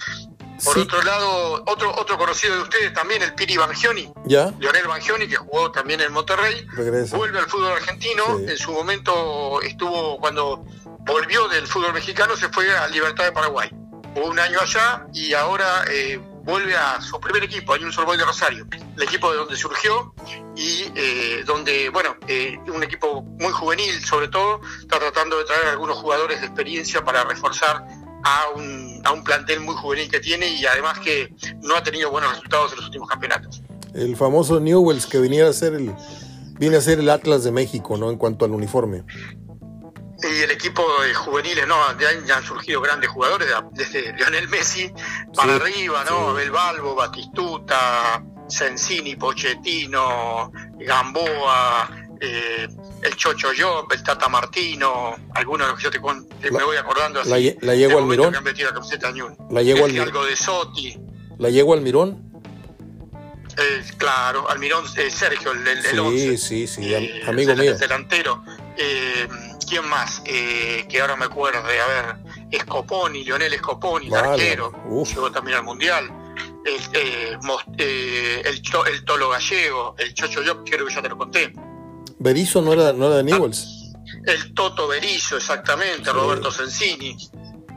Por 0.63 0.78
otro 0.78 1.02
lado, 1.04 1.63
otro 1.65 1.93
otro 1.95 2.17
conocido 2.17 2.56
de 2.56 2.62
ustedes 2.62 2.93
también, 2.93 3.21
el 3.21 3.34
Piri 3.34 3.58
Bangioni. 3.58 4.12
¿Ya? 4.26 4.54
Leonel 4.60 4.88
Bangioni, 4.88 5.28
que 5.28 5.36
jugó 5.36 5.71
también 5.71 6.02
en 6.02 6.12
Monterrey. 6.12 6.65
Vuelve 6.76 7.39
al 7.39 7.47
fútbol 7.47 7.73
argentino. 7.73 8.39
En 8.39 8.58
su 8.58 8.71
momento 8.71 9.62
estuvo, 9.62 10.17
cuando 10.19 10.65
volvió 10.99 11.47
del 11.47 11.67
fútbol 11.67 11.93
mexicano, 11.93 12.36
se 12.36 12.49
fue 12.49 12.76
a 12.76 12.88
Libertad 12.88 13.26
de 13.26 13.32
Paraguay. 13.32 13.69
Jugó 14.13 14.28
un 14.28 14.39
año 14.39 14.60
allá 14.60 15.08
y 15.13 15.34
ahora 15.34 15.86
eh, 15.89 16.19
vuelve 16.43 16.76
a 16.76 17.02
su 17.02 17.19
primer 17.19 17.43
equipo, 17.43 17.73
un 17.73 18.06
Boys 18.06 18.19
de 18.19 18.26
Rosario. 18.26 18.67
El 18.95 19.04
equipo 19.04 19.32
de 19.32 19.38
donde 19.38 19.56
surgió 19.56 20.13
y 20.56 20.91
eh, 20.95 21.43
donde, 21.45 21.89
bueno, 21.89 22.15
eh, 22.28 22.60
un 22.67 22.84
equipo 22.84 23.23
muy 23.23 23.52
juvenil 23.52 24.04
sobre 24.04 24.28
todo, 24.28 24.62
está 24.80 24.99
tratando 24.99 25.38
de 25.38 25.45
traer 25.45 25.67
algunos 25.67 25.97
jugadores 25.97 26.41
de 26.41 26.47
experiencia 26.47 27.04
para 27.04 27.23
reforzar 27.23 27.84
a 28.23 28.49
un, 28.55 29.01
a 29.03 29.12
un 29.12 29.23
plantel 29.23 29.59
muy 29.59 29.75
juvenil 29.75 30.09
que 30.09 30.19
tiene 30.19 30.47
y 30.47 30.65
además 30.65 30.99
que 30.99 31.33
no 31.62 31.75
ha 31.75 31.83
tenido 31.83 32.12
buenos 32.12 32.31
resultados 32.31 32.71
en 32.71 32.77
los 32.77 32.86
últimos 32.86 33.09
campeonatos. 33.09 33.62
El 33.93 34.15
famoso 34.15 34.59
Newells 34.59 35.05
que 35.05 35.19
venía 35.19 35.47
a 35.47 35.53
ser 35.53 35.73
el, 35.73 35.93
viene 36.57 36.77
a 36.77 36.81
ser 36.81 36.99
el 36.99 37.09
Atlas 37.09 37.43
de 37.43 37.51
México, 37.51 37.97
¿no? 37.97 38.09
En 38.09 38.17
cuanto 38.17 38.45
al 38.45 38.51
uniforme. 38.51 39.03
Y 40.23 40.41
el 40.41 40.51
equipo 40.51 40.83
de 41.05 41.13
juveniles, 41.13 41.67
¿no? 41.67 41.75
De 41.95 42.07
ahí 42.07 42.17
ya 42.25 42.38
han 42.38 42.43
surgido 42.43 42.79
grandes 42.79 43.09
jugadores, 43.09 43.49
desde 43.73 44.13
Lionel 44.13 44.47
Messi 44.47 44.89
para 45.36 45.55
arriba, 45.55 46.05
¿no? 46.09 46.29
Abel 46.29 46.49
Balbo, 46.49 46.95
Batistuta, 46.95 48.23
Sensini, 48.47 49.17
Pochettino, 49.17 50.51
Gamboa, 50.79 51.89
eh, 52.25 52.67
el 53.01 53.15
Chocho 53.17 53.49
Job, 53.57 53.91
el 53.91 54.01
Tata 54.01 54.29
Martino, 54.29 55.13
algunos 55.33 55.67
de 55.67 55.73
los 55.73 55.77
que 55.77 55.83
yo 55.83 55.91
te, 55.91 56.49
me 56.51 56.63
voy 56.63 56.77
acordando 56.77 57.19
así. 57.19 57.29
La, 57.29 57.67
la 57.67 57.75
llego 57.75 57.97
al 57.99 58.05
Mirón. 58.05 58.33
La 59.49 59.62
llego 59.62 59.86
al 59.86 59.99
Algo 59.99 60.25
de 60.25 60.36
Soti. 60.38 60.97
La 61.38 61.49
llego 61.49 61.73
al 61.73 61.81
Mirón. 61.81 62.31
Eh, 63.57 63.83
claro, 63.97 64.49
Almirón 64.49 64.86
eh, 64.97 65.12
Sergio, 65.12 65.51
el, 65.51 65.67
el, 65.67 65.83
sí, 65.83 66.38
sí, 66.38 66.67
sí, 66.67 66.93
eh, 66.93 67.21
amigo 67.27 67.53
mío. 67.55 67.77
delantero. 67.77 68.43
Eh, 68.77 69.27
¿Quién 69.69 69.86
más? 69.88 70.21
que 70.21 70.97
ahora 71.01 71.15
me 71.15 71.25
acuerdo, 71.25 71.59
a 71.59 71.63
ver, 71.63 72.15
Escoponi, 72.51 73.23
Lionel 73.23 73.53
Escoponi, 73.53 74.07
el 74.07 74.15
arquero, 74.15 74.71
llegó 75.05 75.31
también 75.31 75.57
al 75.57 75.63
Mundial. 75.63 76.09
El, 76.65 77.38
el, 77.77 78.53
el, 78.55 79.05
Tolo 79.05 79.29
Gallego, 79.29 79.95
el 79.97 80.13
Chocho 80.13 80.41
Job, 80.45 80.63
creo 80.65 80.86
que 80.88 80.93
ya 80.93 81.01
te 81.01 81.09
lo 81.09 81.17
conté. 81.17 81.53
Berizo 82.19 82.62
no 82.62 82.73
era, 82.73 82.93
no 82.93 83.08
era 83.08 83.17
de 83.17 83.23
Newells. 83.23 83.93
El 84.26 84.54
Toto 84.54 84.88
Berizo, 84.88 85.38
exactamente, 85.38 86.12
Roberto 86.12 86.52
Sensini. 86.52 87.17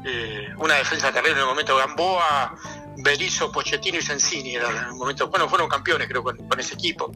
eh, 0.05 0.49
una 0.59 0.75
defensa 0.75 1.11
terrible 1.13 1.33
en 1.33 1.39
el 1.41 1.47
momento 1.47 1.77
Gamboa, 1.77 2.55
Berizzo, 2.99 3.51
Pochettino 3.51 3.99
y 3.99 4.03
Sensini 4.03 4.57
en 4.57 4.63
el 4.63 4.95
momento, 4.95 5.29
bueno, 5.29 5.49
fueron 5.49 5.69
campeones 5.69 6.09
creo 6.09 6.23
con, 6.23 6.39
ese 6.59 6.75
equipo. 6.75 7.13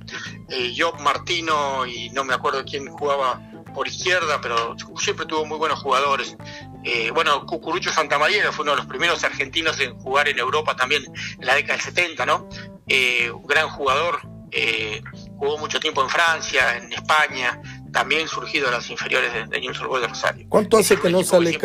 Eh, 0.48 0.74
Job 0.76 1.00
Martino 1.00 1.86
y 1.86 2.10
no 2.10 2.24
me 2.24 2.34
acuerdo 2.34 2.64
quién 2.64 2.88
jugaba 2.88 3.40
por 3.74 3.88
izquierda, 3.88 4.40
pero 4.40 4.76
siempre 4.98 5.26
tuvo 5.26 5.44
muy 5.44 5.58
buenos 5.58 5.80
jugadores. 5.80 6.36
Eh, 6.84 7.10
bueno, 7.12 7.46
Cucurucho 7.46 7.90
Santamaría 7.90 8.50
fue 8.52 8.62
uno 8.62 8.72
de 8.72 8.78
los 8.78 8.86
primeros 8.86 9.22
argentinos 9.24 9.78
en 9.80 9.98
jugar 9.98 10.28
en 10.28 10.38
Europa 10.38 10.76
también 10.76 11.04
en 11.38 11.46
la 11.46 11.54
década 11.54 11.74
del 11.74 11.82
70, 11.82 12.26
¿no? 12.26 12.48
Eh, 12.88 13.30
un 13.30 13.46
gran 13.46 13.68
jugador, 13.68 14.20
eh, 14.50 15.02
jugó 15.40 15.56
mucho 15.56 15.80
tiempo 15.80 16.02
en 16.02 16.10
Francia, 16.10 16.76
en 16.76 16.92
España, 16.92 17.60
también 17.92 18.28
surgido 18.28 18.66
de 18.66 18.72
las 18.72 18.90
inferiores 18.90 19.32
de, 19.32 19.46
de 19.46 19.60
Newell's 19.60 20.02
de 20.02 20.06
Rosario. 20.06 20.46
¿Cuánto 20.50 20.76
hace 20.76 20.98
que 20.98 21.08
no 21.08 21.22
sale 21.24 21.58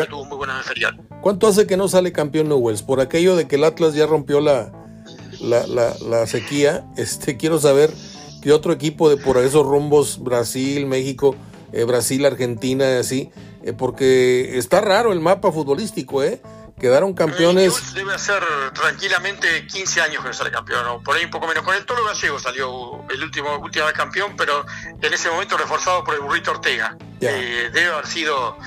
¿Cuánto 1.21 1.47
hace 1.47 1.67
que 1.67 1.75
no 1.75 1.89
sale 1.89 2.13
campeón 2.13 2.47
Newells? 2.47 2.81
Por 2.83 3.01
aquello 3.01 3.35
de 3.35 3.47
que 3.47 3.57
el 3.57 3.65
Atlas 3.65 3.93
ya 3.93 4.07
rompió 4.07 4.39
la, 4.39 4.71
la, 5.41 5.67
la, 5.67 6.25
sequía, 6.25 6.85
este 6.95 7.35
quiero 7.35 7.59
saber 7.59 7.91
qué 8.41 8.53
otro 8.53 8.71
equipo 8.71 9.09
de 9.09 9.17
por 9.17 9.37
esos 9.39 9.65
rumbos, 9.65 10.23
Brasil, 10.23 10.85
México, 10.85 11.35
eh, 11.73 11.83
Brasil, 11.83 12.25
Argentina, 12.25 12.97
así, 12.97 13.29
eh, 13.63 13.73
porque 13.73 14.57
está 14.57 14.79
raro 14.79 15.11
el 15.11 15.19
mapa 15.19 15.51
futbolístico, 15.51 16.23
¿eh? 16.23 16.41
Quedaron 16.79 17.13
campeones. 17.13 17.93
debe 17.93 18.13
hacer 18.13 18.43
tranquilamente 18.73 19.65
15 19.65 20.01
años 20.01 20.21
que 20.21 20.27
no 20.27 20.33
sale 20.33 20.51
campeón, 20.51 20.85
o 20.87 21.01
por 21.01 21.15
ahí 21.15 21.23
un 21.23 21.31
poco 21.31 21.47
menos. 21.47 21.63
Con 21.63 21.73
el 21.73 21.85
Toro 21.85 22.03
Gallego 22.03 22.37
salió 22.37 23.05
el 23.09 23.23
último 23.23 23.57
última 23.57 23.85
vez 23.85 23.93
campeón, 23.93 24.35
pero 24.35 24.65
en 25.01 25.13
ese 25.13 25.29
momento 25.29 25.57
reforzado 25.57 26.03
por 26.03 26.15
el 26.15 26.21
Burrito 26.21 26.51
Ortega. 26.51 26.97
Eh, 27.21 27.69
debe 27.71 27.87
haber 27.87 28.05
sido 28.05 28.57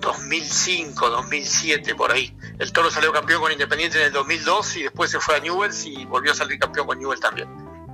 2005, 0.00 1.10
2007, 1.10 1.94
por 1.94 2.10
ahí. 2.10 2.34
El 2.58 2.72
Toro 2.72 2.90
salió 2.90 3.12
campeón 3.12 3.42
con 3.42 3.52
Independiente 3.52 3.98
en 3.98 4.06
el 4.06 4.12
2002 4.12 4.76
y 4.76 4.82
después 4.84 5.10
se 5.10 5.20
fue 5.20 5.36
a 5.36 5.40
Newell's 5.40 5.84
y 5.84 6.06
volvió 6.06 6.32
a 6.32 6.34
salir 6.34 6.58
campeón 6.58 6.86
con 6.86 6.98
Newell's 6.98 7.20
también. 7.20 7.48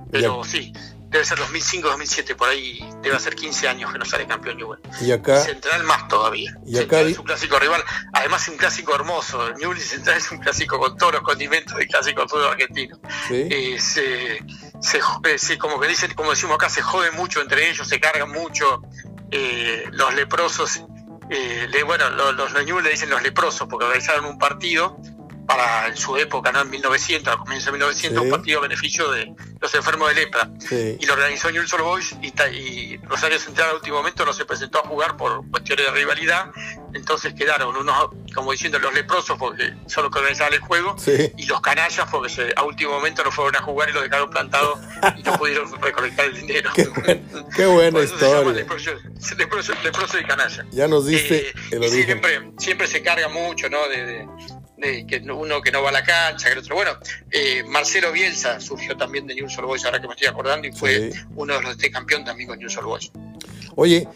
Pero 0.09 0.43
sí, 0.43 0.73
debe 1.09 1.25
ser 1.25 1.39
2005, 1.39 1.87
2007, 1.89 2.35
por 2.35 2.49
ahí 2.49 2.87
debe 3.01 3.19
ser 3.19 3.35
15 3.35 3.67
años 3.67 3.91
que 3.91 3.97
no 3.97 4.05
sale 4.05 4.27
campeón 4.27 4.57
Newell. 4.57 4.79
Y 5.01 5.11
acá. 5.11 5.41
Central 5.41 5.83
más 5.83 6.07
todavía. 6.07 6.55
Y 6.65 6.77
acá. 6.77 7.01
Es 7.01 7.17
un 7.17 7.25
clásico 7.25 7.57
rival. 7.57 7.83
Además, 8.13 8.43
es 8.43 8.49
un 8.49 8.57
clásico 8.57 8.93
hermoso. 8.95 9.53
Newell 9.55 9.77
y 9.77 9.81
Central 9.81 10.17
es 10.17 10.31
un 10.31 10.37
clásico 10.37 10.79
con 10.79 10.95
todos 10.97 11.13
los 11.13 11.21
condimentos 11.21 11.75
del 11.77 11.87
clásico 11.87 12.27
fútbol 12.27 12.49
argentino. 12.49 12.99
Eh, 13.29 13.77
se, 13.79 15.57
como 15.57 15.79
que 15.79 15.87
dicen, 15.87 16.13
como 16.13 16.29
decimos 16.31 16.55
acá, 16.55 16.69
se 16.69 16.81
jode 16.81 17.11
mucho 17.11 17.41
entre 17.41 17.69
ellos, 17.69 17.87
se 17.87 17.99
cargan 17.99 18.31
mucho. 18.31 18.81
Eh, 19.31 19.85
los 19.91 20.13
leprosos, 20.15 20.83
eh, 21.29 21.67
le, 21.69 21.83
bueno, 21.83 22.09
los, 22.09 22.35
los, 22.35 22.65
Newell 22.65 22.83
le 22.83 22.91
dicen 22.91 23.09
los 23.09 23.21
leprosos 23.21 23.67
porque 23.67 23.85
organizaron 23.85 24.25
un 24.25 24.37
partido 24.37 24.97
para 25.49 25.87
en 25.87 25.97
su 25.97 26.15
época, 26.15 26.51
¿no? 26.51 26.61
en 26.61 26.69
1900, 26.69 27.33
a 27.33 27.37
comienzos 27.37 27.65
de 27.65 27.71
1900, 27.71 28.23
un 28.23 28.29
partido 28.29 28.59
a 28.59 28.61
beneficio 28.61 29.09
de 29.09 29.33
los 29.59 29.73
enfermos 29.73 30.09
de 30.09 30.15
lepra. 30.15 30.47
Y 30.99 31.03
lo 31.07 31.13
organizó 31.13 31.49
Newell's 31.49 31.73
Old 31.73 31.83
Boys 31.83 32.15
y, 32.21 32.27
y, 32.55 32.97
Rosario 32.97 33.39
Central 33.39 33.69
al 33.71 33.75
último 33.77 33.97
momento 33.97 34.23
no 34.25 34.31
se 34.31 34.45
presentó 34.45 34.77
a 34.77 34.87
jugar 34.87 35.17
por 35.17 35.49
cuestiones 35.49 35.87
de 35.87 35.91
rivalidad. 35.91 36.51
Entonces 36.93 37.33
quedaron 37.33 37.75
unos, 37.75 38.09
como 38.35 38.51
diciendo, 38.51 38.77
los 38.77 38.93
leprosos 38.93 39.39
porque 39.39 39.73
son 39.87 40.03
los 40.03 40.13
que 40.13 40.19
organizaban 40.19 40.53
el 40.53 40.59
juego 40.59 40.95
y 41.35 41.45
los 41.47 41.61
canallas 41.61 42.07
porque 42.11 42.29
se, 42.29 42.53
a 42.55 42.63
último 42.63 42.91
momento 42.91 43.23
no 43.23 43.31
fueron 43.31 43.55
a 43.55 43.61
jugar 43.63 43.89
y 43.89 43.93
los 43.93 44.03
dejaron 44.03 44.29
plantados 44.29 44.77
y 45.17 45.23
no 45.23 45.33
pudieron 45.33 45.71
recolectar 45.81 46.25
el 46.27 46.35
dinero. 46.35 46.69
Qué, 47.55 47.65
buena 47.65 48.01
historia. 48.01 48.53
Leproso, 48.53 49.73
leproso, 49.83 50.19
y 50.19 50.25
canalla. 50.25 50.63
Ya 50.69 50.87
nos 50.87 51.07
diste 51.07 51.49
eh, 51.49 51.53
el 51.71 51.79
origen. 51.79 52.05
Siempre, 52.05 52.51
siempre 52.59 52.87
se 52.87 53.01
carga 53.01 53.29
mucho 53.29 53.67
¿no? 53.67 53.87
de 53.87 54.27
que 54.79 55.21
uno 55.29 55.61
que 55.61 55.71
no 55.71 55.81
va 55.81 55.89
a 55.89 55.93
la 55.93 56.03
cancha, 56.03 56.47
que 56.47 56.53
el 56.53 56.59
otro. 56.59 56.75
Bueno, 56.75 56.91
eh, 57.31 57.63
Marcelo 57.67 58.11
Bielsa 58.11 58.59
surgió 58.59 58.95
también 58.95 59.27
de 59.27 59.35
News 59.35 59.57
All 59.57 59.65
Boys, 59.65 59.85
ahora 59.85 59.99
que 59.99 60.07
me 60.07 60.13
estoy 60.13 60.27
acordando, 60.27 60.67
y 60.67 60.71
fue 60.71 61.11
uno 61.35 61.55
de 61.55 61.61
los 61.61 61.77
de 61.77 61.85
este 61.85 61.91
campeón 61.91 62.23
también 62.23 62.49
con 62.49 62.59
News 62.59 62.77
All 62.77 62.85
Boys. 62.85 63.11
Oye, 63.75 64.07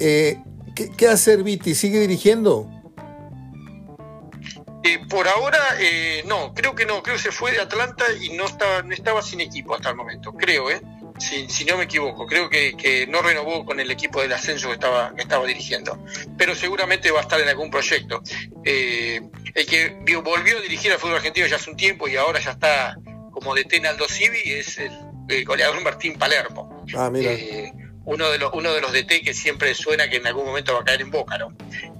eh, 0.00 0.38
¿qué, 0.74 0.90
¿qué, 0.96 1.08
hacer 1.08 1.42
Viti? 1.42 1.74
¿Sigue 1.74 2.00
dirigiendo? 2.00 2.68
Eh, 4.84 5.00
por 5.08 5.26
ahora, 5.28 5.58
no, 6.26 6.54
creo 6.54 6.74
que 6.74 6.86
no, 6.86 7.02
creo 7.02 7.16
que 7.16 7.22
se 7.22 7.32
fue 7.32 7.52
de 7.52 7.60
Atlanta 7.60 8.04
y 8.20 8.30
no 8.30 8.46
estaba, 8.46 8.82
no 8.82 8.94
estaba 8.94 9.22
sin 9.22 9.40
equipo 9.40 9.74
hasta 9.74 9.90
el 9.90 9.96
momento, 9.96 10.32
creo, 10.32 10.70
¿eh? 10.70 10.80
Si, 11.18 11.64
no 11.64 11.76
me 11.76 11.84
equivoco. 11.84 12.26
Creo 12.26 12.48
que, 12.48 13.06
no 13.08 13.22
renovó 13.22 13.64
con 13.64 13.80
el 13.80 13.90
equipo 13.90 14.20
del 14.20 14.32
ascenso 14.32 14.68
que 14.68 14.74
estaba, 14.74 15.14
que 15.14 15.22
estaba 15.22 15.46
dirigiendo. 15.46 15.98
Pero 16.36 16.54
seguramente 16.54 17.10
va 17.10 17.20
a 17.20 17.22
estar 17.22 17.40
en 17.40 17.48
algún 17.48 17.70
proyecto. 17.70 18.22
Eh, 18.64 19.20
el 19.54 19.66
que 19.66 20.16
volvió 20.22 20.58
a 20.58 20.60
dirigir 20.60 20.92
al 20.92 20.98
fútbol 20.98 21.16
argentino 21.16 21.46
ya 21.46 21.56
hace 21.56 21.70
un 21.70 21.76
tiempo 21.76 22.08
y 22.08 22.16
ahora 22.16 22.40
ya 22.40 22.52
está 22.52 22.96
como 23.30 23.54
de 23.54 23.88
Aldo 23.88 24.08
Civi 24.08 24.40
es 24.44 24.78
el, 24.78 25.44
goleador 25.44 25.80
Martín 25.82 26.18
Palermo. 26.18 26.84
Ah, 26.96 27.10
mira. 27.10 27.32
Eh, 27.32 27.72
uno 28.04 28.30
de 28.30 28.38
los 28.38 28.50
uno 28.54 28.72
de 28.72 28.80
los 28.80 28.92
DT 28.92 29.22
que 29.22 29.34
siempre 29.34 29.74
suena 29.74 30.08
que 30.08 30.16
en 30.16 30.26
algún 30.26 30.46
momento 30.46 30.72
va 30.72 30.80
a 30.80 30.84
caer 30.84 31.02
en 31.02 31.10
boca, 31.10 31.36
¿no? 31.36 31.54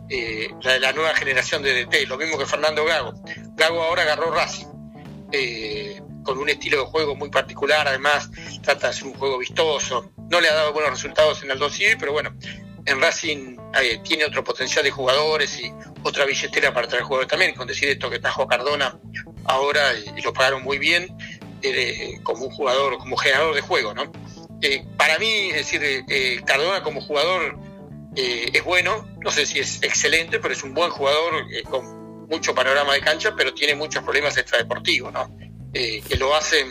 Eh, 0.08 0.48
la, 0.62 0.78
la 0.78 0.92
nueva 0.92 1.14
generación 1.14 1.62
de 1.62 1.84
DT, 1.84 2.08
lo 2.08 2.16
mismo 2.16 2.38
que 2.38 2.46
Fernando 2.46 2.84
Gago. 2.84 3.12
Gago 3.56 3.82
ahora 3.82 4.02
agarró 4.02 4.30
Racing. 4.30 4.66
Eh, 5.32 6.00
con 6.28 6.36
un 6.36 6.50
estilo 6.50 6.80
de 6.80 6.84
juego 6.84 7.16
muy 7.16 7.30
particular, 7.30 7.88
además 7.88 8.28
trata 8.62 8.88
de 8.88 8.88
hacer 8.88 9.04
un 9.04 9.14
juego 9.14 9.38
vistoso. 9.38 10.12
No 10.30 10.42
le 10.42 10.50
ha 10.50 10.54
dado 10.54 10.74
buenos 10.74 10.90
resultados 10.90 11.42
en 11.42 11.50
el 11.50 11.58
dossier, 11.58 11.96
pero 11.98 12.12
bueno, 12.12 12.36
en 12.84 13.00
Racing 13.00 13.56
eh, 13.80 13.98
tiene 14.04 14.26
otro 14.26 14.44
potencial 14.44 14.84
de 14.84 14.90
jugadores 14.90 15.58
y 15.58 15.72
otra 16.02 16.26
billetera 16.26 16.74
para 16.74 16.86
traer 16.86 17.04
jugadores 17.04 17.30
también, 17.30 17.54
con 17.54 17.66
decir 17.66 17.88
esto 17.88 18.10
que 18.10 18.18
trajo 18.18 18.46
Cardona 18.46 18.98
ahora 19.46 19.94
y, 19.94 20.20
lo 20.20 20.34
pagaron 20.34 20.62
muy 20.62 20.76
bien 20.76 21.08
eh, 21.62 22.20
como 22.22 22.44
un 22.44 22.50
jugador, 22.50 22.98
como 22.98 23.16
generador 23.16 23.54
de 23.54 23.62
juego, 23.62 23.94
¿no? 23.94 24.12
Eh, 24.60 24.84
para 24.98 25.18
mí, 25.18 25.48
es 25.48 25.70
decir, 25.72 26.04
Cardona 26.44 26.82
como 26.82 27.00
jugador 27.00 27.58
es 28.14 28.64
bueno, 28.64 29.08
no 29.20 29.30
sé 29.30 29.46
si 29.46 29.60
es 29.60 29.82
excelente, 29.82 30.40
pero 30.40 30.52
es 30.52 30.62
un 30.62 30.74
buen 30.74 30.90
jugador 30.90 31.46
con 31.70 32.26
mucho 32.28 32.54
panorama 32.54 32.92
de 32.92 33.00
cancha, 33.00 33.34
pero 33.34 33.54
tiene 33.54 33.76
muchos 33.76 34.02
problemas 34.02 34.36
extradeportivos, 34.36 35.10
¿no? 35.10 35.47
Eh, 35.80 36.02
que 36.08 36.16
lo 36.16 36.34
hacen 36.34 36.66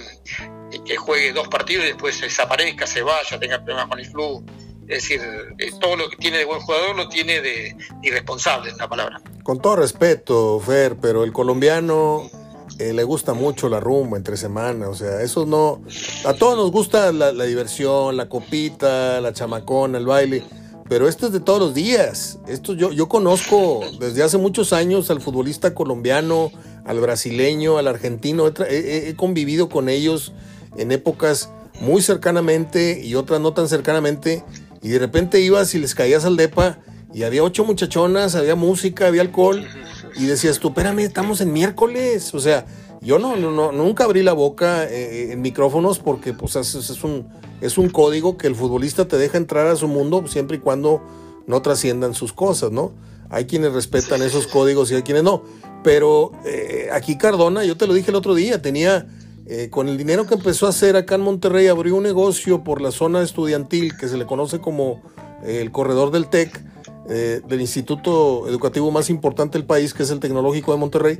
eh, 0.70 0.82
que 0.84 0.98
juegue 0.98 1.32
dos 1.32 1.48
partidos 1.48 1.86
y 1.86 1.88
después 1.88 2.20
desaparezca, 2.20 2.86
se 2.86 3.02
vaya, 3.02 3.39
tenga 3.39 3.63
problemas 3.63 3.88
con 3.88 4.00
el 4.00 4.12
club. 4.12 4.43
Es 4.82 5.04
decir, 5.04 5.22
eh, 5.58 5.72
todo 5.80 5.96
lo 5.96 6.10
que 6.10 6.17
tiene 6.17 6.39
de 6.39 6.43
buen 6.43 6.60
jugador 6.60 6.93
lo 6.93 7.08
tiene 7.08 7.39
de 7.39 7.78
irresponsable, 8.04 8.70
en 8.70 8.78
la 8.78 8.89
palabra. 8.89 9.22
Con 9.43 9.62
todo 9.62 9.78
respeto, 9.78 10.60
Fer, 10.60 10.98
pero 10.98 11.24
el 11.24 11.32
colombiano 11.32 12.30
le 12.78 13.04
gusta 13.06 13.34
mucho 13.34 13.70
la 13.70 13.80
rumba 13.80 14.17
entre 14.17 14.36
semana, 14.36 14.89
o 14.89 14.93
sea, 14.93 15.22
eso 15.22 15.46
no... 15.46 15.82
A 16.26 16.34
todos 16.34 16.58
nos 16.58 16.70
gusta 16.70 17.13
la, 17.13 17.32
diversión, 17.32 18.17
la 18.17 18.28
copita, 18.28 19.22
la 19.22 19.32
chamacona, 19.32 19.98
el 19.98 20.06
baile, 20.06 20.43
pero 20.89 21.08
esto 21.08 21.28
es 21.28 21.32
de 21.32 21.39
todos 21.39 21.60
los 21.60 21.74
días. 21.74 22.39
Esto 22.46 22.74
yo, 22.74 22.91
yo 22.91 23.08
conozco 23.08 23.80
desde 24.00 24.22
hace 24.22 24.38
muchos 24.38 24.74
años 24.74 25.10
al 25.10 25.22
futbolista 25.22 25.74
colombiano, 25.74 26.52
al 26.88 27.00
brasileño, 27.00 27.78
al 27.78 27.88
argentino. 27.88 28.47
He, 28.69 29.13
convivido 29.15 29.69
con 29.69 29.89
ellos 29.89 30.34
en 30.78 30.91
épocas 30.91 31.50
muy 31.80 32.02
cercanamente 32.02 33.02
y 33.04 33.15
otras 33.15 33.39
no 33.39 33.54
tan 33.54 33.67
cercanamente. 33.67 34.43
Y 34.82 34.89
de 34.89 35.00
repente 35.00 35.41
ibas 35.41 35.76
y 35.76 35.80
les 35.80 35.93
caías 35.93 36.26
al 36.26 36.38
depa 36.38 36.80
y 37.13 37.23
había 37.23 37.43
ocho 37.43 37.65
muchachonas, 37.65 38.36
había 38.36 38.56
música, 38.56 39.08
había 39.08 39.21
alcohol. 39.21 39.67
Y 40.15 40.26
decías 40.26 40.60
tú, 40.60 40.69
espérame, 40.69 41.00
estamos 41.00 41.41
en 41.41 41.54
miércoles. 41.54 42.34
O 42.34 42.39
sea, 42.39 42.65
yo 43.02 43.19
no, 43.19 43.36
no, 43.36 43.71
nunca 43.71 44.06
abrí 44.06 44.23
la 44.23 44.34
boca 44.34 44.86
eh, 44.86 45.32
en 45.32 45.41
micrófonos 45.41 46.00
porque 46.00 46.34
pues, 46.34 46.56
es, 46.56 47.04
un, 47.04 47.28
es 47.62 47.78
un 47.78 47.89
código 47.89 48.38
que 48.38 48.47
el 48.47 48.56
futbolista 48.56 49.08
te 49.08 49.17
deja 49.17 49.38
entrar 49.38 49.67
a 49.67 49.76
su 49.76 49.88
mundo 49.88 50.26
siempre 50.28 50.58
y 50.58 50.60
cuando 50.60 51.04
no 51.45 51.62
trasciendan 51.62 52.13
sus 52.13 52.34
cosas, 52.34 52.71
¿no? 52.71 52.93
Hay 53.30 53.45
quienes 53.45 53.73
respetan 53.73 54.21
esos 54.21 54.47
códigos 54.47 54.91
y 54.91 54.95
hay 54.95 55.04
quienes 55.04 55.23
no. 55.23 55.43
Pero 55.88 56.34
eh, 56.43 56.89
aquí 56.91 57.17
Cardona, 57.17 57.63
yo 57.63 57.78
te 57.78 57.88
lo 57.88 57.93
dije 57.93 58.12
el 58.12 58.17
otro 58.17 58.36
día, 58.36 58.62
tenía, 58.62 59.08
eh, 59.45 59.69
con 59.69 59.88
el 59.88 59.97
dinero 59.97 60.28
que 60.28 60.34
empezó 60.34 60.65
a 60.65 60.71
hacer 60.71 60.97
acá 60.97 61.15
en 61.15 61.21
Monterrey, 61.21 61.67
abrió 61.67 61.95
un 61.95 62.04
negocio 62.04 62.62
por 62.62 62.82
la 62.82 62.91
zona 62.91 63.21
estudiantil 63.21 63.95
que 63.95 64.10
se 64.10 64.17
le 64.17 64.26
conoce 64.26 64.60
como 64.60 65.02
eh, 65.45 65.62
el 65.62 65.71
corredor 65.71 66.12
del 66.12 66.28
TEC, 66.28 66.62
del 67.08 67.62
instituto 67.62 68.50
educativo 68.50 68.91
más 68.91 69.10
importante 69.10 69.58
del 69.58 69.65
país, 69.65 69.93
que 69.93 70.04
es 70.04 70.10
el 70.10 70.19
Tecnológico 70.19 70.73
de 70.73 70.78
Monterrey, 70.78 71.19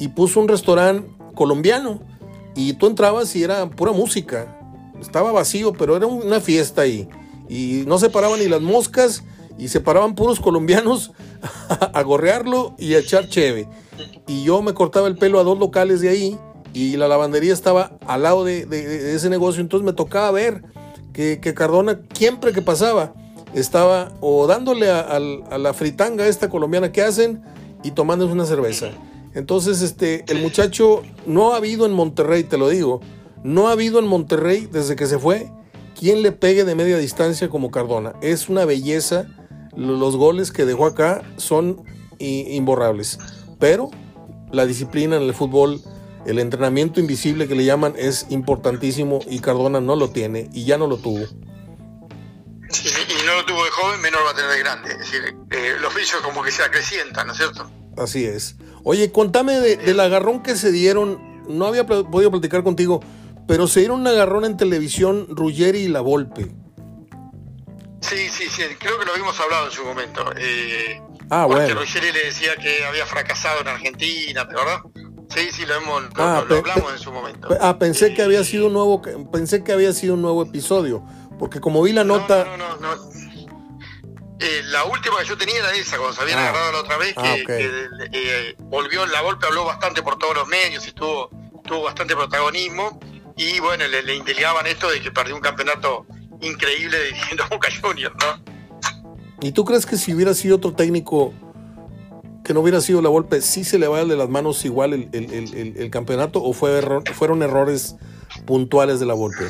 y 0.00 0.08
puso 0.08 0.40
un 0.40 0.48
restaurante 0.48 1.08
colombiano. 1.36 2.00
Y 2.56 2.72
tú 2.72 2.88
entrabas 2.88 3.36
y 3.36 3.44
era 3.44 3.70
pura 3.70 3.92
música. 3.92 4.58
Estaba 5.00 5.30
vacío, 5.30 5.74
pero 5.74 5.96
era 5.96 6.08
una 6.08 6.40
fiesta 6.40 6.82
ahí. 6.82 7.08
Y 7.48 7.84
no 7.86 8.00
se 8.00 8.10
paraban 8.10 8.40
ni 8.40 8.48
las 8.48 8.62
moscas 8.62 9.22
y 9.58 9.68
se 9.68 9.78
paraban 9.78 10.16
puros 10.16 10.40
colombianos 10.40 11.12
a, 11.68 12.02
gorrearlo 12.02 12.74
y 12.78 12.94
a 12.94 12.98
echar 12.98 13.28
cheve. 13.28 13.68
Y 14.26 14.44
yo 14.44 14.62
me 14.62 14.74
cortaba 14.74 15.08
el 15.08 15.16
pelo 15.16 15.40
a 15.40 15.44
dos 15.44 15.58
locales 15.58 16.00
de 16.00 16.08
ahí 16.08 16.38
y 16.72 16.96
la 16.96 17.08
lavandería 17.08 17.52
estaba 17.52 17.98
al 18.06 18.22
lado 18.22 18.44
de, 18.44 19.14
ese 19.14 19.30
negocio, 19.30 19.60
entonces 19.60 19.84
me 19.84 19.92
tocaba 19.92 20.30
ver 20.30 20.62
que, 21.12 21.40
Cardona, 21.54 22.00
siempre 22.12 22.52
que 22.52 22.62
pasaba, 22.62 23.12
estaba 23.54 24.12
o 24.20 24.46
dándole 24.46 24.90
a, 24.90 25.18
la 25.18 25.74
fritanga 25.74 26.26
esta 26.26 26.48
colombiana 26.48 26.92
que 26.92 27.02
hacen 27.02 27.42
y 27.82 27.90
tomándose 27.90 28.32
una 28.32 28.46
cerveza. 28.46 28.90
Entonces, 29.34 29.82
este, 29.82 30.24
el 30.28 30.40
muchacho 30.40 31.02
no 31.26 31.52
ha 31.52 31.56
habido 31.56 31.86
en 31.86 31.92
Monterrey, 31.92 32.44
te 32.44 32.58
lo 32.58 32.68
digo, 32.68 33.00
no 33.42 33.68
ha 33.68 33.72
habido 33.72 33.98
en 33.98 34.06
Monterrey 34.06 34.68
desde 34.70 34.96
que 34.96 35.06
se 35.06 35.18
fue 35.18 35.50
quien 35.98 36.22
le 36.22 36.32
pegue 36.32 36.64
de 36.64 36.74
media 36.74 36.96
distancia 36.98 37.48
como 37.48 37.70
Cardona. 37.70 38.14
Es 38.22 38.48
una 38.48 38.64
belleza. 38.64 39.26
Los 39.76 40.16
goles 40.16 40.52
que 40.52 40.64
dejó 40.64 40.86
acá 40.86 41.22
son 41.36 41.82
imborrables. 42.18 43.18
Pero 43.58 43.90
la 44.52 44.66
disciplina 44.66 45.16
en 45.16 45.22
el 45.22 45.34
fútbol, 45.34 45.80
el 46.26 46.38
entrenamiento 46.38 47.00
invisible 47.00 47.48
que 47.48 47.54
le 47.54 47.64
llaman, 47.64 47.94
es 47.96 48.26
importantísimo 48.30 49.20
y 49.28 49.40
Cardona 49.40 49.80
no 49.80 49.96
lo 49.96 50.10
tiene 50.10 50.48
y 50.52 50.64
ya 50.64 50.78
no 50.78 50.86
lo 50.86 50.98
tuvo. 50.98 51.20
y 51.20 53.26
no 53.26 53.34
lo 53.34 53.44
tuvo 53.46 53.64
de 53.64 53.70
joven, 53.70 54.00
menor 54.00 54.20
va 54.26 54.30
a 54.30 54.34
tener 54.34 54.50
de 54.50 54.58
grande. 54.58 54.92
Es 54.92 54.98
decir, 54.98 55.36
eh, 55.50 55.76
los 55.80 55.94
vicios 55.94 56.20
como 56.22 56.42
que 56.42 56.50
se 56.50 56.62
acrecientan, 56.62 57.26
¿no 57.26 57.32
es 57.32 57.38
cierto? 57.38 57.70
Así 57.96 58.24
es. 58.24 58.56
Oye, 58.84 59.10
contame 59.10 59.54
del 59.54 60.00
agarrón 60.00 60.42
que 60.42 60.56
se 60.56 60.70
dieron. 60.70 61.42
No 61.48 61.66
había 61.66 61.86
podido 61.86 62.30
platicar 62.30 62.62
contigo, 62.62 63.00
pero 63.46 63.66
se 63.66 63.80
dieron 63.80 64.00
un 64.00 64.06
agarrón 64.06 64.44
en 64.44 64.56
televisión 64.56 65.26
Ruggeri 65.30 65.80
y 65.80 65.88
La 65.88 66.00
Volpe. 66.00 66.46
Sí, 68.00 68.28
sí, 68.30 68.44
sí, 68.48 68.62
creo 68.78 68.98
que 68.98 69.04
lo 69.04 69.12
habíamos 69.12 69.38
hablado 69.40 69.66
en 69.66 69.72
su 69.72 69.84
momento. 69.84 70.24
Eh, 70.36 71.00
ah, 71.30 71.46
bueno. 71.46 71.74
Ruggeri 71.74 72.12
le 72.12 72.24
decía 72.24 72.56
que 72.56 72.84
había 72.84 73.06
fracasado 73.06 73.60
en 73.60 73.68
Argentina, 73.68 74.44
¿verdad? 74.44 74.80
Sí, 75.34 75.50
sí, 75.52 75.66
lo, 75.66 75.74
hemos, 75.74 76.04
ah, 76.16 76.38
hablamos 76.38 76.92
en 76.92 76.98
su 76.98 77.12
momento. 77.12 77.48
Ah, 77.60 77.78
pensé 77.78 78.14
que 78.14 78.22
había 78.22 78.42
sido 78.44 78.66
un 78.66 78.72
nuevo, 78.72 79.02
pensé 79.30 79.62
que 79.62 79.72
había 79.72 79.92
sido 79.92 80.14
un 80.14 80.22
nuevo 80.22 80.42
episodio, 80.42 81.04
porque 81.38 81.60
como 81.60 81.82
vi 81.82 81.92
la 81.92 82.04
nota. 82.04 82.44
No, 82.44 82.56
no, 82.56 82.76
no. 82.76 83.18
Eh, 84.40 84.62
la 84.66 84.84
última 84.84 85.18
que 85.18 85.24
yo 85.26 85.36
tenía 85.36 85.58
era 85.58 85.72
esa, 85.72 85.98
cuando 85.98 86.14
se 86.14 86.22
habían 86.22 86.38
ah. 86.38 86.48
agarrado 86.48 86.72
la 86.72 86.78
otra 86.78 86.96
vez, 86.96 87.12
ah, 87.16 87.34
que, 87.46 87.88
eh, 88.12 88.54
volvió 88.58 89.04
la 89.06 89.20
golpe, 89.20 89.46
habló 89.46 89.64
bastante 89.64 90.02
por 90.02 90.16
todos 90.16 90.34
los 90.34 90.48
medios 90.48 90.86
y 90.86 90.92
tuvo, 90.92 91.30
tuvo 91.64 91.82
bastante 91.82 92.14
protagonismo. 92.14 92.98
Y 93.36 93.60
bueno, 93.60 93.86
le, 93.86 94.02
le 94.02 94.22
esto 94.66 94.90
de 94.90 95.00
que 95.00 95.10
perdió 95.10 95.34
un 95.34 95.40
campeonato 95.40 96.06
increíble 96.40 97.04
dirigiendo 97.04 97.44
a 97.44 97.48
Boca 97.48 97.68
Juniors, 97.82 98.14
¿no? 98.20 98.57
¿Y 99.40 99.52
tú 99.52 99.64
crees 99.64 99.86
que 99.86 99.96
si 99.96 100.14
hubiera 100.14 100.34
sido 100.34 100.56
otro 100.56 100.72
técnico 100.72 101.32
que 102.44 102.54
no 102.54 102.60
hubiera 102.60 102.80
sido 102.80 103.02
la 103.02 103.08
golpe, 103.08 103.40
sí 103.40 103.64
se 103.64 103.78
le 103.78 103.86
va 103.86 104.04
de 104.04 104.16
las 104.16 104.28
manos 104.28 104.64
igual 104.64 104.94
el, 104.94 105.08
el, 105.12 105.76
el, 105.76 105.90
campeonato 105.90 106.42
o 106.42 106.52
fue 106.52 106.80
fueron 107.14 107.42
errores 107.42 107.96
puntuales 108.46 109.00
de 109.00 109.06
la 109.06 109.14
golpe? 109.14 109.44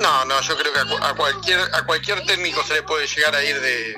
No, 0.00 0.24
no, 0.24 0.40
yo 0.40 0.56
creo 0.56 0.72
que 0.72 0.78
a, 0.78 1.14
cualquier, 1.14 1.60
a 1.74 1.84
cualquier 1.84 2.24
técnico 2.24 2.62
se 2.62 2.74
le 2.74 2.82
puede 2.82 3.06
llegar 3.06 3.34
a 3.34 3.44
ir 3.44 3.60
de, 3.60 3.94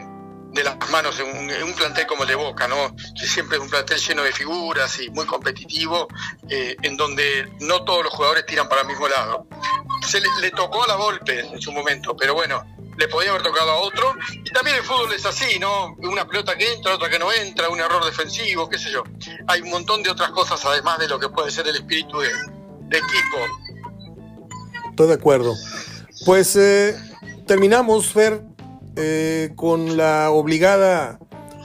de 0.52 0.64
las 0.64 0.76
manos 0.90 1.18
en 1.20 1.62
un, 1.62 1.74
plantel 1.74 2.06
como 2.06 2.22
el 2.22 2.28
de 2.28 2.34
Boca, 2.34 2.66
¿no? 2.66 2.94
Que 3.18 3.26
siempre 3.26 3.58
es 3.58 3.62
un 3.62 3.70
plantel 3.70 3.98
lleno 3.98 4.22
de 4.22 4.32
figuras 4.32 5.00
y 5.00 5.10
muy 5.10 5.26
competitivo, 5.26 6.08
eh, 6.48 6.76
en 6.82 6.96
donde 6.96 7.52
no 7.60 7.84
todos 7.84 8.04
los 8.04 8.12
jugadores 8.12 8.46
tiran 8.46 8.68
para 8.68 8.82
el 8.82 8.88
mismo 8.88 9.08
lado. 9.08 9.46
Se 10.06 10.20
le, 10.20 10.50
tocó 10.50 10.84
a 10.84 10.88
la 10.88 10.94
golpe 10.94 11.40
en 11.40 11.60
su 11.60 11.72
momento, 11.72 12.16
pero 12.16 12.34
bueno, 12.34 12.64
le 13.00 13.08
podía 13.08 13.30
haber 13.30 13.42
tocado 13.42 13.70
a 13.70 13.76
otro. 13.78 14.14
Y 14.44 14.50
también 14.50 14.76
el 14.76 14.82
fútbol 14.82 15.12
es 15.12 15.24
así, 15.24 15.58
¿no? 15.58 15.96
Una 16.02 16.26
pelota 16.26 16.56
que 16.56 16.72
entra, 16.74 16.94
otra 16.94 17.08
que 17.08 17.18
no 17.18 17.32
entra, 17.32 17.70
un 17.70 17.80
error 17.80 18.04
defensivo, 18.04 18.68
qué 18.68 18.78
sé 18.78 18.92
yo. 18.92 19.02
Hay 19.48 19.62
un 19.62 19.70
montón 19.70 20.02
de 20.02 20.10
otras 20.10 20.30
cosas 20.30 20.64
además 20.66 20.98
de 20.98 21.08
lo 21.08 21.18
que 21.18 21.28
puede 21.30 21.50
ser 21.50 21.66
el 21.66 21.76
espíritu 21.76 22.20
de, 22.20 22.28
equipo. 22.98 23.38
Estoy 24.90 25.08
de 25.08 25.14
acuerdo. 25.14 25.54
Pues 26.26 26.54
eh, 26.56 26.94
terminamos, 27.46 28.12
Fer, 28.12 28.42
eh, 28.96 29.52
con 29.56 29.96
la 29.96 30.30
obligada 30.30 31.18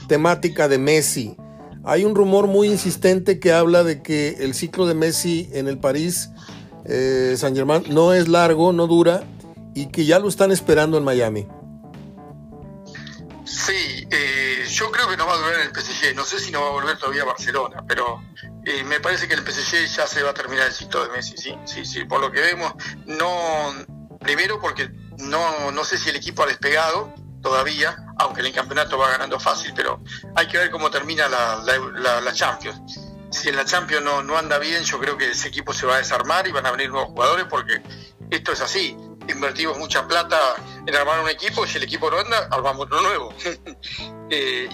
temática 0.08 0.70
de 0.70 0.78
Messi. 0.78 1.36
Hay 1.84 2.06
un 2.06 2.16
rumor 2.16 2.48
muy 2.48 2.70
insistente 2.70 3.40
que 3.40 3.52
habla 3.52 3.84
de 3.84 4.02
que 4.02 4.38
el 4.40 4.54
ciclo 4.54 4.88
de 4.88 4.94
Messi 4.94 5.50
en 5.52 5.68
el 5.68 5.78
París 5.78 6.30
eh, 6.86 7.36
Saint 7.38 7.58
Germain 7.58 7.84
no 7.90 8.14
es 8.14 8.28
largo, 8.28 8.72
no 8.72 8.88
dura 8.88 9.24
y 9.76 9.88
que 9.88 10.06
ya 10.06 10.18
lo 10.18 10.28
están 10.28 10.52
esperando 10.52 10.98
en 10.98 11.04
Miami. 11.04 11.48
Sí, 13.44 14.08
eh, 14.10 14.66
yo 14.68 14.90
creo 14.90 15.08
que 15.08 15.18
no 15.18 15.28
va 15.28 15.34
a 15.34 15.38
volver 15.38 15.60
en 15.60 15.68
el 15.68 15.76
PSG. 15.76 16.16
No 16.16 16.24
sé 16.24 16.40
si 16.40 16.52
no 16.52 16.62
va 16.62 16.68
a 16.68 16.72
volver 16.72 16.98
todavía 16.98 17.22
a 17.22 17.26
Barcelona, 17.26 17.84
pero 17.88 18.24
me 18.86 19.00
parece 19.00 19.28
que 19.28 19.36
el 19.36 19.42
PSG 19.42 19.86
ya 19.86 20.08
se 20.08 20.24
va 20.24 20.32
a 20.32 20.34
terminar 20.34 20.66
el 20.66 20.74
ciclo 20.74 21.06
de 21.06 21.12
Messi. 21.12 21.38
Sí, 21.38 21.56
sí, 21.66 21.86
sí. 21.86 22.06
Por 22.06 22.20
lo 22.20 22.32
que 22.32 22.42
vemos, 22.42 22.74
no. 23.06 23.74
Primero 24.20 24.60
porque 24.60 24.90
no, 25.20 25.72
no 25.72 25.84
sé 25.84 26.00
si 26.00 26.10
el 26.10 26.16
equipo 26.16 26.44
ha 26.44 26.48
despegado 26.48 27.14
todavía, 27.42 27.96
aunque 28.18 28.42
el 28.42 28.52
campeonato 28.52 28.98
va 28.98 29.12
ganando 29.12 29.40
fácil, 29.40 29.72
pero 29.76 30.02
hay 30.36 30.48
que 30.48 30.58
ver 30.58 30.72
cómo 30.72 30.90
termina 30.90 31.30
la, 31.30 31.62
la, 32.22 32.34
Champions. 32.34 33.00
Si 33.30 33.50
en 33.50 33.56
la 33.56 33.66
Champions 33.66 34.04
no, 34.04 34.24
no 34.24 34.36
anda 34.36 34.58
bien, 34.58 34.84
yo 34.84 35.00
creo 35.00 35.16
que 35.16 35.30
ese 35.30 35.50
equipo 35.50 35.72
se 35.74 35.86
va 35.86 35.96
a 35.96 35.98
desarmar 36.00 36.48
y 36.48 36.52
van 36.52 36.66
a 36.66 36.72
venir 36.72 36.90
nuevos 36.90 37.10
jugadores 37.10 37.46
porque 37.48 37.84
esto 38.32 38.52
es 38.52 38.62
así. 38.62 38.98
Invertimos 39.28 39.78
mucha 39.78 40.08
plata 40.08 40.38
en 40.86 40.96
armar 40.96 41.22
un 41.22 41.30
equipo 41.30 41.66
y 41.66 41.68
si 41.68 41.78
el 41.78 41.84
equipo 41.84 42.10
no 42.10 42.18
anda, 42.18 42.48
armamos 42.52 42.86
otro 42.86 43.02
nuevo. 43.02 43.34
Eh, 44.28 44.68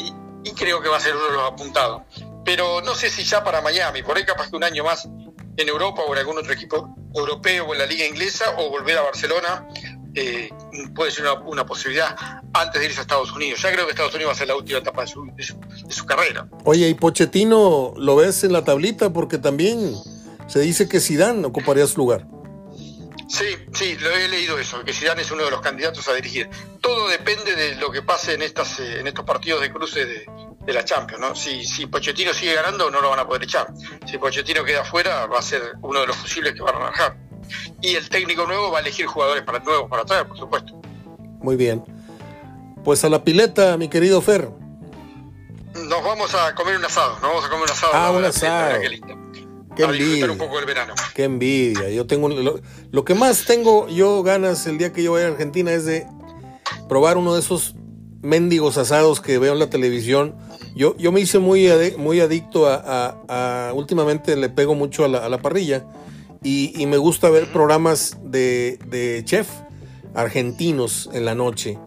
y, 0.45 0.51
creo 0.53 0.81
que 0.81 0.87
va 0.87 0.95
a 0.95 0.99
ser 1.01 1.13
uno 1.13 1.25
de 1.25 1.33
los 1.33 1.43
apuntados. 1.43 2.03
Pero 2.45 2.79
no 2.81 2.95
sé 2.95 3.09
si 3.09 3.23
ya 3.23 3.43
para 3.43 3.61
Miami, 3.61 4.01
por 4.01 4.15
ahí 4.15 4.23
capaz 4.23 4.49
que 4.49 4.55
un 4.55 4.63
año 4.63 4.85
más 4.85 5.09
en 5.57 5.67
Europa 5.67 6.03
o 6.07 6.13
en 6.13 6.19
algún 6.19 6.37
otro 6.37 6.53
equipo 6.53 6.95
europeo 7.13 7.65
o 7.65 7.73
en 7.73 7.79
la 7.79 7.85
liga 7.85 8.05
inglesa 8.05 8.55
o 8.57 8.69
volver 8.69 8.97
a 8.97 9.01
Barcelona 9.01 9.67
eh, 10.13 10.49
puede 10.93 11.11
ser 11.11 11.25
una, 11.45 11.65
posibilidad 11.65 12.15
antes 12.53 12.81
de 12.81 12.87
irse 12.87 12.99
a 12.99 13.01
Estados 13.01 13.31
Unidos. 13.31 13.61
Ya 13.61 13.71
creo 13.71 13.85
que 13.85 13.91
Estados 13.91 14.13
Unidos 14.13 14.31
va 14.31 14.33
a 14.33 14.37
ser 14.37 14.47
la 14.47 14.55
última 14.55 14.79
etapa 14.79 15.03
de 15.03 15.07
su, 15.07 16.05
carrera. 16.05 16.47
Oye, 16.65 16.89
¿y 16.89 16.93
Pochettino 16.93 17.93
lo 17.95 18.15
ves 18.17 18.43
en 18.43 18.51
la 18.53 18.63
tablita? 18.63 19.13
Porque 19.13 19.37
también 19.37 19.93
se 20.47 20.59
dice 20.59 20.89
que 20.89 20.99
Zidane 20.99 21.45
ocuparía 21.45 21.87
su 21.87 21.97
lugar. 21.97 22.27
Sí, 23.31 23.45
sí, 23.73 23.97
lo 23.97 24.09
he 24.09 24.27
leído 24.27 24.59
eso, 24.59 24.83
que 24.83 24.91
Zidane 24.91 25.21
es 25.21 25.31
uno 25.31 25.45
de 25.45 25.51
los 25.51 25.61
candidatos 25.61 26.07
a 26.09 26.13
dirigir. 26.13 26.49
Todo 26.81 27.07
depende 27.07 27.55
de 27.55 27.75
lo 27.75 27.89
que 27.89 28.01
pase 28.01 28.33
en 28.33 28.41
estas 28.41 28.79
eh, 28.79 28.99
en 28.99 29.07
estos 29.07 29.23
partidos 29.23 29.61
de 29.61 29.71
cruce 29.71 30.05
de, 30.05 30.73
la 30.73 30.83
Champions, 30.85 31.21
¿no? 31.21 31.35
Si, 31.35 31.65
si 31.65 31.85
Pochettino 31.85 32.33
sigue 32.33 32.53
ganando, 32.53 32.91
no 32.91 33.01
lo 33.01 33.09
van 33.09 33.19
a 33.19 33.27
poder 33.27 33.43
echar. 33.43 33.67
Si 34.05 34.17
Pochettino 34.17 34.63
queda 34.63 34.81
afuera, 34.81 35.25
va 35.27 35.39
a 35.39 35.41
ser 35.41 35.61
uno 35.81 36.01
de 36.01 36.07
los 36.07 36.15
fusibles 36.15 36.53
que 36.53 36.61
van 36.61 36.75
a 36.75 36.79
bajar 36.79 37.17
y 37.81 37.95
el 37.95 38.09
técnico 38.09 38.45
nuevo 38.45 38.71
va 38.71 38.79
a 38.79 38.81
elegir 38.81 39.05
jugadores 39.05 39.43
para 39.43 39.59
nuevos 39.59 39.89
para 39.89 40.05
traer, 40.05 40.27
por 40.27 40.37
supuesto. 40.37 40.79
Muy 41.41 41.55
bien. 41.55 41.83
Pues 42.83 43.03
a 43.03 43.09
la 43.09 43.23
pileta, 43.23 43.77
mi 43.77 43.89
querido 43.89 44.21
Fer. 44.21 44.49
Nos 45.73 46.03
vamos 46.03 46.33
a 46.35 46.53
comer 46.53 46.77
un 46.77 46.85
asado, 46.85 47.13
nos 47.13 47.21
vamos 47.21 47.45
a 47.45 47.49
comer 47.49 47.63
un 47.65 47.71
asado. 47.71 47.91
Ah, 47.93 48.11
un 48.11 48.25
asado. 48.25 48.79
Qué 49.75 49.83
envidia. 49.83 50.31
un 50.31 50.37
poco 50.37 50.59
el 50.59 50.65
verano. 50.65 50.93
Qué 51.13 51.23
envidia. 51.23 51.89
Yo 51.89 52.05
tengo 52.07 52.29
lo, 52.29 53.05
que 53.05 53.13
más 53.13 53.45
tengo 53.45 53.87
yo 53.87 54.23
ganas 54.23 54.67
el 54.67 54.77
día 54.77 54.91
que 54.91 55.03
yo 55.03 55.13
vaya 55.13 55.27
a 55.27 55.31
Argentina 55.31 55.71
es 55.71 55.85
de 55.85 56.05
probar 56.89 57.17
uno 57.17 57.33
de 57.33 57.39
esos 57.39 57.75
mendigos 58.21 58.77
asados 58.77 59.21
que 59.21 59.37
veo 59.37 59.53
en 59.53 59.59
la 59.59 59.69
televisión. 59.69 60.35
Yo, 60.75 60.95
yo 60.97 61.11
me 61.11 61.21
hice 61.21 61.39
muy, 61.39 61.69
muy 61.97 62.19
adicto 62.19 62.67
a, 62.67 63.71
últimamente 63.73 64.35
le 64.35 64.49
pego 64.49 64.75
mucho 64.75 65.05
a 65.05 65.07
la, 65.07 65.25
a 65.25 65.29
la 65.29 65.41
parrilla 65.41 65.85
y, 66.43 66.85
me 66.87 66.97
gusta 66.97 67.29
ver 67.29 67.51
programas 67.51 68.17
de, 68.23 69.21
chef 69.25 69.47
argentinos 70.15 71.09
en 71.13 71.25
la 71.25 71.35
noche. 71.35 71.77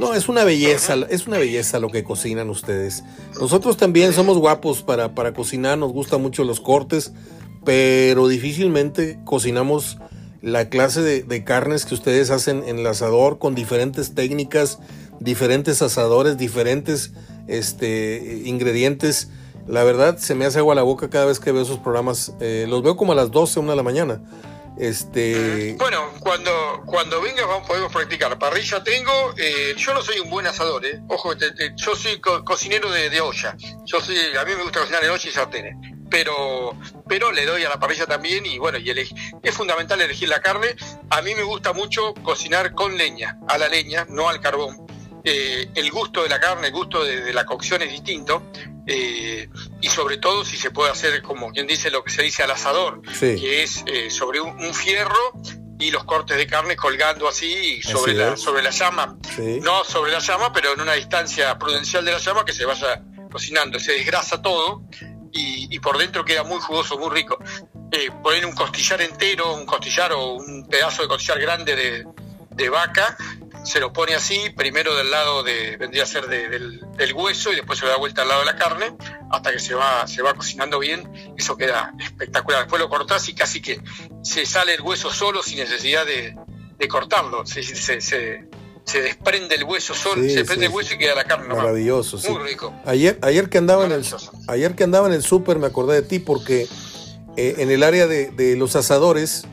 No, 0.00 0.14
es 0.14 0.28
una 0.28 0.44
belleza, 0.44 0.96
es 1.10 1.26
una 1.26 1.38
belleza 1.38 1.78
lo 1.78 1.90
que 1.90 2.02
cocinan 2.02 2.48
ustedes. 2.50 3.04
Nosotros 3.38 3.76
también 3.76 4.12
somos 4.12 4.38
guapos 4.38 4.82
para, 4.82 5.14
para 5.14 5.34
cocinar, 5.34 5.78
nos 5.78 5.92
gustan 5.92 6.22
mucho 6.22 6.42
los 6.44 6.60
cortes, 6.60 7.12
pero 7.64 8.26
difícilmente 8.26 9.18
cocinamos 9.24 9.98
la 10.40 10.70
clase 10.70 11.02
de, 11.02 11.22
de, 11.22 11.44
carnes 11.44 11.84
que 11.84 11.94
ustedes 11.94 12.30
hacen 12.30 12.64
en 12.66 12.78
el 12.78 12.86
asador 12.86 13.38
con 13.38 13.54
diferentes 13.54 14.14
técnicas, 14.14 14.78
diferentes 15.20 15.82
asadores, 15.82 16.38
diferentes 16.38 17.12
este, 17.46 18.42
ingredientes 18.46 19.28
la 19.70 19.84
verdad, 19.84 20.18
se 20.18 20.34
me 20.34 20.46
hace 20.46 20.58
agua 20.58 20.74
la 20.74 20.82
boca 20.82 21.10
cada 21.10 21.26
vez 21.26 21.38
que 21.38 21.52
veo 21.52 21.62
esos 21.62 21.78
programas. 21.78 22.34
Eh, 22.40 22.66
los 22.68 22.82
veo 22.82 22.96
como 22.96 23.12
a 23.12 23.14
las 23.14 23.30
12, 23.30 23.60
una 23.60 23.70
de 23.70 23.76
la 23.76 23.82
mañana. 23.84 24.20
Este... 24.78 25.74
Bueno, 25.78 26.12
cuando, 26.20 26.82
cuando 26.86 27.20
vengas 27.20 27.46
vamos, 27.46 27.66
podemos 27.66 27.92
practicar. 27.92 28.38
Parrilla 28.38 28.82
tengo, 28.82 29.34
eh, 29.36 29.74
yo 29.76 29.92
no 29.94 30.02
soy 30.02 30.20
un 30.20 30.30
buen 30.30 30.46
asador, 30.46 30.84
eh. 30.86 31.00
ojo, 31.08 31.34
yo 31.76 31.94
soy 31.94 32.20
cocinero 32.20 32.90
de, 32.90 33.20
olla. 33.20 33.56
Yo 33.84 34.00
soy, 34.00 34.16
a 34.38 34.44
mí 34.44 34.52
me 34.56 34.62
gusta 34.62 34.80
cocinar 34.80 35.04
en 35.04 35.10
olla 35.10 35.28
y 35.28 35.32
sartenes, 35.32 35.76
pero, 36.08 36.74
pero 37.08 37.30
le 37.32 37.44
doy 37.44 37.64
a 37.64 37.68
la 37.68 37.78
parrilla 37.78 38.06
también 38.06 38.46
y 38.46 38.58
bueno, 38.58 38.78
y 38.78 38.90
es 38.90 39.54
fundamental 39.54 40.00
elegir 40.00 40.28
la 40.28 40.40
carne. 40.40 40.74
A 41.10 41.20
mí 41.22 41.34
me 41.34 41.42
gusta 41.42 41.72
mucho 41.72 42.14
cocinar 42.22 42.74
con 42.74 42.96
leña, 42.96 43.38
a 43.48 43.58
la 43.58 43.68
leña, 43.68 44.06
no 44.08 44.28
al 44.28 44.40
carbón. 44.40 44.89
El 45.24 45.90
gusto 45.90 46.22
de 46.22 46.28
la 46.28 46.40
carne, 46.40 46.68
el 46.68 46.72
gusto 46.72 47.04
de 47.04 47.32
la 47.32 47.44
cocción 47.44 47.82
es 47.82 47.90
distinto. 47.90 48.42
Eh, 48.92 49.48
y 49.80 49.88
sobre 49.88 50.16
todo 50.16 50.44
si 50.44 50.56
se 50.56 50.72
puede 50.72 50.90
hacer, 50.90 51.22
como 51.22 51.52
quien 51.52 51.66
dice, 51.66 51.90
lo 51.90 52.02
que 52.02 52.10
se 52.10 52.22
dice 52.22 52.42
al 52.42 52.50
asador, 52.50 53.00
que 53.20 53.62
es 53.62 53.84
eh, 53.86 54.10
sobre 54.10 54.40
un, 54.40 54.74
fierro 54.74 55.32
y 55.78 55.92
los 55.92 56.02
cortes 56.04 56.36
de 56.36 56.46
carne 56.46 56.74
colgando 56.74 57.28
así 57.28 57.80
sobre, 57.82 58.14
la, 58.14 58.36
sobre 58.36 58.62
la 58.62 58.70
llama. 58.70 59.16
No 59.62 59.84
sobre 59.84 60.10
la 60.10 60.18
llama, 60.18 60.52
pero 60.52 60.72
en 60.72 60.80
una 60.80 60.94
distancia 60.94 61.56
prudencial 61.56 62.04
de 62.04 62.12
la 62.12 62.18
llama 62.18 62.44
que 62.44 62.52
se 62.52 62.64
vaya 62.64 63.02
cocinando, 63.30 63.78
se 63.78 63.92
desgrasa 63.92 64.42
todo 64.42 64.82
y, 65.32 65.78
por 65.78 65.96
dentro 65.96 66.24
queda 66.24 66.42
muy 66.42 66.60
jugoso, 66.60 66.98
muy 66.98 67.10
rico. 67.10 67.38
Eh, 67.92 68.10
ponen 68.22 68.44
un 68.44 68.52
costillar 68.52 69.00
entero, 69.02 69.54
un 69.54 69.66
costillar 69.66 70.12
o 70.12 70.34
un 70.34 70.66
pedazo 70.68 71.02
de 71.02 71.08
costillar 71.08 71.40
grande 71.40 71.76
de, 71.76 72.06
de 72.50 72.68
vaca 72.68 73.16
se 73.64 73.80
lo 73.80 73.92
pone 73.92 74.14
así, 74.14 74.38
primero 74.56 74.94
del 74.96 75.10
lado 75.10 75.42
de, 75.42 75.76
vendría 75.76 76.04
a 76.04 76.06
ser 76.06 76.26
del, 76.26 76.80
hueso 77.14 77.52
y 77.52 77.56
después 77.56 77.78
se 77.78 77.84
lo 77.84 77.90
da 77.90 77.98
vuelta 77.98 78.22
al 78.22 78.28
lado 78.28 78.40
de 78.40 78.46
la 78.46 78.56
carne, 78.56 78.96
hasta 79.30 79.52
que 79.52 79.58
se 79.58 79.74
va, 79.74 80.06
se 80.06 80.22
va 80.22 80.34
cocinando 80.34 80.78
bien, 80.78 81.34
eso 81.36 81.56
queda 81.56 81.92
espectacular. 81.98 82.62
Después 82.62 82.80
lo 82.80 82.88
cortás 82.88 83.28
y 83.28 83.34
casi 83.34 83.60
que 83.60 83.80
se 84.22 84.46
sale 84.46 84.74
el 84.74 84.80
hueso 84.80 85.10
solo 85.10 85.42
sin 85.42 85.58
necesidad 85.58 86.06
de, 86.06 86.36
cortarlo, 86.88 87.44
se, 87.44 87.62
se, 87.62 88.48
desprende 89.02 89.54
el 89.54 89.64
hueso 89.64 89.94
solo, 89.94 90.22
se 90.22 90.36
desprende 90.36 90.66
el 90.66 90.72
hueso 90.72 90.94
y 90.94 90.98
queda 90.98 91.14
la 91.14 91.24
carne. 91.24 91.54
Maravilloso, 91.54 92.18
Muy 92.30 92.42
rico. 92.42 92.74
Ayer, 92.86 93.18
ayer 93.22 93.50
que 93.50 93.58
andaba 93.58 93.84
en 93.84 93.92
el, 93.92 94.04
ayer 94.48 94.74
que 94.74 94.84
andaba 94.84 95.06
en 95.08 95.12
el 95.12 95.22
súper 95.22 95.58
me 95.58 95.66
acordé 95.66 96.00
de 96.00 96.02
ti 96.02 96.18
porque 96.18 96.66
eh, 97.36 97.56
en 97.58 97.70
el 97.70 97.82
área 97.82 98.06
de, 98.06 98.30
de 98.30 98.56
los 98.56 98.76
asadores, 98.76 99.46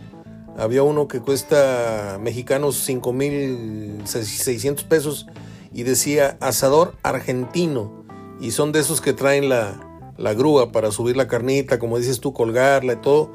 había 0.57 0.83
uno 0.83 1.07
que 1.07 1.21
cuesta 1.21 2.17
mexicanos 2.19 2.87
5.600 2.89 4.83
pesos 4.87 5.27
y 5.71 5.83
decía 5.83 6.37
asador 6.41 6.95
argentino. 7.03 8.05
Y 8.41 8.51
son 8.51 8.71
de 8.71 8.79
esos 8.79 8.99
que 8.99 9.13
traen 9.13 9.49
la, 9.49 9.79
grúa 10.17 10.71
para 10.71 10.91
subir 10.91 11.15
la 11.15 11.27
carnita, 11.27 11.77
como 11.77 11.99
dices 11.99 12.19
tú, 12.19 12.33
colgarla 12.33 12.93
y 12.93 12.97
todo. 12.97 13.31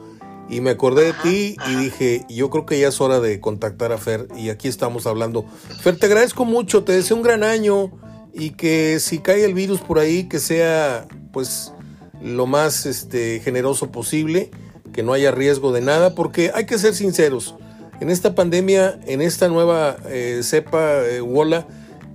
Y 0.50 0.60
me 0.60 0.70
acordé 0.70 1.04
de 1.04 1.12
ti 1.12 1.56
y 1.70 1.76
dije, 1.76 2.26
yo 2.28 2.50
creo 2.50 2.66
que 2.66 2.80
ya 2.80 2.88
es 2.88 3.00
hora 3.00 3.20
de 3.20 3.38
contactar 3.40 3.92
a 3.92 3.98
Fer 3.98 4.26
y 4.36 4.50
aquí 4.50 4.66
estamos 4.66 5.06
hablando. 5.06 5.44
Fer, 5.80 5.96
te 5.96 6.06
agradezco 6.06 6.44
mucho, 6.44 6.82
te 6.82 6.92
deseo 6.92 7.16
un 7.16 7.22
gran 7.22 7.44
año 7.44 7.92
y 8.34 8.50
que 8.50 8.98
si 8.98 9.20
cae 9.20 9.44
el 9.44 9.54
virus 9.54 9.80
por 9.80 10.00
ahí, 10.00 10.24
que 10.24 10.40
sea 10.40 11.06
pues 11.32 11.72
lo 12.20 12.46
más 12.46 12.84
este, 12.86 13.40
generoso 13.40 13.92
posible 13.92 14.50
que 14.92 15.02
no 15.02 15.12
haya 15.12 15.30
riesgo 15.30 15.72
de 15.72 15.80
nada, 15.80 16.14
porque 16.14 16.50
hay 16.54 16.66
que 16.66 16.78
ser 16.78 16.94
sinceros, 16.94 17.54
en 18.02 18.10
esta 18.10 18.34
pandemia, 18.34 18.98
en 19.06 19.22
esta 19.22 19.48
nueva 19.48 19.96
eh, 20.08 20.40
cepa 20.42 21.06
eh, 21.06 21.20
Wola, 21.20 21.68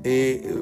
eh, 0.04 0.54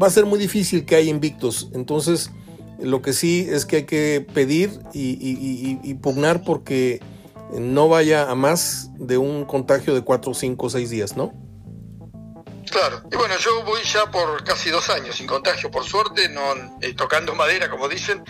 va 0.00 0.08
a 0.08 0.10
ser 0.10 0.26
muy 0.26 0.38
difícil 0.38 0.84
que 0.84 0.94
haya 0.94 1.10
invictos. 1.10 1.70
Entonces, 1.72 2.30
lo 2.78 3.00
que 3.00 3.14
sí 3.14 3.46
es 3.48 3.64
que 3.64 3.76
hay 3.76 3.84
que 3.84 4.26
pedir 4.34 4.78
y, 4.92 5.94
pugnar 6.02 6.44
porque 6.44 7.00
no 7.58 7.88
vaya 7.88 8.30
a 8.30 8.34
más 8.34 8.90
de 8.98 9.16
un 9.16 9.46
contagio 9.46 9.94
de 9.94 10.02
4, 10.02 10.34
5, 10.34 10.68
6 10.68 10.90
días, 10.90 11.16
¿no? 11.16 11.32
Claro, 12.74 13.04
y 13.08 13.14
bueno, 13.14 13.38
yo 13.38 13.62
voy 13.62 13.84
ya 13.84 14.10
por 14.10 14.42
casi 14.42 14.68
dos 14.68 14.90
años 14.90 15.14
sin 15.14 15.28
contagio, 15.28 15.70
por 15.70 15.84
suerte, 15.84 16.28
no 16.28 16.42
tocando 16.96 17.32
madera, 17.36 17.70
como 17.70 17.88
dicen, 17.88 18.24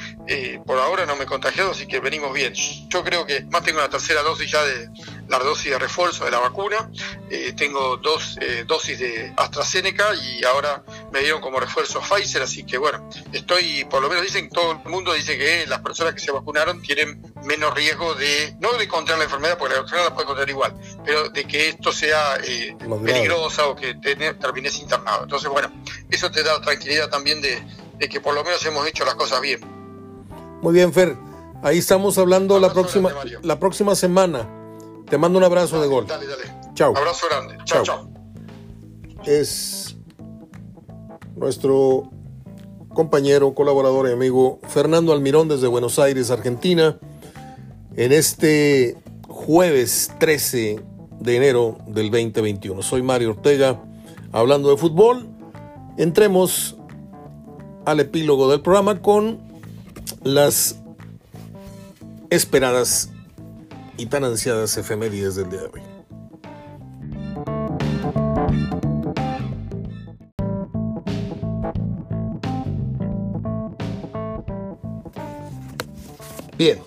por 0.66 0.78
ahora 0.78 1.07
no 1.07 1.16
me 1.16 1.24
he 1.24 1.26
contagiado, 1.26 1.70
así 1.70 1.87
que 1.87 1.98
venimos 1.98 2.30
bien. 2.35 2.52
Yo 2.90 3.02
creo 3.02 3.24
que 3.24 3.42
más 3.46 3.64
tengo 3.64 3.80
la 3.80 3.88
tercera 3.88 4.20
dosis 4.20 4.50
ya 4.50 4.62
de, 4.62 4.90
la 5.28 5.38
dosis 5.38 5.70
de 5.70 5.78
refuerzo 5.78 6.24
de 6.24 6.30
la 6.30 6.38
vacuna. 6.38 6.90
Eh, 7.30 7.52
tengo 7.56 7.96
dos 7.96 8.37
eh, 8.40 8.64
dosis 8.66 8.98
de 8.98 9.32
AstraZeneca 9.37 10.14
y 10.14 10.44
ahora 10.44 10.82
me 11.12 11.20
dieron 11.20 11.40
como 11.40 11.60
refuerzo 11.60 12.00
Pfizer, 12.00 12.42
así 12.42 12.64
que 12.64 12.78
bueno, 12.78 13.08
estoy, 13.32 13.84
por 13.84 14.02
lo 14.02 14.08
menos 14.08 14.24
dicen, 14.24 14.48
todo 14.50 14.72
el 14.72 14.90
mundo 14.90 15.12
dice 15.12 15.38
que 15.38 15.66
las 15.66 15.80
personas 15.80 16.14
que 16.14 16.20
se 16.20 16.30
vacunaron 16.30 16.82
tienen 16.82 17.22
menos 17.44 17.74
riesgo 17.74 18.14
de, 18.14 18.56
no 18.60 18.72
de 18.74 18.88
contraer 18.88 19.18
la 19.18 19.24
enfermedad, 19.24 19.58
porque 19.58 19.74
la 19.74 19.80
enfermedad 19.80 20.08
la 20.08 20.14
puede 20.14 20.26
contraer 20.26 20.50
igual, 20.50 20.74
pero 21.04 21.28
de 21.28 21.44
que 21.44 21.68
esto 21.68 21.92
sea 21.92 22.37
eh, 22.44 22.76
peligrosa 23.04 23.66
o 23.66 23.76
que 23.76 23.94
termines 23.94 24.78
internado. 24.78 25.24
Entonces, 25.24 25.48
bueno, 25.48 25.70
eso 26.10 26.30
te 26.30 26.42
da 26.42 26.60
tranquilidad 26.60 27.08
también 27.08 27.40
de, 27.40 27.62
que 28.08 28.20
por 28.20 28.34
lo 28.34 28.44
menos 28.44 28.64
hemos 28.66 28.87
hecho 28.87 29.04
las 29.04 29.14
cosas 29.14 29.40
bien. 29.40 29.60
Muy 30.60 30.74
bien, 30.74 30.92
Fer. 30.92 31.16
Ahí 31.62 31.78
estamos 31.78 32.18
hablando 32.18 32.60
la 32.60 32.72
próxima, 32.72 33.10
la 33.42 33.58
próxima 33.58 33.94
semana. 33.94 34.63
Te 35.08 35.18
mando 35.18 35.38
un 35.38 35.44
abrazo 35.44 35.80
de 35.80 35.88
gol. 35.88 36.06
Dale, 36.06 36.26
dale. 36.26 36.42
Chao. 36.74 36.96
Abrazo 36.96 37.26
grande. 37.28 37.56
Chao, 37.64 37.82
chao. 37.82 38.10
Es 39.24 39.96
nuestro 41.36 42.10
compañero, 42.94 43.54
colaborador 43.54 44.08
y 44.08 44.12
amigo 44.12 44.60
Fernando 44.68 45.12
Almirón 45.12 45.48
desde 45.48 45.66
Buenos 45.66 45.98
Aires, 45.98 46.30
Argentina, 46.30 46.98
en 47.96 48.12
este 48.12 48.96
jueves 49.28 50.12
13 50.20 50.80
de 51.20 51.36
enero 51.36 51.78
del 51.86 52.10
2021. 52.10 52.82
Soy 52.82 53.02
Mario 53.02 53.30
Ortega, 53.30 53.82
hablando 54.32 54.70
de 54.70 54.76
fútbol. 54.76 55.28
Entremos 55.98 56.76
al 57.84 58.00
epílogo 58.00 58.50
del 58.50 58.62
programa 58.62 59.00
con 59.02 59.40
las 60.22 60.80
esperadas 62.30 63.10
y 63.96 64.07
tan 64.07 64.24
ansiadas 64.24 64.76
efemérides 64.76 65.37
del 65.37 65.50
día 65.50 65.61
de 65.61 65.66
hoy. 65.66 65.83
Bien, 76.57 76.78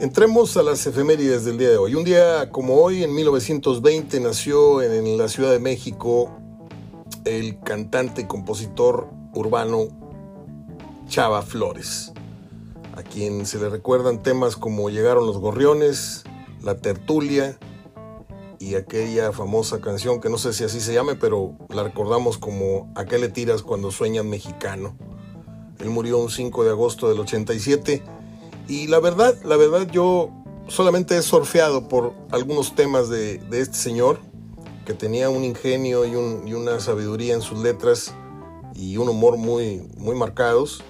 entremos 0.00 0.56
a 0.56 0.62
las 0.62 0.86
efemérides 0.86 1.44
del 1.44 1.58
día 1.58 1.70
de 1.70 1.76
hoy. 1.76 1.94
Un 1.94 2.04
día 2.04 2.50
como 2.50 2.76
hoy, 2.76 3.02
en 3.02 3.14
1920, 3.14 4.20
nació 4.20 4.80
en 4.80 5.18
la 5.18 5.28
Ciudad 5.28 5.50
de 5.50 5.58
México 5.58 6.30
el 7.24 7.60
cantante 7.60 8.22
y 8.22 8.24
compositor 8.24 9.08
urbano 9.34 9.88
Chava 11.08 11.42
Flores 11.42 12.13
a 12.96 13.02
quien 13.02 13.44
se 13.44 13.58
le 13.58 13.68
recuerdan 13.68 14.22
temas 14.22 14.56
como 14.56 14.88
Llegaron 14.88 15.26
los 15.26 15.38
Gorriones, 15.38 16.22
La 16.62 16.76
Tertulia 16.76 17.58
y 18.60 18.76
aquella 18.76 19.32
famosa 19.32 19.80
canción 19.80 20.20
que 20.20 20.30
no 20.30 20.38
sé 20.38 20.52
si 20.52 20.62
así 20.62 20.80
se 20.80 20.94
llame, 20.94 21.16
pero 21.16 21.56
la 21.70 21.82
recordamos 21.82 22.38
como 22.38 22.92
¿A 22.94 23.04
qué 23.04 23.18
le 23.18 23.28
tiras 23.28 23.62
cuando 23.62 23.90
sueñas 23.90 24.24
mexicano? 24.24 24.96
Él 25.80 25.90
murió 25.90 26.18
un 26.18 26.30
5 26.30 26.62
de 26.64 26.70
agosto 26.70 27.08
del 27.08 27.18
87 27.18 28.02
y 28.68 28.86
la 28.86 29.00
verdad, 29.00 29.34
la 29.44 29.56
verdad 29.56 29.88
yo 29.90 30.30
solamente 30.68 31.16
he 31.16 31.22
surfeado 31.22 31.88
por 31.88 32.14
algunos 32.30 32.76
temas 32.76 33.08
de, 33.08 33.40
este 33.50 33.76
señor 33.76 34.20
que 34.86 34.94
tenía 34.94 35.30
un 35.30 35.42
ingenio 35.42 36.04
y, 36.04 36.12
y, 36.48 36.54
una 36.54 36.78
sabiduría 36.78 37.34
en 37.34 37.42
sus 37.42 37.58
letras 37.58 38.14
y 38.74 38.96
un 38.98 39.08
humor 39.08 39.36
muy, 39.36 39.88
muy 39.96 40.14
marcados 40.14 40.82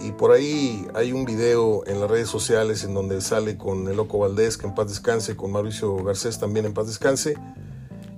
y 0.00 0.12
por 0.12 0.32
ahí 0.32 0.86
hay 0.94 1.12
un 1.12 1.24
video 1.24 1.82
en 1.86 2.00
las 2.00 2.10
redes 2.10 2.28
sociales 2.28 2.84
en 2.84 2.94
donde 2.94 3.20
sale 3.20 3.56
con 3.56 3.86
el 3.88 3.96
Loco 3.96 4.18
Valdés, 4.18 4.56
que 4.56 4.66
en 4.66 4.74
paz 4.74 4.88
descanse, 4.88 5.36
con 5.36 5.52
Mauricio 5.52 5.96
Garcés 5.96 6.38
también 6.38 6.66
en 6.66 6.74
paz 6.74 6.86
descanse. 6.86 7.36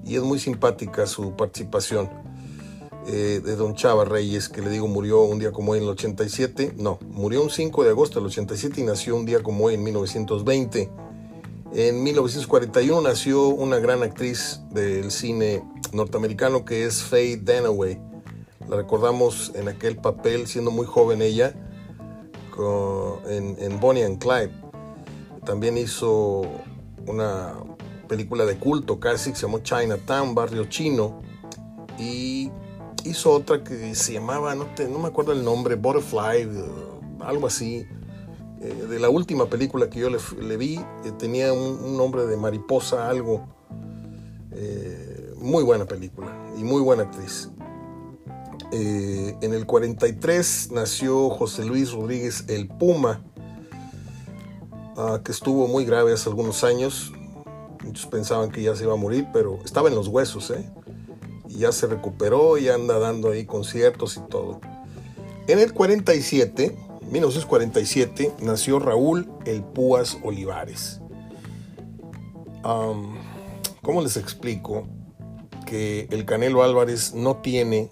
Y 0.05 0.17
es 0.17 0.23
muy 0.23 0.39
simpática 0.39 1.07
su 1.07 1.35
participación. 1.37 2.09
Eh, 3.09 3.41
de 3.45 3.57
don 3.57 3.75
Chava 3.75 4.05
Reyes, 4.05 4.49
que 4.49 4.63
le 4.63 4.71
digo 4.71 4.87
murió 4.87 5.23
un 5.23 5.41
día 5.41 5.51
como 5.51 5.73
hoy 5.73 5.79
en 5.79 5.85
el 5.85 5.91
87. 5.91 6.75
No, 6.77 7.01
murió 7.03 7.43
un 7.43 7.51
5 7.51 7.83
de 7.83 7.91
agosto 7.91 8.21
del 8.21 8.27
87 8.27 8.81
y 8.81 8.85
nació 8.85 9.17
un 9.17 9.27
día 9.27 9.43
como 9.43 9.65
hoy 9.65 9.75
en 9.75 9.83
1920. 9.83 10.89
En 11.75 12.03
1941 12.05 13.01
nació 13.01 13.49
una 13.49 13.79
gran 13.79 14.05
actriz 14.05 14.61
del 14.71 15.11
cine 15.11 15.65
norteamericano 15.93 16.65
que 16.65 16.85
es 16.85 17.03
Faye 17.03 17.39
Dunaway. 17.39 18.12
La 18.69 18.77
recordamos 18.77 19.53
en 19.55 19.69
aquel 19.69 19.97
papel, 19.97 20.47
siendo 20.47 20.71
muy 20.71 20.87
joven 20.87 21.23
ella, 21.23 21.55
en, 23.29 23.81
Bonnie 23.81 24.05
and 24.05 24.19
Clyde. 24.19 24.53
También 25.45 25.77
hizo 25.77 26.43
una 27.07 27.55
película 28.09 28.45
de 28.45 28.57
culto 28.57 29.01
casi 29.01 29.31
que 29.31 29.37
se 29.37 29.47
llamó 29.47 29.59
Chinatown, 29.61 30.35
Barrio 30.35 30.65
Chino. 30.67 31.21
Y 31.99 32.51
hizo 33.05 33.33
otra 33.33 33.63
que 33.65 33.95
se 33.95 34.15
llamaba, 34.15 34.55
no, 34.55 34.67
no 34.91 34.99
me 34.99 35.09
acuerdo 35.09 35.33
el 35.33 35.45
nombre, 35.45 35.75
Butterfly, 35.75 36.49
algo 37.21 37.47
así. 37.47 37.87
Eh, 38.61 38.87
de 38.89 39.01
la 39.01 39.11
última 39.11 39.47
película 39.47 39.91
que 39.91 39.99
yo 39.99 40.09
le, 40.09 40.57
vi, 40.57 40.77
eh, 40.77 41.13
tenía 41.19 41.53
un, 41.53 41.97
nombre 41.97 42.27
de 42.27 42.37
mariposa, 42.37 43.09
algo. 43.09 43.45
Eh, 44.53 45.35
muy 45.39 45.65
buena 45.65 45.85
película 45.87 46.29
y 46.57 46.63
muy 46.63 46.81
buena 46.81 47.03
actriz. 47.03 47.51
Eh, 48.75 49.37
en 49.43 49.53
el 49.53 49.67
43 49.67 50.71
nació 50.73 51.29
José 51.29 51.63
Luis 51.63 51.93
Rodríguez 51.93 52.45
el 52.49 52.69
Puma, 52.69 53.21
ah, 54.97 55.21
que 55.23 55.31
estuvo 55.31 55.69
muy 55.69 55.85
grave 55.85 56.15
hace 56.15 56.31
algunos 56.31 56.65
años. 56.65 57.13
Muchos 57.85 58.07
pensaban 58.07 58.51
que 58.51 58.63
ya 58.63 58.75
se 58.75 58.85
iba 58.85 58.95
a 58.95 58.97
morir, 58.97 59.29
pero 59.31 59.59
estaba 59.63 59.91
en 59.91 59.95
los 59.95 60.09
huesos, 60.09 60.51
¿eh? 60.53 60.73
Y 61.51 61.59
ya 61.59 61.73
se 61.73 61.87
recuperó 61.87 62.57
y 62.57 62.71
anda 62.71 62.99
dando 62.99 63.31
ahí 63.31 63.45
conciertos 63.45 64.17
y 64.17 64.21
todo. 64.31 64.63
En 65.49 65.59
el 65.59 65.75
47, 65.75 66.75
1947, 67.11 68.33
nació 68.41 68.79
Raúl 68.79 69.31
El 69.45 69.63
Púas 69.63 70.17
Olivares. 70.23 71.03
¿Cómo 72.63 74.01
les 74.01 74.17
explico 74.17 74.87
que 75.67 76.07
el 76.11 76.25
Canelo 76.25 76.63
Álvarez 76.63 77.13
no 77.13 77.37
tiene 77.39 77.91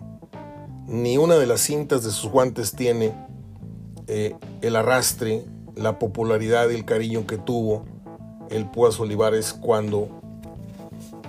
ni 0.91 1.16
una 1.18 1.36
de 1.36 1.47
las 1.47 1.61
cintas 1.61 2.03
de 2.03 2.11
sus 2.11 2.30
guantes 2.30 2.72
tiene 2.72 3.14
eh, 4.09 4.34
el 4.61 4.74
arrastre, 4.74 5.45
la 5.76 6.01
popularidad 6.01 6.68
y 6.68 6.74
el 6.74 6.84
cariño 6.84 7.28
que 7.28 7.38
tuvo 7.38 7.84
el 8.51 8.68
Púas 8.68 8.99
Olivares 8.99 9.53
cuando 9.53 10.09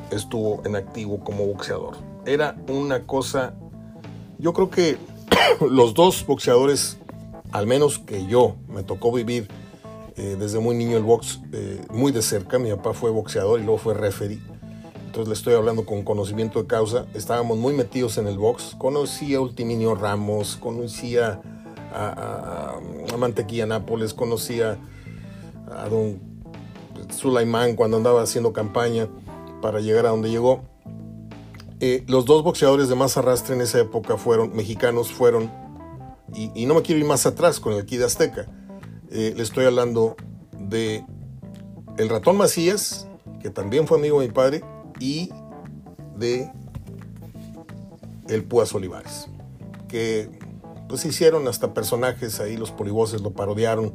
estuvo 0.10 0.64
en 0.66 0.76
activo 0.76 1.24
como 1.24 1.46
boxeador. 1.46 1.96
Era 2.26 2.58
una 2.68 3.06
cosa, 3.06 3.54
yo 4.40 4.52
creo 4.54 4.72
que 4.72 4.98
los 5.70 5.94
dos 5.94 6.26
boxeadores, 6.26 6.98
al 7.52 7.68
menos 7.68 8.00
que 8.00 8.26
yo, 8.26 8.56
me 8.68 8.82
tocó 8.82 9.12
vivir 9.12 9.48
eh, 10.16 10.36
desde 10.40 10.60
muy 10.60 10.76
niño 10.76 10.98
el 10.98 11.04
box 11.04 11.40
eh, 11.54 11.80
muy 11.92 12.12
de 12.12 12.24
cerca. 12.24 12.58
Mi 12.58 12.72
papá 12.72 12.94
fue 12.94 13.12
boxeador 13.12 13.60
y 13.60 13.64
luego 13.64 13.78
fue 13.78 13.94
referee. 13.94 14.42
Entonces 15.12 15.28
le 15.28 15.34
estoy 15.34 15.56
hablando 15.56 15.86
con 15.86 16.04
conocimiento 16.04 16.62
de 16.62 16.68
causa. 16.70 17.06
Estábamos 17.14 17.58
muy 17.58 17.74
metidos 17.74 18.18
en 18.18 18.28
el 18.28 18.38
box. 18.38 18.78
Conocí 18.78 19.36
a 19.36 19.42
Ultiminio 19.42 19.94
Ramos, 19.94 20.56
conocía 20.56 21.42
a, 21.94 22.78
a, 23.12 23.18
Mantequilla 23.18 23.66
Nápoles, 23.66 24.14
conocía 24.14 24.78
a 25.70 25.90
don 25.90 26.18
Sulaimán 27.14 27.76
cuando 27.76 27.98
andaba 27.98 28.22
haciendo 28.22 28.54
campaña 28.54 29.10
para 29.62 29.82
llegar 29.82 30.06
a 30.06 30.12
donde 30.12 30.30
llegó. 30.30 30.62
Eh, 31.82 32.06
los 32.08 32.24
dos 32.24 32.42
boxeadores 32.42 32.88
de 32.88 32.96
más 32.96 33.18
arrastre 33.18 33.54
en 33.54 33.60
esa 33.60 33.82
época 33.82 34.16
fueron 34.16 34.56
mexicanos, 34.56 35.12
fueron, 35.12 35.52
y, 36.34 36.66
no 36.68 36.76
me 36.76 36.84
quiero 36.84 37.02
ir 37.02 37.06
más 37.06 37.26
atrás 37.26 37.60
con 37.60 37.74
el 37.74 37.86
Kid 37.86 38.04
Azteca, 38.04 38.48
eh, 39.10 39.34
le 39.36 39.44
estoy 39.44 39.66
hablando 39.66 40.16
de 40.58 41.04
el 41.98 42.08
ratón 42.08 42.38
Macías, 42.38 43.10
que 43.42 43.50
también 43.50 43.88
fue 43.88 43.98
amigo 43.98 44.22
de 44.22 44.28
mi 44.28 44.34
padre, 44.34 44.64
y 45.02 45.32
de 46.18 46.52
el 48.30 48.44
Púas 48.46 48.74
Olivares, 48.74 49.28
que 49.90 50.30
pues 50.88 51.04
hicieron 51.06 51.48
hasta 51.48 51.74
personajes 51.74 52.40
ahí, 52.40 52.56
los 52.56 52.72
polivoces 52.72 53.22
lo 53.22 53.32
parodiaron 53.32 53.94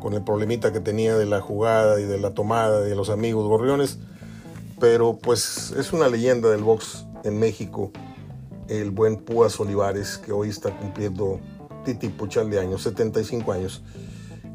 con 0.00 0.12
el 0.12 0.22
problemita 0.22 0.72
que 0.72 0.80
tenía 0.80 1.16
de 1.16 1.26
la 1.26 1.40
jugada 1.40 1.98
y 2.00 2.04
de 2.04 2.18
la 2.18 2.34
tomada 2.34 2.80
de 2.80 2.94
los 2.94 3.08
amigos 3.08 3.48
gorriones, 3.48 3.98
pero 4.78 5.18
pues 5.18 5.72
es 5.76 5.92
una 5.92 6.08
leyenda 6.08 6.50
del 6.50 6.62
box 6.62 7.06
en 7.24 7.38
México, 7.38 7.90
el 8.68 8.90
buen 8.90 9.16
Púas 9.16 9.58
Olivares, 9.58 10.18
que 10.18 10.32
hoy 10.32 10.50
está 10.50 10.76
cumpliendo 10.76 11.40
Titi 11.84 12.08
Puchal 12.10 12.50
de 12.50 12.60
años, 12.60 12.82
75 12.82 13.52
años. 13.52 13.82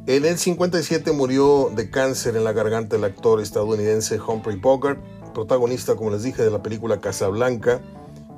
En 0.05 0.25
el 0.25 0.37
57 0.37 1.11
murió 1.13 1.71
de 1.75 1.89
cáncer 1.89 2.35
en 2.35 2.43
la 2.43 2.53
garganta 2.53 2.95
el 2.95 3.03
actor 3.05 3.41
estadounidense 3.41 4.19
Humphrey 4.19 4.57
Bogart, 4.57 4.99
protagonista, 5.33 5.95
como 5.95 6.11
les 6.11 6.23
dije, 6.23 6.43
de 6.43 6.51
la 6.51 6.63
película 6.63 6.99
Casablanca, 7.01 7.81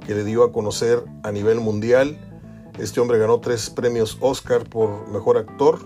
que 0.05 0.15
le 0.15 0.23
dio 0.23 0.43
a 0.43 0.51
conocer 0.51 1.03
a 1.23 1.31
nivel 1.31 1.59
mundial. 1.59 2.17
Este 2.79 2.99
hombre 2.99 3.17
ganó 3.19 3.39
tres 3.39 3.69
premios 3.69 4.17
Oscar 4.21 4.67
por 4.69 5.07
mejor 5.09 5.37
actor 5.37 5.79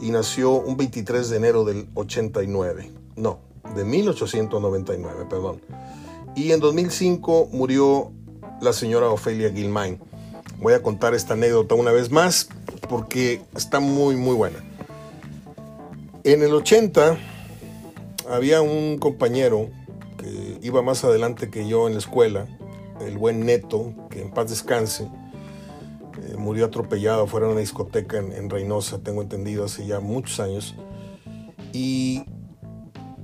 y 0.00 0.10
nació 0.10 0.52
un 0.52 0.76
23 0.76 1.30
de 1.30 1.36
enero 1.36 1.64
del 1.64 1.88
89. 1.94 2.90
No, 3.16 3.38
de 3.74 3.84
1899, 3.84 5.26
perdón. 5.28 5.60
Y 6.36 6.52
en 6.52 6.60
2005 6.60 7.48
murió 7.52 8.12
la 8.60 8.72
señora 8.72 9.08
Ofelia 9.08 9.52
Gilmain. 9.52 10.00
Voy 10.60 10.72
a 10.72 10.82
contar 10.82 11.14
esta 11.14 11.34
anécdota 11.34 11.74
una 11.74 11.92
vez 11.92 12.10
más 12.10 12.48
porque 12.88 13.42
está 13.54 13.80
muy, 13.80 14.16
muy 14.16 14.34
buena. 14.34 14.58
En 16.24 16.42
el 16.42 16.54
80 16.54 17.18
había 18.30 18.62
un 18.62 18.98
compañero 18.98 19.68
iba 20.62 20.82
más 20.82 21.04
adelante 21.04 21.50
que 21.50 21.68
yo 21.68 21.86
en 21.86 21.94
la 21.94 21.98
escuela, 21.98 22.46
el 23.00 23.18
buen 23.18 23.44
Neto, 23.44 23.92
que 24.10 24.22
en 24.22 24.30
paz 24.30 24.50
descanse, 24.50 25.08
eh, 26.22 26.36
murió 26.36 26.66
atropellado 26.66 27.26
fuera 27.26 27.46
de 27.46 27.52
una 27.52 27.60
discoteca 27.60 28.18
en, 28.18 28.32
en, 28.32 28.50
Reynosa, 28.50 28.98
tengo 29.02 29.22
entendido, 29.22 29.64
hace 29.64 29.86
ya 29.86 30.00
muchos 30.00 30.40
años. 30.40 30.74
Y 31.72 32.24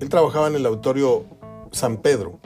él 0.00 0.08
trabajaba 0.08 0.48
en 0.48 0.56
el 0.56 0.66
auditorio 0.66 1.24
San 1.70 1.98
Pedro 1.98 2.40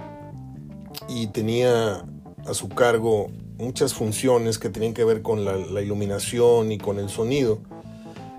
y 1.08 1.28
tenía 1.28 2.04
a 2.46 2.54
su 2.54 2.68
cargo 2.68 3.28
muchas 3.58 3.94
funciones 3.94 4.58
que 4.58 4.68
tenían 4.68 4.92
que 4.92 5.04
ver 5.04 5.22
con 5.22 5.44
la, 5.44 5.56
la 5.56 5.80
iluminación 5.80 6.72
y 6.72 6.78
con 6.78 6.98
el 6.98 7.08
sonido. 7.08 7.60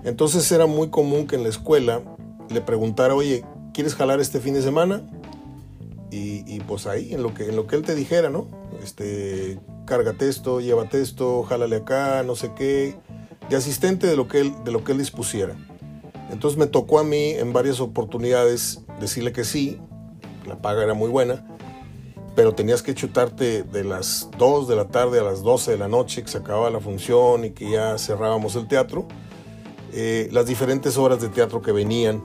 Entonces 0.04 0.50
era 0.52 0.66
muy 0.66 0.88
común 0.88 1.26
que 1.26 1.36
en 1.36 1.42
la 1.42 1.48
escuela 1.48 2.02
le 2.48 2.60
preguntara, 2.60 3.14
oye, 3.14 3.44
¿quieres 3.72 3.94
jalar 3.94 4.20
este 4.20 4.40
fin 4.40 4.54
de 4.54 4.62
semana? 4.62 5.02
Y, 6.10 6.60
pues 6.60 6.86
ahí, 6.86 7.12
en 7.12 7.22
lo, 7.22 7.34
que, 7.34 7.48
en 7.48 7.56
lo 7.56 7.66
que 7.66 7.76
él 7.76 7.82
te 7.82 7.94
dijera, 7.94 8.30
¿no? 8.30 8.46
Este, 8.82 9.58
cárgate 9.84 10.28
esto, 10.28 10.60
llévate 10.60 11.02
esto, 11.02 11.42
jálale 11.42 11.76
acá, 11.76 12.22
no 12.22 12.36
sé 12.36 12.52
qué, 12.56 12.94
de 13.50 13.56
asistente 13.56 14.06
de 14.06 14.16
lo 14.16 14.28
que 14.28 14.40
él, 14.40 14.54
de 14.64 14.70
lo 14.70 14.82
que 14.82 14.92
él 14.92 14.98
dispusiera. 14.98 15.56
Entonces 16.30 16.58
me 16.58 16.66
tocó 16.66 17.00
a 17.00 17.04
mí 17.04 17.30
en 17.30 17.52
varias 17.52 17.80
oportunidades 17.80 18.80
decirle 19.00 19.32
que 19.32 19.44
sí, 19.44 19.78
la 20.46 20.62
paga 20.62 20.84
era 20.84 20.94
muy 20.94 21.10
buena, 21.10 21.44
pero 22.34 22.54
tenías 22.54 22.82
que 22.82 22.94
chutarte 22.94 23.62
de 23.64 23.84
las 23.84 24.30
2 24.38 24.68
de 24.68 24.76
la 24.76 24.88
tarde 24.88 25.18
a 25.18 25.22
las 25.22 25.42
12 25.42 25.72
de 25.72 25.78
la 25.78 25.88
noche 25.88 26.22
que 26.22 26.28
se 26.28 26.38
acababa 26.38 26.70
la 26.70 26.80
función 26.80 27.44
y 27.44 27.50
que 27.50 27.70
ya 27.70 27.98
cerrábamos 27.98 28.56
el 28.56 28.68
teatro 28.68 29.06
eh, 29.98 30.28
las 30.30 30.44
diferentes 30.44 30.98
obras 30.98 31.22
de 31.22 31.30
teatro 31.30 31.62
que 31.62 31.72
venían, 31.72 32.22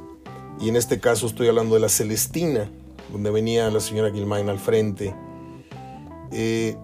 y 0.59 0.67
en 0.67 0.75
este 0.75 0.99
caso 0.99 1.25
estoy 1.25 1.47
hablando 1.47 1.75
de 1.75 1.79
la 1.79 1.87
Celestina, 1.87 2.69
donde 3.11 3.31
venía 3.31 3.69
la 3.69 3.79
señora 3.79 4.11
Gilmain 4.11 4.49
al 4.49 4.59
frente. 4.59 5.15
Eh, 6.31 6.75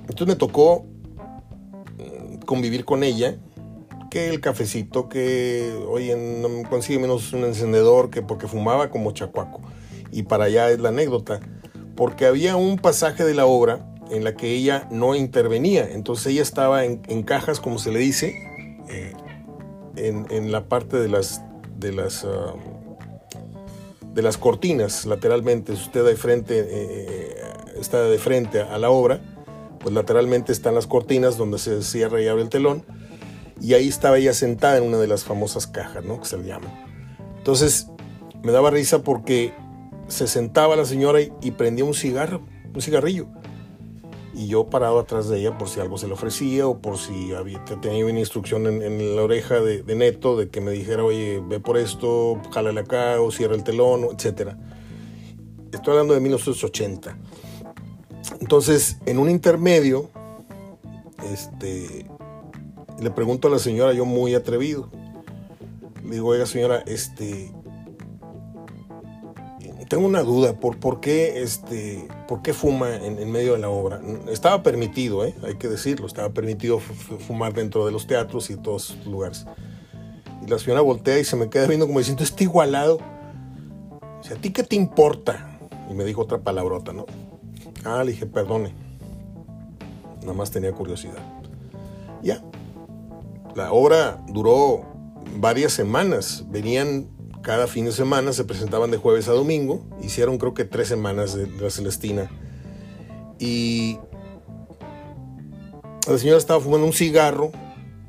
entonces 0.00 0.26
me 0.26 0.36
tocó 0.36 0.84
mm, 1.98 2.44
convivir 2.44 2.84
con 2.84 3.02
ella, 3.02 3.36
que 4.10 4.28
el 4.28 4.40
cafecito, 4.40 5.08
que 5.08 5.74
oye, 5.88 6.16
no 6.16 6.68
consigue 6.68 7.00
menos 7.00 7.32
un 7.32 7.44
encendedor, 7.44 8.10
que 8.10 8.22
porque 8.22 8.46
fumaba 8.46 8.90
como 8.90 9.10
chacuaco. 9.12 9.60
Y 10.12 10.22
para 10.22 10.44
allá 10.44 10.70
es 10.70 10.78
la 10.78 10.90
anécdota, 10.90 11.40
porque 11.96 12.26
había 12.26 12.56
un 12.56 12.78
pasaje 12.78 13.24
de 13.24 13.34
la 13.34 13.46
obra 13.46 13.84
en 14.10 14.24
la 14.24 14.34
que 14.34 14.50
ella 14.50 14.86
no 14.90 15.14
intervenía, 15.14 15.88
entonces 15.90 16.26
ella 16.28 16.42
estaba 16.42 16.84
en, 16.84 17.22
cajas, 17.22 17.60
como 17.60 17.78
se 17.78 17.90
le 17.90 17.98
dice, 17.98 18.34
eh, 18.88 19.12
en, 19.96 20.52
la 20.52 20.68
parte 20.68 20.98
de 20.98 21.08
las, 21.08 21.42
de 21.76 21.92
las, 21.92 22.24
ah, 22.24 22.54
de 24.14 24.22
las 24.22 24.38
cortinas 24.38 25.04
lateralmente. 25.06 25.76
Si 25.76 25.82
usted 25.82 26.04
de 26.04 26.16
frente, 26.16 26.60
eh, 26.60 26.66
eh, 26.70 27.36
está 27.78 28.02
de 28.02 28.18
frente 28.18 28.60
a 28.60 28.78
la 28.78 28.90
obra, 28.90 29.20
pues 29.80 29.94
lateralmente 29.94 30.52
están 30.52 30.74
las 30.74 30.86
cortinas 30.86 31.36
donde 31.36 31.58
se 31.58 31.82
cierra 31.82 32.22
y 32.22 32.28
abre 32.28 32.42
el 32.42 32.48
telón. 32.48 32.84
Y 33.60 33.74
ahí 33.74 33.88
estaba 33.88 34.18
ella 34.18 34.32
sentada 34.32 34.78
en 34.78 34.84
una 34.84 34.98
de 34.98 35.06
las 35.06 35.24
famosas 35.24 35.66
cajas, 35.66 36.04
¿no? 36.04 36.20
Que 36.20 36.26
se 36.26 36.38
le 36.38 36.44
llaman. 36.44 36.72
Entonces, 37.38 37.88
me 38.42 38.52
daba 38.52 38.70
risa 38.70 39.02
porque 39.02 39.52
se 40.08 40.26
sentaba 40.26 40.76
la 40.76 40.84
señora 40.84 41.20
y, 41.20 41.32
y 41.42 41.52
prendía 41.52 41.84
un 41.84 41.94
cigarro, 41.94 42.42
un 42.74 42.80
cigarrillo 42.80 43.28
y 44.34 44.48
yo 44.48 44.66
parado 44.66 44.98
atrás 44.98 45.28
de 45.28 45.38
ella 45.38 45.56
por 45.56 45.68
si 45.68 45.80
algo 45.80 45.96
se 45.96 46.08
le 46.08 46.14
ofrecía 46.14 46.66
o 46.66 46.78
por 46.78 46.98
si 46.98 47.32
había, 47.32 47.64
tenía 47.64 48.04
una 48.04 48.18
instrucción 48.18 48.66
en, 48.66 49.16
la 49.16 49.22
oreja 49.22 49.60
de, 49.60 49.82
Neto 49.94 50.36
de 50.36 50.48
que 50.48 50.60
me 50.60 50.72
dijera, 50.72 51.04
oye, 51.04 51.40
ve 51.46 51.60
por 51.60 51.78
esto, 51.78 52.40
jálale 52.50 52.80
acá 52.80 53.20
o 53.20 53.30
cierra 53.30 53.54
el 53.54 53.62
telón, 53.62 54.04
etc. 54.04 54.54
Estoy 55.72 55.92
hablando 55.92 56.14
de 56.14 56.20
1980. 56.20 57.16
Entonces, 58.40 58.98
en 59.06 59.18
un 59.18 59.30
intermedio, 59.30 60.10
este, 61.32 62.06
le 63.00 63.10
pregunto 63.10 63.48
a 63.48 63.50
la 63.50 63.58
señora, 63.58 63.92
yo 63.92 64.04
muy 64.04 64.34
atrevido, 64.34 64.90
le 66.04 66.16
digo, 66.16 66.28
oiga 66.28 66.46
señora, 66.46 66.82
este, 66.86 67.52
tengo 69.94 70.08
una 70.08 70.24
duda, 70.24 70.54
¿por, 70.54 70.80
por, 70.80 70.98
qué, 70.98 71.40
este, 71.40 72.08
¿por 72.26 72.42
qué 72.42 72.52
fuma 72.52 72.96
en, 72.96 73.30
medio 73.30 73.52
de 73.52 73.60
la 73.60 73.68
obra? 73.68 74.00
Estaba 74.28 74.60
permitido, 74.60 75.24
¿eh? 75.24 75.36
hay 75.44 75.54
que 75.54 75.68
decirlo, 75.68 76.08
estaba 76.08 76.30
permitido 76.30 76.80
fumar 76.80 77.54
dentro 77.54 77.86
de 77.86 77.92
los 77.92 78.08
teatros 78.08 78.50
y 78.50 78.56
todos 78.56 78.96
los 78.96 79.06
lugares. 79.06 79.46
Y 80.44 80.50
la 80.50 80.58
señora 80.58 80.80
voltea 80.80 81.20
y 81.20 81.24
se 81.24 81.36
me 81.36 81.48
queda 81.48 81.68
viendo 81.68 81.86
como 81.86 82.00
diciendo, 82.00 82.24
está 82.24 82.42
igualado. 82.42 82.98
Dice, 84.20 84.34
¿a 84.34 84.36
ti 84.36 84.50
qué 84.50 84.64
te 84.64 84.74
importa? 84.74 85.60
Y 85.88 85.94
me 85.94 86.02
dijo 86.02 86.22
otra 86.22 86.38
palabrota, 86.38 86.92
¿no? 86.92 87.06
Ah, 87.84 88.02
le 88.02 88.10
dije, 88.10 88.26
perdone. 88.26 88.74
Nada 90.22 90.32
más 90.32 90.50
tenía 90.50 90.72
curiosidad. 90.72 91.22
Ya. 92.20 92.42
La 93.54 93.70
obra 93.70 94.24
duró 94.26 94.82
varias 95.36 95.72
semanas. 95.72 96.44
Venían 96.48 97.13
cada 97.44 97.66
fin 97.66 97.84
de 97.84 97.92
semana, 97.92 98.32
se 98.32 98.44
presentaban 98.44 98.90
de 98.90 98.96
jueves 98.96 99.28
a 99.28 99.32
domingo, 99.32 99.84
hicieron 100.02 100.38
creo 100.38 100.54
que 100.54 100.64
tres 100.64 100.88
semanas 100.88 101.34
de, 101.34 101.46
la 101.46 101.70
Celestina. 101.70 102.30
Y 103.38 103.98
la 106.08 106.16
señora 106.16 106.38
estaba 106.38 106.58
fumando 106.58 106.86
un 106.86 106.94
cigarro, 106.94 107.52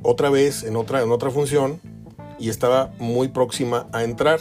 otra 0.01 0.29
vez, 0.29 0.63
en 0.63 0.77
otra, 0.77 1.03
en 1.03 1.11
otra 1.11 1.31
función, 1.31 1.81
y 2.39 2.47
estaba 2.49 2.93
muy 2.97 3.27
próxima 3.27 3.87
a 3.91 4.03
entrar. 4.05 4.39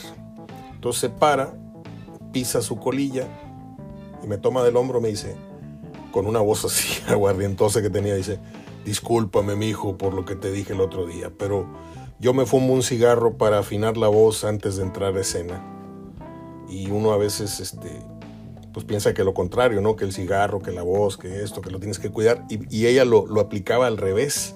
Entonces 0.75 1.01
se 1.01 1.09
para, 1.09 1.55
pisa 2.33 2.63
su 2.63 2.79
colilla 2.79 3.27
y 4.23 4.29
me 4.29 4.39
toma 4.39 4.63
del 4.63 4.77
hombro, 4.77 5.01
me 5.01 5.09
dice, 5.09 5.35
con 6.13 6.27
una 6.27 6.39
voz 6.41 6.65
así 6.65 7.03
aguardientosa 7.09 7.83
que 7.83 7.91
tenía, 7.91 8.15
dice, 8.15 8.39
discúlpame, 8.85 9.57
mi 9.57 9.71
hijo, 9.71 9.99
por 9.99 10.15
lo 10.15 10.25
que 10.25 10.37
te 10.37 10.53
dije 10.53 10.73
el 10.73 10.81
otro 10.81 11.05
día, 11.05 11.33
pero 11.37 11.67
yo 12.19 12.33
me 12.33 12.47
fumo 12.47 12.73
un 12.73 12.83
cigarro 12.83 13.37
para 13.37 13.59
afinar 13.59 13.97
la 13.97 14.09
voz 14.09 14.45
antes 14.45 14.77
de 14.77 14.83
entrar 14.83 15.17
a 15.17 15.21
escena. 15.21 15.63
Y 16.69 16.91
uno 16.91 17.13
a 17.13 17.17
veces, 17.17 17.61
este, 17.61 17.91
pues 18.73 18.85
piensa 18.85 19.15
que 19.15 19.25
lo 19.25 19.35
contrario, 19.35 19.81
¿no? 19.81 19.97
Que 19.97 20.05
el 20.05 20.13
cigarro, 20.13 20.61
que 20.61 20.73
la 20.73 20.83
voz, 20.83 21.17
que 21.17 21.43
esto, 21.43 21.61
que 21.61 21.71
lo 21.71 21.79
tienes 21.79 21.99
que 21.99 22.11
cuidar. 22.11 22.45
Y, 22.49 22.87
ella 22.87 23.05
lo, 23.05 23.27
lo 23.27 23.41
aplicaba 23.41 23.87
al 23.87 23.97
revés. 23.97 24.55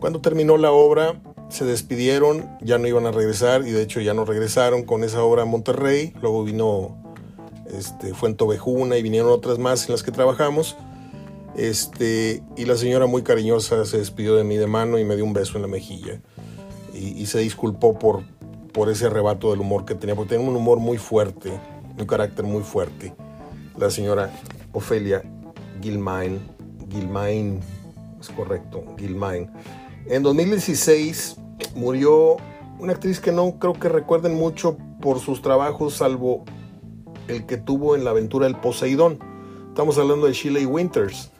Cuando 0.00 0.20
terminó 0.20 0.56
la 0.56 0.72
obra, 0.72 1.20
se 1.48 1.64
despidieron, 1.64 2.48
ya 2.60 2.78
no 2.78 2.86
iban 2.88 3.06
a 3.06 3.12
regresar 3.12 3.66
y 3.66 3.70
de 3.70 3.82
hecho 3.82 4.00
ya 4.00 4.14
no 4.14 4.24
regresaron 4.24 4.84
con 4.84 5.04
esa 5.04 5.22
obra 5.22 5.42
a 5.42 5.44
Monterrey. 5.46 6.12
Luego 6.20 6.44
vino 6.44 6.96
este, 7.70 8.14
Fuentovejuna 8.14 8.96
y 8.96 9.02
vinieron 9.02 9.30
otras 9.30 9.58
más 9.58 9.86
en 9.86 9.92
las 9.92 10.02
que 10.02 10.12
trabajamos. 10.12 10.76
Este, 11.56 12.42
y 12.56 12.66
la 12.66 12.76
señora 12.76 13.06
muy 13.06 13.22
cariñosa 13.22 13.84
se 13.86 13.98
despidió 13.98 14.36
de 14.36 14.44
mí 14.44 14.56
de 14.56 14.66
mano 14.66 14.98
y 14.98 15.04
me 15.04 15.16
dio 15.16 15.24
un 15.24 15.32
beso 15.32 15.56
en 15.56 15.62
la 15.62 15.68
mejilla. 15.68 16.20
Y, 16.96 17.26
se 17.26 17.40
disculpó 17.40 17.98
por, 17.98 18.22
por 18.72 18.88
ese 18.88 19.06
arrebato 19.06 19.50
del 19.50 19.60
humor 19.60 19.84
que 19.84 19.94
tenía, 19.94 20.14
porque 20.14 20.30
tenía 20.30 20.48
un 20.48 20.56
humor 20.56 20.78
muy 20.78 20.98
fuerte, 20.98 21.52
un 21.98 22.06
carácter 22.06 22.44
muy 22.44 22.62
fuerte. 22.62 23.14
La 23.76 23.90
señora 23.90 24.30
Ofelia 24.72 25.22
Gilmain, 25.82 26.40
Gilmain, 26.90 27.60
es 28.18 28.28
correcto, 28.30 28.84
Gilmain. 28.98 29.50
En 30.06 30.22
2016 30.22 31.36
murió 31.74 32.36
una 32.78 32.92
actriz 32.92 33.20
que 33.20 33.32
no 33.32 33.58
creo 33.58 33.74
que 33.74 33.88
recuerden 33.88 34.34
mucho 34.34 34.78
por 35.00 35.20
sus 35.20 35.42
trabajos, 35.42 35.94
salvo 35.94 36.44
el 37.28 37.44
que 37.44 37.58
tuvo 37.58 37.94
en 37.96 38.04
la 38.04 38.10
aventura 38.10 38.46
del 38.46 38.56
Poseidón. 38.56 39.18
Estamos 39.68 39.98
hablando 39.98 40.26
de 40.26 40.32
Shirley 40.32 40.64
Winters 40.64 41.30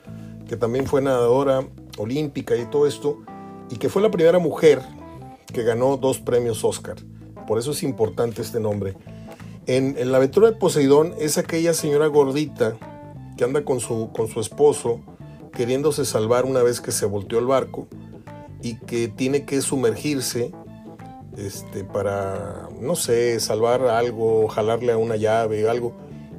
que 0.46 0.56
también 0.56 0.86
fue 0.86 1.02
nadadora 1.02 1.66
olímpica 1.98 2.56
y 2.56 2.66
todo 2.66 2.86
esto, 2.86 3.18
y 3.70 3.76
que 3.76 3.88
fue 3.88 4.02
la 4.02 4.10
primera 4.10 4.38
mujer 4.38 4.80
que 5.52 5.62
ganó 5.62 5.96
dos 5.96 6.18
premios 6.18 6.64
Oscar. 6.64 6.96
Por 7.46 7.58
eso 7.58 7.72
es 7.72 7.82
importante 7.82 8.42
este 8.42 8.60
nombre. 8.60 8.96
En, 9.66 10.10
la 10.10 10.18
aventura 10.18 10.50
de 10.50 10.56
Poseidón 10.56 11.14
es 11.18 11.38
aquella 11.38 11.74
señora 11.74 12.06
gordita 12.06 12.76
que 13.36 13.44
anda 13.44 13.64
con 13.64 13.80
su, 13.80 14.10
con 14.12 14.28
su 14.28 14.40
esposo 14.40 15.00
queriéndose 15.52 16.04
salvar 16.04 16.44
una 16.44 16.62
vez 16.62 16.80
que 16.80 16.92
se 16.92 17.06
volteó 17.06 17.38
el 17.38 17.46
barco 17.46 17.88
y 18.62 18.76
que 18.76 19.08
tiene 19.08 19.44
que 19.44 19.60
sumergirse 19.60 20.52
este, 21.36 21.84
para, 21.84 22.68
no 22.80 22.96
sé, 22.96 23.40
salvar 23.40 23.82
algo, 23.82 24.48
jalarle 24.48 24.92
a 24.92 24.98
una 24.98 25.16
llave, 25.16 25.68
algo, 25.68 25.94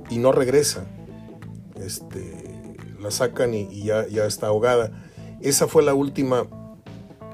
y 0.09 0.17
no 0.17 0.31
regresa. 0.31 0.85
Este, 1.75 2.47
la 2.99 3.11
sacan 3.11 3.53
y, 3.53 3.83
ya, 3.83 4.03
está 4.25 4.47
ahogada. 4.47 4.91
Esa 5.41 5.67
fue 5.67 5.83
la 5.83 5.93
última 5.93 6.47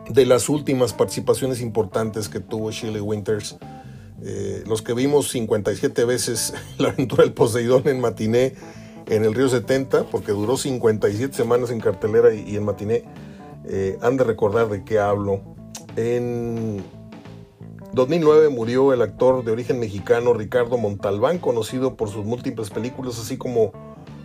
de 0.10 0.26
las 0.26 0.50
últimas 0.50 0.94
participaciones 0.94 1.62
importantes 1.62 2.30
que 2.30 2.40
tuvo 2.40 2.72
Shirley 2.72 3.02
Winters. 3.02 3.58
Eh, 4.22 4.64
los 4.68 4.82
que 4.82 4.94
vimos 4.94 5.30
57 5.30 6.06
veces 6.06 6.54
la 6.78 6.90
aventura 6.90 7.24
del 7.24 7.34
Poseidón 7.34 7.88
en 7.88 8.00
matiné 8.00 8.54
en 9.08 9.26
el 9.26 9.34
Río 9.34 9.50
70, 9.50 10.06
porque 10.06 10.32
duró 10.32 10.58
57 10.58 11.36
semanas 11.36 11.72
en 11.72 11.82
cartelera 11.82 12.34
y, 12.34 12.56
en 12.56 12.64
matiné, 12.64 13.04
eh, 13.66 13.98
han 14.02 14.18
de 14.18 14.24
recordar 14.24 14.70
de 14.70 14.84
qué 14.84 15.00
hablo. 15.00 15.42
En 15.96 16.84
2009 17.94 18.50
murió 18.50 18.94
el 18.94 19.02
actor 19.02 19.44
de 19.44 19.52
origen 19.52 19.80
mexicano 19.80 20.34
Ricardo 20.34 20.78
Montalbán, 20.78 21.38
conocido 21.38 21.96
por 21.96 22.10
sus 22.10 22.26
múltiples 22.26 22.70
películas, 22.70 23.20
así 23.20 23.38
como 23.38 23.74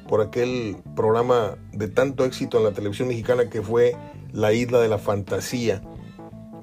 por 0.08 0.20
aquel 0.20 0.78
programa 0.96 1.56
de 1.72 1.86
tanto 1.86 2.24
éxito 2.24 2.58
en 2.58 2.64
la 2.64 2.72
televisión 2.72 3.06
mexicana 3.06 3.48
que 3.48 3.62
fue 3.62 3.94
La 4.32 4.52
Isla 4.52 4.80
de 4.80 4.88
la 4.88 4.98
Fantasía. 4.98 5.82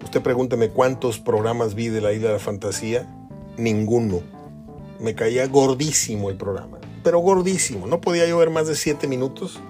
Usted 0.04 0.22
pregúnteme 0.22 0.70
cuántos 0.70 1.20
programas 1.20 1.76
vi 1.76 1.88
de 1.88 2.02
La 2.02 2.12
Isla 2.12 2.28
de 2.28 2.34
la 2.34 2.40
Fantasía. 2.40 3.08
Ninguno. 3.58 4.22
Me 5.00 5.16
caía 5.16 5.48
gordísimo 5.48 6.30
el 6.30 6.36
programa. 6.36 6.80
Pero 7.04 7.20
gordísimo. 7.20 7.88
No 7.88 8.02
podía 8.02 8.28
yo 8.28 8.38
ver 8.38 8.50
más 8.50 8.68
de 8.68 8.76
siete 8.76 9.08
minutos. 9.08 9.62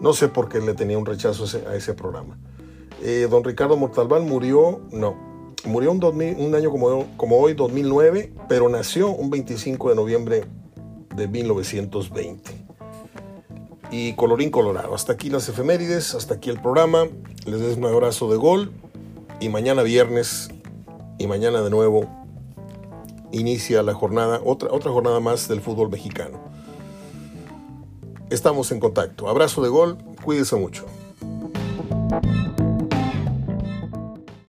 No 0.00 0.12
sé 0.14 0.28
por 0.28 0.48
qué 0.48 0.60
le 0.60 0.74
tenía 0.74 0.98
un 0.98 1.06
rechazo 1.06 1.44
a 1.68 1.76
ese 1.76 1.94
programa. 1.94 2.38
Eh, 3.02 3.28
don 3.30 3.44
Ricardo 3.44 3.76
Mortalbán 3.76 4.26
murió, 4.26 4.80
no, 4.90 5.14
murió 5.64 5.92
un, 5.92 6.02
un 6.02 6.54
año 6.54 6.70
como, 6.70 7.06
como 7.16 7.38
hoy, 7.38 7.54
2009, 7.54 8.32
pero 8.48 8.68
nació 8.68 9.10
un 9.10 9.30
25 9.30 9.90
de 9.90 9.96
noviembre 9.96 10.44
de 11.14 11.28
1920 11.28 12.61
y 13.92 14.14
colorín 14.14 14.50
colorado. 14.50 14.94
Hasta 14.94 15.12
aquí 15.12 15.30
las 15.30 15.48
efemérides, 15.48 16.14
hasta 16.14 16.34
aquí 16.34 16.50
el 16.50 16.60
programa. 16.60 17.06
Les 17.44 17.60
des 17.60 17.76
un 17.76 17.84
abrazo 17.84 18.28
de 18.30 18.36
gol 18.36 18.72
y 19.38 19.50
mañana 19.50 19.82
viernes 19.82 20.48
y 21.18 21.26
mañana 21.26 21.60
de 21.60 21.70
nuevo 21.70 22.08
inicia 23.32 23.82
la 23.82 23.94
jornada, 23.94 24.40
otra, 24.44 24.70
otra 24.72 24.90
jornada 24.90 25.20
más 25.20 25.46
del 25.46 25.60
fútbol 25.60 25.90
mexicano. 25.90 26.40
Estamos 28.30 28.72
en 28.72 28.80
contacto. 28.80 29.28
Abrazo 29.28 29.62
de 29.62 29.68
gol, 29.68 29.98
cuídense 30.24 30.56
mucho. 30.56 30.86